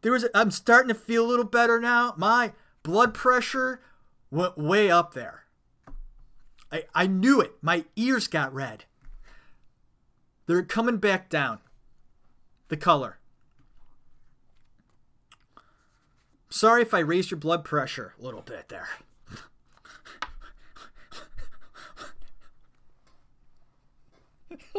There 0.00 0.10
was. 0.10 0.24
A, 0.24 0.30
I'm 0.34 0.50
starting 0.50 0.88
to 0.88 0.94
feel 0.94 1.26
a 1.26 1.28
little 1.28 1.44
better 1.44 1.78
now. 1.78 2.14
My 2.16 2.54
blood 2.82 3.12
pressure 3.12 3.82
went 4.30 4.56
way 4.56 4.90
up 4.90 5.12
there. 5.12 5.44
I, 6.72 6.84
I 6.94 7.06
knew 7.06 7.42
it. 7.42 7.52
My 7.60 7.84
ears 7.94 8.26
got 8.26 8.54
red. 8.54 8.86
They're 10.46 10.62
coming 10.62 10.96
back 10.96 11.28
down. 11.28 11.58
The 12.68 12.78
color. 12.78 13.18
Sorry 16.52 16.82
if 16.82 16.92
I 16.92 16.98
raised 16.98 17.30
your 17.30 17.40
blood 17.40 17.64
pressure 17.64 18.12
a 18.20 18.22
little 18.22 18.42
bit 18.42 18.68
there. 18.68 18.90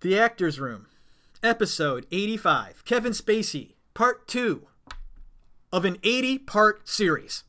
the 0.00 0.18
Actors 0.18 0.58
Room, 0.58 0.88
Episode 1.44 2.08
85 2.10 2.84
Kevin 2.84 3.12
Spacey, 3.12 3.74
Part 3.94 4.26
2 4.26 4.66
of 5.72 5.84
an 5.84 5.98
80 6.02 6.38
part 6.38 6.88
series. 6.88 7.44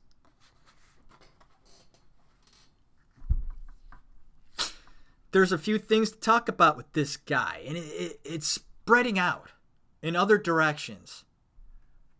There's 5.31 5.51
a 5.51 5.57
few 5.57 5.79
things 5.79 6.11
to 6.11 6.19
talk 6.19 6.47
about 6.47 6.77
with 6.77 6.93
this 6.93 7.17
guy, 7.17 7.63
and 7.67 7.75
it, 7.75 7.79
it, 7.79 8.19
it's 8.23 8.47
spreading 8.47 9.17
out 9.17 9.49
in 10.05 10.15
other 10.15 10.37
directions. 10.37 11.25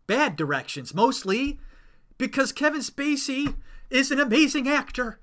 Bad 0.08 0.34
directions, 0.34 0.92
mostly, 0.92 1.60
because 2.18 2.50
Kevin 2.50 2.80
Spacey 2.80 3.54
is 3.90 4.10
an 4.10 4.18
amazing 4.18 4.66
actor. 4.68 5.20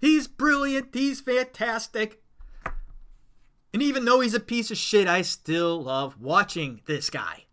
He's 0.00 0.26
brilliant, 0.26 0.88
he's 0.92 1.20
fantastic. 1.20 2.20
And 3.72 3.80
even 3.80 4.04
though 4.04 4.18
he's 4.18 4.34
a 4.34 4.40
piece 4.40 4.72
of 4.72 4.76
shit, 4.76 5.06
I 5.06 5.22
still 5.22 5.80
love 5.80 6.20
watching 6.20 6.80
this 6.86 7.08
guy. 7.08 7.44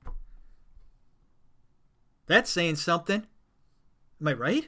That's 2.25 2.49
saying 2.49 2.77
something. 2.77 3.27
Am 4.19 4.27
I 4.27 4.33
right? 4.33 4.67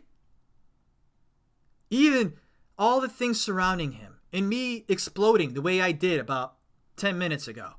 Even 1.89 2.33
all 2.77 3.01
the 3.01 3.09
things 3.09 3.41
surrounding 3.41 3.93
him 3.93 4.19
and 4.31 4.47
me 4.47 4.85
exploding 4.87 5.55
the 5.55 5.61
way 5.61 5.81
I 5.81 5.91
did 5.91 6.19
about 6.19 6.53
10 6.97 7.17
minutes 7.17 7.47
ago. 7.47 7.73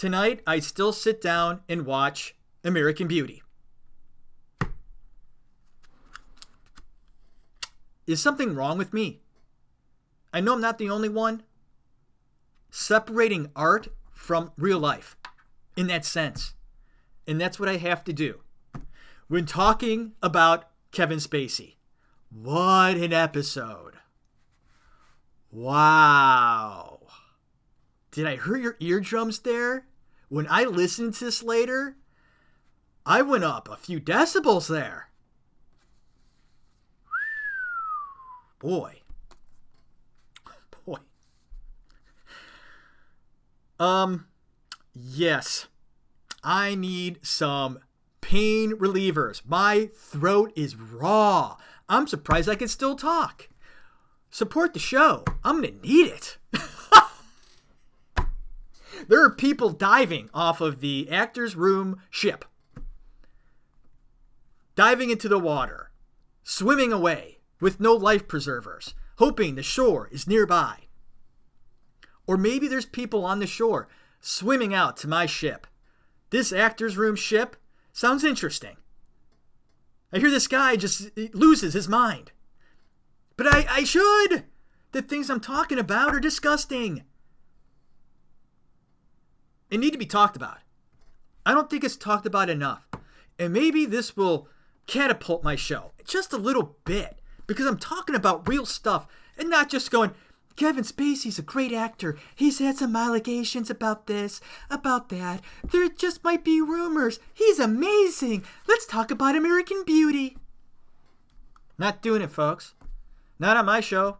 Tonight, 0.00 0.40
I 0.46 0.60
still 0.60 0.94
sit 0.94 1.20
down 1.20 1.60
and 1.68 1.84
watch 1.84 2.34
American 2.64 3.06
Beauty. 3.06 3.42
Is 8.06 8.18
something 8.18 8.54
wrong 8.54 8.78
with 8.78 8.94
me? 8.94 9.20
I 10.32 10.40
know 10.40 10.54
I'm 10.54 10.60
not 10.62 10.78
the 10.78 10.88
only 10.88 11.10
one. 11.10 11.42
Separating 12.70 13.50
art 13.54 13.88
from 14.14 14.52
real 14.56 14.78
life 14.78 15.18
in 15.76 15.88
that 15.88 16.06
sense. 16.06 16.54
And 17.26 17.38
that's 17.38 17.60
what 17.60 17.68
I 17.68 17.76
have 17.76 18.02
to 18.04 18.14
do. 18.14 18.40
When 19.28 19.44
talking 19.44 20.12
about 20.22 20.70
Kevin 20.92 21.18
Spacey, 21.18 21.74
what 22.30 22.96
an 22.96 23.12
episode! 23.12 23.96
Wow. 25.52 27.00
Did 28.10 28.26
I 28.26 28.36
hurt 28.36 28.62
your 28.62 28.76
eardrums 28.80 29.40
there? 29.40 29.84
When 30.30 30.46
I 30.48 30.64
listened 30.64 31.14
to 31.14 31.24
this 31.26 31.42
later, 31.42 31.96
I 33.04 33.20
went 33.20 33.44
up 33.44 33.68
a 33.68 33.76
few 33.76 34.00
decibels 34.00 34.68
there. 34.68 35.08
Boy. 38.60 39.00
Boy. 40.86 40.98
Um, 43.78 44.28
yes. 44.94 45.66
I 46.44 46.76
need 46.76 47.18
some 47.22 47.80
pain 48.20 48.72
relievers. 48.72 49.42
My 49.44 49.90
throat 49.94 50.52
is 50.54 50.76
raw. 50.76 51.56
I'm 51.88 52.06
surprised 52.06 52.48
I 52.48 52.54
can 52.54 52.68
still 52.68 52.94
talk. 52.94 53.48
Support 54.30 54.74
the 54.74 54.78
show. 54.78 55.24
I'm 55.42 55.60
going 55.60 55.80
to 55.80 55.86
need 55.86 56.06
it. 56.06 56.38
there 59.10 59.24
are 59.24 59.30
people 59.30 59.70
diving 59.70 60.30
off 60.32 60.60
of 60.60 60.80
the 60.80 61.08
actor's 61.10 61.56
room 61.56 62.00
ship, 62.10 62.44
diving 64.76 65.10
into 65.10 65.28
the 65.28 65.38
water, 65.38 65.90
swimming 66.44 66.92
away 66.92 67.38
with 67.60 67.80
no 67.80 67.92
life 67.92 68.28
preservers, 68.28 68.94
hoping 69.16 69.56
the 69.56 69.64
shore 69.64 70.08
is 70.12 70.28
nearby. 70.28 70.76
Or 72.24 72.36
maybe 72.36 72.68
there's 72.68 72.86
people 72.86 73.24
on 73.24 73.40
the 73.40 73.48
shore 73.48 73.88
swimming 74.20 74.72
out 74.72 74.96
to 74.98 75.08
my 75.08 75.26
ship. 75.26 75.66
This 76.30 76.52
actor's 76.52 76.96
room 76.96 77.16
ship 77.16 77.56
sounds 77.92 78.22
interesting. 78.22 78.76
I 80.12 80.20
hear 80.20 80.30
this 80.30 80.46
guy 80.46 80.76
just 80.76 81.10
loses 81.34 81.74
his 81.74 81.88
mind. 81.88 82.30
But 83.36 83.48
I, 83.48 83.66
I 83.68 83.82
should! 83.82 84.44
The 84.92 85.02
things 85.02 85.30
I'm 85.30 85.40
talking 85.40 85.80
about 85.80 86.14
are 86.14 86.20
disgusting. 86.20 87.02
They 89.70 89.76
need 89.76 89.92
to 89.92 89.98
be 89.98 90.06
talked 90.06 90.36
about. 90.36 90.58
I 91.46 91.54
don't 91.54 91.70
think 91.70 91.84
it's 91.84 91.96
talked 91.96 92.26
about 92.26 92.50
enough. 92.50 92.86
And 93.38 93.52
maybe 93.52 93.86
this 93.86 94.16
will 94.16 94.48
catapult 94.86 95.42
my 95.44 95.56
show 95.56 95.92
just 96.04 96.32
a 96.32 96.36
little 96.36 96.76
bit 96.84 97.20
because 97.46 97.66
I'm 97.66 97.78
talking 97.78 98.14
about 98.14 98.48
real 98.48 98.66
stuff 98.66 99.06
and 99.38 99.48
not 99.48 99.70
just 99.70 99.90
going, 99.90 100.10
Kevin 100.56 100.84
Spacey's 100.84 101.38
a 101.38 101.42
great 101.42 101.72
actor. 101.72 102.18
He's 102.34 102.58
had 102.58 102.76
some 102.76 102.94
allegations 102.94 103.70
about 103.70 104.06
this, 104.06 104.40
about 104.68 105.08
that. 105.08 105.40
There 105.64 105.88
just 105.88 106.22
might 106.22 106.44
be 106.44 106.60
rumors. 106.60 107.18
He's 107.32 107.58
amazing. 107.58 108.44
Let's 108.68 108.84
talk 108.84 109.10
about 109.10 109.36
American 109.36 109.84
Beauty. 109.86 110.36
Not 111.78 112.02
doing 112.02 112.20
it, 112.20 112.30
folks. 112.30 112.74
Not 113.38 113.56
on 113.56 113.64
my 113.64 113.80
show. 113.80 114.18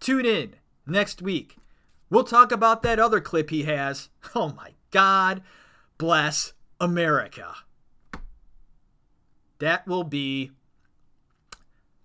Tune 0.00 0.26
in 0.26 0.56
next 0.86 1.22
week. 1.22 1.56
We'll 2.12 2.24
talk 2.24 2.52
about 2.52 2.82
that 2.82 2.98
other 2.98 3.22
clip 3.22 3.48
he 3.48 3.62
has. 3.62 4.10
Oh 4.34 4.52
my 4.54 4.72
God. 4.90 5.42
Bless 5.96 6.52
America. 6.78 7.54
That 9.60 9.86
will 9.86 10.04
be 10.04 10.50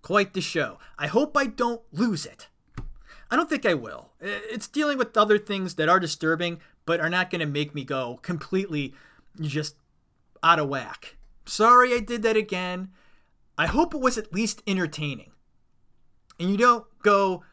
quite 0.00 0.32
the 0.32 0.40
show. 0.40 0.78
I 0.98 1.08
hope 1.08 1.36
I 1.36 1.44
don't 1.44 1.82
lose 1.92 2.24
it. 2.24 2.48
I 3.30 3.36
don't 3.36 3.50
think 3.50 3.66
I 3.66 3.74
will. 3.74 4.12
It's 4.18 4.66
dealing 4.66 4.96
with 4.96 5.14
other 5.14 5.38
things 5.38 5.74
that 5.74 5.90
are 5.90 6.00
disturbing, 6.00 6.60
but 6.86 7.00
are 7.00 7.10
not 7.10 7.30
going 7.30 7.40
to 7.40 7.46
make 7.46 7.74
me 7.74 7.84
go 7.84 8.18
completely 8.22 8.94
just 9.38 9.76
out 10.42 10.58
of 10.58 10.70
whack. 10.70 11.16
Sorry 11.44 11.92
I 11.92 12.00
did 12.00 12.22
that 12.22 12.36
again. 12.36 12.92
I 13.58 13.66
hope 13.66 13.92
it 13.92 14.00
was 14.00 14.16
at 14.16 14.32
least 14.32 14.62
entertaining. 14.66 15.32
And 16.40 16.50
you 16.50 16.56
don't 16.56 16.86
go, 17.02 17.44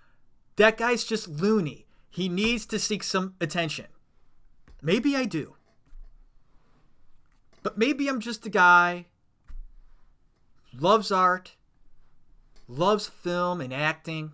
that 0.56 0.78
guy's 0.78 1.04
just 1.04 1.28
loony. 1.28 1.85
He 2.16 2.30
needs 2.30 2.66
to 2.68 2.80
seek 2.80 3.04
some 3.04 3.36
attention. 3.42 3.88
Maybe 4.82 5.18
I 5.18 5.26
do. 5.26 5.56
But 7.62 7.78
maybe 7.78 8.08
I'm 8.08 8.22
just 8.22 8.46
a 8.46 8.50
guy 8.50 9.08
loves 10.74 11.12
art, 11.12 11.58
loves 12.70 13.08
film 13.08 13.60
and 13.60 13.74
acting 13.74 14.32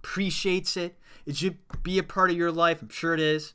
appreciates 0.00 0.76
it. 0.76 0.98
It 1.24 1.36
should 1.36 1.56
be 1.82 1.96
a 1.98 2.02
part 2.02 2.30
of 2.30 2.36
your 2.36 2.52
life. 2.52 2.82
I'm 2.82 2.90
sure 2.90 3.14
it 3.14 3.20
is. 3.20 3.54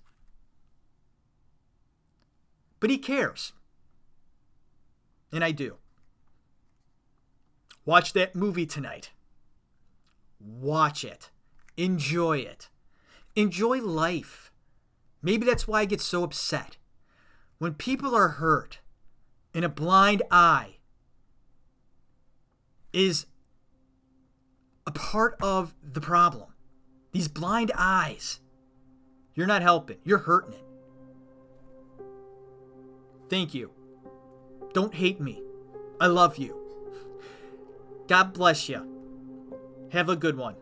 But 2.79 2.89
he 2.89 2.97
cares. 2.97 3.53
And 5.31 5.43
I 5.43 5.51
do. 5.51 5.75
Watch 7.85 8.13
that 8.13 8.35
movie 8.35 8.65
tonight. 8.65 9.11
Watch 10.39 11.03
it. 11.03 11.29
Enjoy 11.77 12.39
it. 12.39 12.69
Enjoy 13.35 13.81
life. 13.81 14.51
Maybe 15.21 15.45
that's 15.45 15.67
why 15.67 15.81
I 15.81 15.85
get 15.85 16.01
so 16.01 16.23
upset. 16.23 16.77
When 17.57 17.73
people 17.73 18.15
are 18.15 18.29
hurt 18.29 18.79
and 19.53 19.65
a 19.65 19.69
blind 19.69 20.23
eye 20.31 20.77
is 22.93 23.25
a 24.87 24.91
part 24.91 25.35
of 25.41 25.73
the 25.83 26.01
problem. 26.01 26.53
These 27.11 27.27
blind 27.27 27.71
eyes. 27.75 28.39
You're 29.35 29.47
not 29.47 29.61
helping, 29.61 29.97
you're 30.03 30.19
hurting 30.19 30.53
it. 30.53 30.65
Thank 33.29 33.53
you. 33.53 33.71
Don't 34.73 34.93
hate 34.93 35.19
me. 35.21 35.41
I 36.01 36.07
love 36.07 36.37
you. 36.37 36.55
God 38.07 38.33
bless 38.33 38.67
you. 38.67 38.85
Have 39.91 40.09
a 40.09 40.15
good 40.15 40.35
one. 40.37 40.55